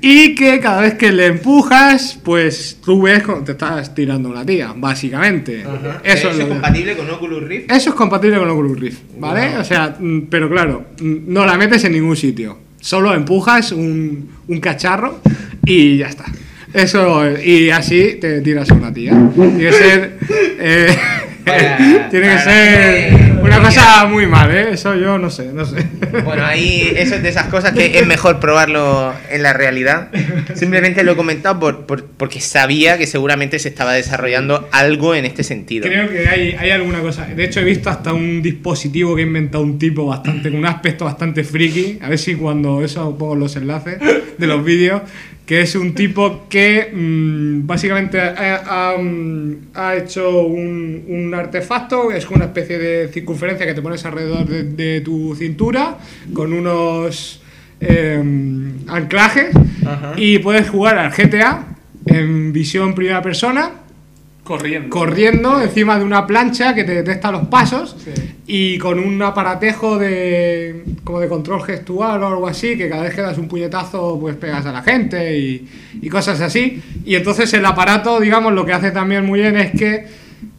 Y 0.05 0.35
que 0.35 0.59
cada 0.59 0.81
vez 0.81 0.95
que 0.95 1.13
le 1.13 1.27
empujas, 1.27 2.19
pues 2.25 2.77
tú 2.83 3.03
ves 3.03 3.23
como 3.23 3.41
te 3.41 3.53
estás 3.53 3.95
tirando 3.95 4.27
una 4.27 4.45
tía, 4.45 4.73
básicamente. 4.75 5.61
Eso, 5.61 5.69
Eso 6.03 6.29
es 6.31 6.37
lo 6.39 6.43
que- 6.43 6.49
compatible 6.49 6.97
con 6.97 7.09
Oculus 7.09 7.43
Rift. 7.43 7.71
Eso 7.71 7.89
es 7.91 7.95
compatible 7.95 8.37
con 8.37 8.49
Oculus 8.49 8.79
Rift, 8.81 8.99
¿vale? 9.17 9.55
O 9.57 9.63
sea, 9.63 9.95
mm, 9.97 10.23
pero 10.29 10.49
claro, 10.49 10.87
mm, 11.01 11.15
no 11.33 11.45
la 11.45 11.57
metes 11.57 11.85
en 11.85 11.93
ningún 11.93 12.17
sitio. 12.17 12.57
Solo 12.81 13.13
empujas 13.13 13.71
un, 13.71 14.29
un 14.45 14.59
cacharro 14.59 15.21
y 15.65 15.95
ya 15.99 16.07
está. 16.07 16.25
Eso, 16.73 17.23
y 17.39 17.69
así 17.69 18.17
te 18.19 18.41
tiras 18.41 18.69
a 18.71 18.73
una 18.73 18.91
tía. 18.93 19.13
Tiene 19.33 19.57
que 19.57 19.71
ser. 19.71 20.17
eh, 20.59 20.97
tiene 22.11 22.27
que 22.29 22.39
ser 22.39 23.32
una 23.43 23.61
cosa 23.61 24.05
muy 24.05 24.25
mal, 24.27 24.49
¿eh? 24.51 24.71
Eso 24.71 24.95
yo 24.95 25.17
no 25.17 25.29
sé, 25.29 25.51
no 25.53 25.65
sé. 25.65 25.85
Bueno, 26.23 26.45
ahí 26.45 26.93
eso 26.97 27.15
es 27.15 27.23
de 27.23 27.29
esas 27.29 27.47
cosas 27.47 27.71
que 27.73 27.97
es 27.99 28.05
mejor 28.07 28.39
probarlo 28.39 29.13
en 29.29 29.43
la 29.43 29.53
realidad. 29.53 30.09
Simplemente 30.55 31.03
lo 31.03 31.13
he 31.13 31.15
comentado 31.15 31.59
por, 31.59 31.85
por- 31.85 32.05
porque 32.05 32.39
sabía 32.41 32.97
que 32.97 33.07
seguramente 33.07 33.59
se 33.59 33.69
estaba 33.69 33.93
desarrollando 33.93 34.67
algo 34.71 35.15
en 35.15 35.25
este 35.25 35.43
sentido. 35.43 35.85
Creo 35.87 36.09
que 36.09 36.27
hay, 36.27 36.55
hay 36.57 36.69
alguna 36.71 36.99
cosa. 37.01 37.25
De 37.25 37.43
hecho, 37.43 37.59
he 37.59 37.63
visto 37.63 37.89
hasta 37.89 38.13
un 38.13 38.41
dispositivo 38.41 39.15
que 39.15 39.21
ha 39.23 39.25
inventado 39.25 39.63
un 39.63 39.77
tipo 39.79 40.05
bastante, 40.05 40.49
con 40.49 40.59
un 40.59 40.65
aspecto 40.65 41.05
bastante 41.05 41.43
friki. 41.43 41.99
A 42.01 42.09
ver 42.09 42.19
si 42.19 42.35
cuando 42.35 42.83
eso 42.83 43.17
pongo 43.17 43.35
los 43.35 43.55
enlaces 43.55 43.97
de 44.37 44.47
los 44.47 44.63
vídeos. 44.63 45.01
Que 45.45 45.61
es 45.61 45.75
un 45.75 45.93
tipo 45.93 46.45
que 46.49 46.89
mm, 46.93 47.67
básicamente 47.67 48.19
ha, 48.19 48.93
ha, 48.93 48.97
mm, 48.97 49.55
ha 49.73 49.95
hecho 49.95 50.43
un, 50.43 51.03
un 51.07 51.33
artefacto, 51.33 52.11
es 52.11 52.29
una 52.29 52.45
especie 52.45 52.77
de 52.77 53.07
circunferencia 53.09 53.65
que 53.65 53.73
te 53.73 53.81
pones 53.81 54.05
alrededor 54.05 54.45
de, 54.45 54.63
de 54.63 55.01
tu 55.01 55.35
cintura, 55.35 55.97
con 56.33 56.53
unos 56.53 57.41
eh, 57.81 58.23
anclajes, 58.87 59.49
y 60.15 60.39
puedes 60.39 60.69
jugar 60.69 60.97
al 60.97 61.11
GTA 61.11 61.67
en 62.05 62.53
visión 62.53 62.95
primera 62.95 63.21
persona 63.21 63.82
Corriendo. 64.43 64.89
corriendo 64.89 65.61
encima 65.61 65.97
de 65.97 66.03
una 66.03 66.27
plancha 66.27 66.75
que 66.75 66.83
te 66.83 66.95
detecta 66.95 67.31
los 67.31 67.47
pasos 67.47 67.95
y 68.45 68.77
con 68.77 68.99
un 68.99 69.21
aparatejo 69.21 69.97
de 69.97 70.83
como 71.05 71.21
de 71.21 71.29
control 71.29 71.63
gestual 71.63 72.21
o 72.23 72.27
algo 72.27 72.47
así 72.47 72.77
que 72.77 72.89
cada 72.89 73.03
vez 73.03 73.15
que 73.15 73.21
das 73.21 73.37
un 73.37 73.47
puñetazo 73.47 74.19
pues 74.19 74.35
pegas 74.35 74.65
a 74.65 74.73
la 74.73 74.81
gente 74.81 75.37
y, 75.37 75.67
y 76.01 76.09
cosas 76.09 76.41
así. 76.41 76.81
Y 77.05 77.15
entonces 77.15 77.53
el 77.53 77.65
aparato 77.65 78.19
digamos 78.19 78.51
lo 78.51 78.65
que 78.65 78.73
hace 78.73 78.91
también 78.91 79.25
muy 79.25 79.39
bien 79.39 79.55
es 79.55 79.71
que 79.71 80.05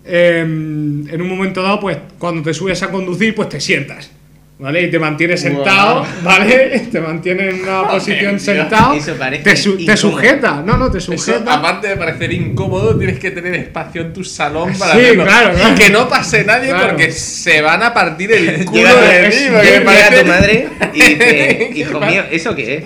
eh, 0.07 0.41
en 0.41 1.21
un 1.21 1.29
momento 1.29 1.63
dado 1.63 1.81
pues 1.81 1.99
cuando 2.19 2.43
te 2.43 2.55
subes 2.55 2.83
a 2.83 2.91
conducir 2.91 3.35
pues 3.35 3.51
te 3.51 3.61
sientas 3.61 4.11
¿Vale? 4.57 4.83
Y 4.83 4.91
te 4.91 5.01
mantienes 5.01 5.41
sentado, 5.41 6.07
¿vale? 6.23 6.87
Te 6.93 7.01
mantiene 7.01 7.49
en 7.51 7.63
una 7.69 7.89
posición 7.91 8.39
sentado. 8.39 8.95
Eso 8.95 9.15
parece 9.17 9.43
te, 9.43 9.57
su- 9.57 9.85
te 9.85 9.97
sujeta, 9.97 10.63
no, 10.65 10.77
no, 10.77 10.93
te 10.93 10.99
Eso, 10.99 11.13
sujeta. 11.19 11.55
aparte 11.55 11.89
de 11.89 11.97
parecer 11.97 12.33
incómodo, 12.33 12.97
tienes 12.97 13.19
que 13.19 13.33
tener 13.33 13.53
espacio 13.57 14.03
en 14.03 14.13
tu 14.13 14.23
salón 14.23 14.73
para 14.79 14.93
Sí, 14.95 15.01
claro, 15.15 15.55
claro. 15.55 15.73
Y 15.73 15.75
que 15.75 15.91
no 15.91 16.09
pase 16.09 16.45
nadie 16.45 16.69
Claro. 16.69 16.87
porque 16.91 17.11
se 17.11 17.63
van 17.63 17.83
a 17.83 17.93
partir 17.93 18.31
el 18.31 18.65
culo 18.65 18.79
Llega, 18.83 19.01
de 19.01 19.29
mí. 19.29 19.35
porque 19.53 19.81
parece- 19.85 20.21
tu 20.23 20.27
madre 20.29 20.69
y 20.95 21.03
dice, 21.03 21.19
¿Qué 21.75 21.81
hijo 21.81 22.01
mío, 22.01 22.23
¿eso 22.31 22.55
qué 22.55 22.77
es? 22.77 22.85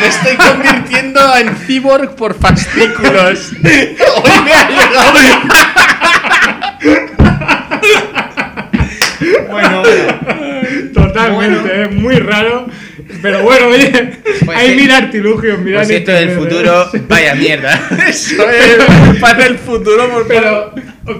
Me 0.00 0.06
estoy 0.08 0.36
convirtiendo 0.36 1.36
en 1.36 1.54
cyborg 1.66 2.16
por 2.16 2.32
fascículos. 2.34 3.52
Hoy 3.62 4.32
me 4.42 4.52
ha 4.54 4.68
llegado. 4.70 5.18
Totalmente, 11.34 11.82
es 11.82 11.90
muy 11.92 12.14
raro. 12.16 12.66
Pero 13.22 13.42
bueno, 13.42 13.68
oye, 13.68 13.90
Pues 14.44 14.58
hay 14.58 14.70
sí. 14.70 14.76
mil 14.76 14.90
artilugios, 14.90 15.58
mira. 15.60 15.78
pues 15.78 15.90
en 15.90 15.96
esto 15.96 16.12
del 16.20 16.30
futuro, 16.30 16.82
¿eh? 16.94 17.02
vaya 17.08 17.34
mierda. 17.34 17.88
Eso 18.08 18.42
es 18.50 19.18
para 19.20 19.46
el 19.46 19.56
futuro, 19.58 20.08
por 20.10 20.26
Pero, 20.28 20.72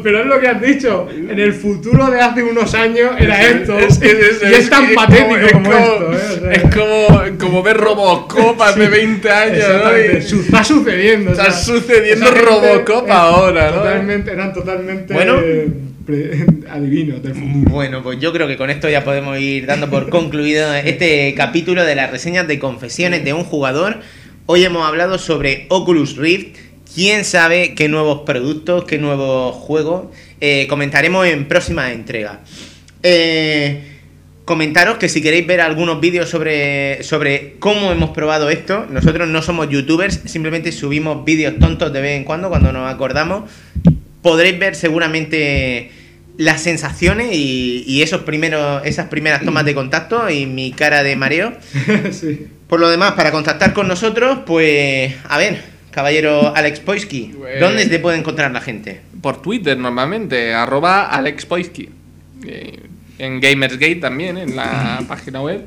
pero 0.02 0.20
es 0.20 0.26
lo 0.26 0.38
que 0.38 0.48
has 0.48 0.60
dicho. 0.60 1.08
En 1.10 1.38
el 1.38 1.54
futuro 1.54 2.10
de 2.10 2.20
hace 2.20 2.42
unos 2.42 2.74
años 2.74 3.12
era 3.18 3.40
esto. 3.42 3.78
Es, 3.78 4.00
es- 4.02 4.42
es- 4.42 4.50
y 4.50 4.54
es 4.54 4.68
tan 4.70 4.88
que 4.88 4.94
patético 4.94 5.36
es 5.36 5.52
como, 5.52 5.72
esto. 5.72 6.12
¿eh? 6.12 6.16
O 6.16 6.40
sea, 6.40 6.52
es 6.52 6.62
como, 6.74 7.38
como 7.38 7.62
ver 7.62 7.76
Robocop 7.78 8.60
hace 8.60 8.86
20 8.88 9.30
años, 9.30 9.64
¿no? 9.84 9.98
Y- 9.98 10.16
Está 10.44 10.64
sucediendo. 10.64 11.30
o 11.30 11.32
Está 11.32 11.50
sea, 11.52 11.52
sucediendo 11.74 12.30
Robocop 12.30 13.10
ahora, 13.10 13.70
¿no? 13.70 13.76
Totalmente, 13.78 14.30
eran 14.32 14.52
totalmente 14.52 15.14
Bueno. 15.14 15.38
eh, 15.42 15.68
adivinos 16.70 17.22
del 17.22 17.34
futuro. 17.34 17.70
Bueno, 17.70 18.02
pues 18.02 18.18
yo 18.18 18.32
creo 18.32 18.46
que 18.46 18.56
con 18.56 18.70
esto 18.70 18.88
ya 18.88 19.04
podemos 19.04 19.38
ir 19.38 19.66
dando 19.66 19.90
por 19.90 20.08
concluido 20.10 20.74
este 20.74 21.34
capítulo 21.34 21.84
de 21.84 21.94
las 21.94 22.10
reseñas 22.10 22.48
de 22.48 22.58
confesiones 22.58 23.24
de 23.24 23.32
un 23.32 23.44
jugador. 23.44 24.00
Hoy 24.46 24.64
hemos 24.64 24.86
hablado 24.86 25.18
sobre 25.18 25.66
Oculus 25.68 26.16
Rift. 26.16 26.56
Quién 26.94 27.24
sabe 27.24 27.74
qué 27.74 27.88
nuevos 27.88 28.22
productos, 28.24 28.84
qué 28.84 28.96
nuevos 28.98 29.54
juegos 29.54 30.06
eh, 30.40 30.66
comentaremos 30.68 31.26
en 31.26 31.46
próximas 31.46 31.92
entregas. 31.92 32.38
Eh, 33.02 33.82
comentaros 34.46 34.96
que 34.96 35.10
si 35.10 35.20
queréis 35.20 35.46
ver 35.46 35.60
algunos 35.60 36.00
vídeos 36.00 36.30
sobre, 36.30 37.02
sobre 37.02 37.56
cómo 37.58 37.92
hemos 37.92 38.10
probado 38.10 38.48
esto, 38.48 38.86
nosotros 38.88 39.28
no 39.28 39.42
somos 39.42 39.68
youtubers, 39.68 40.22
simplemente 40.24 40.72
subimos 40.72 41.26
vídeos 41.26 41.58
tontos 41.58 41.92
de 41.92 42.00
vez 42.00 42.16
en 42.16 42.24
cuando, 42.24 42.48
cuando 42.48 42.72
nos 42.72 42.90
acordamos. 42.90 43.50
Podréis 44.22 44.58
ver 44.58 44.74
seguramente 44.74 45.90
las 46.38 46.62
sensaciones 46.62 47.34
y, 47.34 47.84
y 47.86 48.00
esos 48.02 48.22
primeros, 48.22 48.80
esas 48.86 49.08
primeras 49.08 49.44
tomas 49.44 49.64
de 49.66 49.74
contacto 49.74 50.30
y 50.30 50.46
mi 50.46 50.72
cara 50.72 51.02
de 51.02 51.14
mareo. 51.16 51.52
sí. 52.10 52.46
Por 52.68 52.80
lo 52.80 52.88
demás, 52.88 53.12
para 53.12 53.30
contactar 53.32 53.74
con 53.74 53.86
nosotros, 53.88 54.38
pues, 54.46 55.14
a 55.28 55.36
ver, 55.36 55.62
caballero 55.90 56.54
Alex 56.56 56.80
Poisky, 56.80 57.32
Pues- 57.36 57.60
¿dónde 57.60 57.84
te 57.86 57.98
puede 57.98 58.18
encontrar 58.18 58.50
la 58.52 58.60
gente? 58.60 59.00
Por 59.20 59.42
Twitter 59.42 59.76
normalmente, 59.76 60.54
arroba 60.54 61.06
Alex 61.06 61.44
Poisky. 61.44 61.88
Eh, 62.46 62.78
En 63.18 63.40
Gamersgate 63.40 63.96
también, 63.96 64.38
en 64.38 64.54
la 64.54 65.02
página 65.08 65.40
web. 65.42 65.64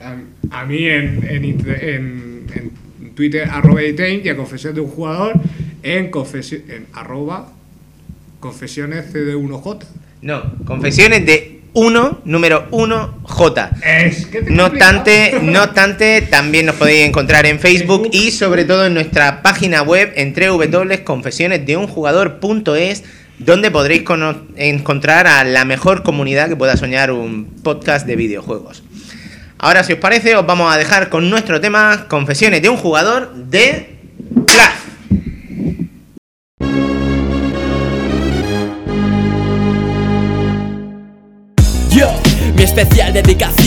A, 0.00 0.60
a 0.62 0.64
mí 0.64 0.84
en, 0.86 1.26
en, 1.28 1.44
inter- 1.44 1.84
en- 1.84 2.46
en 2.54 3.14
Twitter, 3.14 3.48
arroba 3.50 3.82
Etain, 3.82 4.22
y 4.24 4.28
a 4.28 4.36
confesión 4.36 4.74
de 4.74 4.80
un 4.80 4.88
jugador 4.88 5.34
en, 5.82 6.10
confesi- 6.10 6.62
en 6.68 6.86
arroba 6.94 7.52
confesiones 8.42 9.10
CD1J. 9.14 9.78
No, 10.20 10.42
confesiones 10.66 11.24
de 11.24 11.62
1, 11.74 12.22
número 12.24 12.68
1J. 12.70 13.70
Es 13.86 14.26
que 14.26 14.42
te 14.42 14.50
No 14.50 14.66
obstante, 14.66 15.38
no 15.40 15.62
obstante, 15.62 16.20
también 16.22 16.66
nos 16.66 16.74
podéis 16.74 17.06
encontrar 17.08 17.46
en 17.46 17.60
Facebook 17.60 18.08
y 18.12 18.32
sobre 18.32 18.64
todo 18.64 18.84
en 18.84 18.94
nuestra 18.94 19.42
página 19.42 19.82
web 19.82 20.12
en 20.16 20.34
www.confesionesdeunjugador.es 20.34 23.04
donde 23.38 23.70
podréis 23.70 24.02
encontrar 24.56 25.28
a 25.28 25.44
la 25.44 25.64
mejor 25.64 26.02
comunidad 26.02 26.48
que 26.48 26.56
pueda 26.56 26.76
soñar 26.76 27.12
un 27.12 27.44
podcast 27.62 28.04
de 28.06 28.16
videojuegos. 28.16 28.82
Ahora, 29.58 29.84
si 29.84 29.92
os 29.92 30.00
parece, 30.00 30.34
os 30.34 30.44
vamos 30.44 30.74
a 30.74 30.78
dejar 30.78 31.08
con 31.08 31.30
nuestro 31.30 31.60
tema 31.60 32.06
Confesiones 32.08 32.60
de 32.60 32.68
un 32.68 32.76
jugador 32.76 33.32
de 33.34 33.98
Clash. 34.46 34.81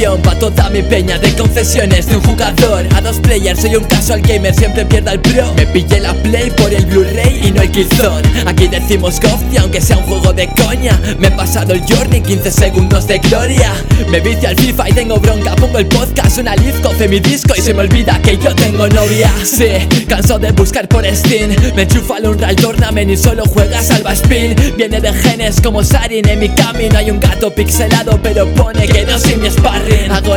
Pa' 0.04 0.36
toda 0.38 0.70
mi 0.70 0.82
peña 0.82 1.18
de 1.18 1.34
confesiones 1.36 2.08
de 2.08 2.18
un 2.18 2.24
jugador 2.24 2.86
a 2.96 3.02
dos 3.02 3.18
players. 3.20 3.62
Soy 3.62 3.78
un 3.78 3.84
casual 3.86 4.22
gamer, 4.22 4.54
siempre 4.54 4.86
pierda 4.86 5.14
el 5.14 5.22
pro. 5.22 5.54
Me 5.56 5.66
pillé 5.68 6.02
la 6.02 6.14
play 6.14 6.52
por 6.52 6.74
el 6.74 6.86
Blu-ray 6.86 7.48
y 7.48 7.52
no 7.52 7.62
el 7.62 7.72
Killzone. 7.72 8.28
Aquí 8.46 8.68
decimos 8.68 9.22
Gofty, 9.22 9.56
aunque 9.58 9.80
sea 9.80 9.98
un 9.98 10.04
juego 10.04 10.34
de 10.34 10.50
coña. 10.50 11.00
Me 11.18 11.28
he 11.28 11.32
pasado 11.32 11.74
el 11.74 11.82
Journey, 11.86 12.22
15 12.22 12.52
segundos 12.52 13.08
de 13.08 13.20
gloria. 13.20 13.74
Me 14.10 14.20
vicio 14.20 14.50
al 14.50 14.58
FIFA 14.58 14.90
y 14.90 14.94
tengo 14.94 15.18
bronca. 15.18 15.56
Pongo 15.56 15.78
el 15.78 15.88
podcast, 15.88 16.40
una 16.40 16.56
live, 16.58 16.82
coce 16.82 17.08
mi 17.08 17.22
disco 17.22 17.54
y 17.56 17.62
se 17.62 17.74
me 17.74 17.82
olvida 17.82 18.22
que 18.22 18.38
yo 18.38 18.54
tengo 18.54 18.90
novia. 18.90 19.32
Sí, 19.46 19.70
canso 20.10 20.38
de 20.40 20.52
buscar 20.52 20.90
por 20.90 21.06
Steam. 21.06 21.56
Me 21.74 21.84
enchufa 21.84 22.18
al 22.18 22.28
Unreal 22.28 22.56
Tournament 22.58 23.12
y 23.12 23.16
solo 23.16 23.46
juega 23.46 23.82
Salva 23.82 24.12
Spin. 24.12 24.56
Viene 24.76 25.00
de 25.00 25.14
genes 25.14 25.62
como 25.62 25.86
Sarin 25.86 26.28
en 26.28 26.40
mi 26.40 26.50
camino. 26.50 26.98
Hay 26.98 27.10
un 27.12 27.20
gato 27.22 27.50
pixelado, 27.56 28.20
pero 28.22 28.46
pone 28.56 28.88
que 28.88 29.06
no 29.06 29.18
soy 29.18 29.38
mi 29.38 29.48
sparring. 29.86 30.12
Hago 30.12 30.36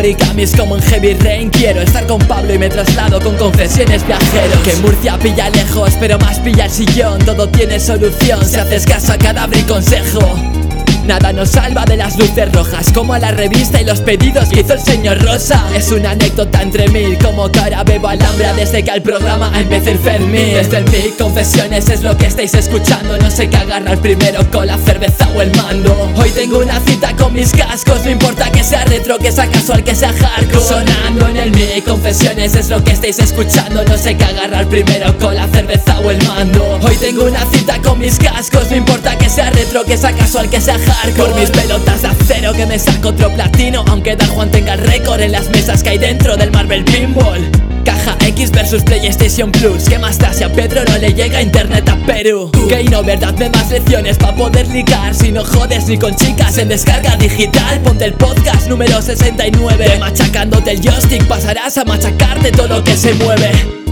como 0.57 0.77
en 0.77 0.83
Heavy 0.83 1.15
Rain. 1.15 1.51
Quiero 1.51 1.81
estar 1.81 2.07
con 2.07 2.19
Pablo 2.21 2.55
y 2.55 2.59
me 2.59 2.69
traslado 2.69 3.21
con 3.21 3.37
confesiones 3.37 4.07
viajeros. 4.07 4.59
Que 4.65 4.77
Murcia 4.77 5.19
pilla 5.19 5.51
lejos, 5.51 5.93
pero 6.01 6.19
más 6.19 6.39
pilla 6.41 6.67
el 6.67 6.71
sillón. 6.71 7.19
Todo 7.25 7.49
tiene 7.49 7.81
solución 7.81 8.45
si 8.45 8.57
haces 8.57 8.85
caso 8.85 9.13
a 9.13 9.19
cadáver 9.19 9.59
y 9.59 9.63
consejo. 9.63 10.68
Nada 11.09 11.33
nos 11.33 11.49
salva 11.49 11.87
de 11.87 11.97
las 11.97 12.19
luces 12.19 12.53
rojas 12.53 12.93
Como 12.93 13.17
la 13.17 13.31
revista 13.31 13.81
y 13.81 13.85
los 13.87 14.03
pedidos 14.03 14.51
que 14.51 14.61
hizo 14.61 14.75
el 14.75 14.81
señor 14.81 15.19
Rosa. 15.25 15.65
Es 15.75 15.91
una 15.91 16.11
anécdota 16.11 16.61
entre 16.61 16.87
mil 16.89 17.17
Como 17.17 17.45
ahora 17.45 17.83
bebo 17.83 18.09
alhambra 18.09 18.53
desde 18.53 18.85
que 18.85 18.91
al 18.91 19.01
programa 19.01 19.51
empecé 19.59 19.93
el 19.93 19.99
Fermín. 19.99 20.53
Desde 20.53 20.77
el 20.77 20.85
mic, 20.85 21.17
confesiones 21.17 21.89
es 21.89 22.03
lo 22.03 22.15
que 22.15 22.27
estáis 22.27 22.53
escuchando 22.53 23.17
No 23.17 23.31
sé 23.31 23.49
qué 23.49 23.57
agarrar 23.57 23.97
primero 24.01 24.47
con 24.51 24.67
la 24.67 24.77
cerveza 24.77 25.27
o 25.35 25.41
el 25.41 25.51
mando. 25.57 26.13
Hoy 26.15 26.29
tengo 26.29 26.59
una 26.59 26.79
cita 26.81 27.17
con 27.17 27.33
mis 27.33 27.53
cascos 27.53 28.05
No 28.05 28.11
importa 28.11 28.53
que 28.53 28.63
sea 28.63 28.85
retro, 28.85 29.17
que 29.17 29.33
sea 29.33 29.47
casual, 29.47 29.83
que 29.83 29.95
sea 29.95 30.13
hardcore. 30.13 30.63
Sonando 30.63 31.27
en 31.29 31.39
el 31.39 31.51
mic, 31.53 31.87
confesiones 31.87 32.55
es 32.55 32.69
lo 32.69 32.85
que 32.85 32.93
estáis 32.93 33.19
escuchando 33.19 33.83
No 33.83 33.97
sé 33.97 34.15
qué 34.15 34.25
agarrar 34.25 34.67
primero 34.67 35.17
con 35.17 35.35
la 35.35 35.49
cerveza 35.49 36.01
o 36.01 36.11
el 36.11 36.23
mando. 36.27 36.79
Hoy 36.83 36.97
tengo 36.97 37.25
una 37.25 37.47
cita 37.51 37.81
con 37.81 37.99
mis 37.99 38.19
cascos 38.19 38.71
No 38.71 38.77
importa 38.77 39.17
que 39.17 39.31
sea 39.31 39.49
retro, 39.49 39.87
que 39.87 39.97
sea 39.97 40.13
casual, 40.13 40.51
que 40.51 40.61
sea 40.61 40.75
hardcore 40.75 40.98
Por 41.17 41.35
mis 41.35 41.51
pelotas 41.51 42.03
de 42.03 42.09
acero 42.09 42.53
que 42.53 42.67
me 42.67 42.79
saco 42.79 43.09
otro 43.09 43.33
platino 43.33 43.85
Aunque 43.89 44.15
Dan 44.17 44.29
Juan 44.29 44.51
tenga 44.51 44.75
el 44.75 44.81
récord 44.81 45.21
en 45.21 45.33
las 45.33 45.49
mesas 45.49 45.83
que 45.83 45.91
hay 45.91 45.99
dentro 45.99 46.37
del 46.37 46.51
Marvel 46.51 46.85
Pinball. 46.85 47.51
Caja 47.85 48.17
X 48.27 48.51
versus 48.51 48.83
PlayStation 48.83 49.51
Plus 49.51 49.85
¿Qué 49.89 49.99
más 49.99 50.19
da 50.19 50.33
si 50.33 50.45
a 50.45 50.53
Pedro 50.53 50.83
no 50.85 50.99
le 50.99 51.15
llega 51.15 51.41
internet 51.41 51.89
a 51.89 51.97
Perú? 52.05 52.51
Que 52.69 52.85
no 52.85 53.03
verdad 53.03 53.35
me 53.39 53.49
más 53.49 53.71
lecciones 53.71 54.19
pa' 54.19 54.35
poder 54.35 54.69
ligar 54.69 55.15
Si 55.15 55.33
no 55.33 55.45
jodes 55.45 55.87
ni 55.87 55.99
con 55.99 56.15
chicas 56.15 56.59
en 56.59 56.69
descarga 56.69 57.17
digital. 57.17 57.81
Ponte 57.81 58.05
el 58.05 58.15
podcast 58.15 58.69
número 58.69 59.01
69 59.01 59.89
De 59.89 59.99
machacándote 59.99 60.73
el 60.73 60.81
joystick 60.81 61.27
pasarás 61.27 61.79
a 61.79 61.85
machacarte 61.85 62.53
todo 62.53 62.69
lo 62.69 62.85
que 62.85 62.97
se 62.97 63.15
mueve 63.15 63.88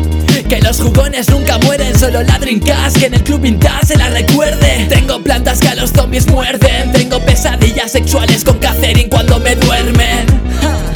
que 0.48 0.60
los 0.60 0.80
jugones 0.80 1.28
nunca 1.30 1.58
mueren, 1.58 1.98
solo 1.98 2.22
la 2.22 2.38
Dreamcast 2.38 2.98
Que 2.98 3.06
en 3.06 3.14
el 3.14 3.22
club 3.22 3.40
vintage 3.40 3.86
se 3.86 3.96
la 3.96 4.08
recuerde 4.08 4.86
Tengo 4.88 5.20
plantas 5.20 5.60
que 5.60 5.68
a 5.68 5.74
los 5.74 5.90
zombies 5.90 6.26
muerden 6.28 6.92
Tengo 6.92 7.20
pesadillas 7.20 7.92
sexuales 7.92 8.44
con 8.44 8.58
Catherine 8.58 9.08
cuando 9.08 9.38
me 9.40 9.54
duermen. 9.56 10.95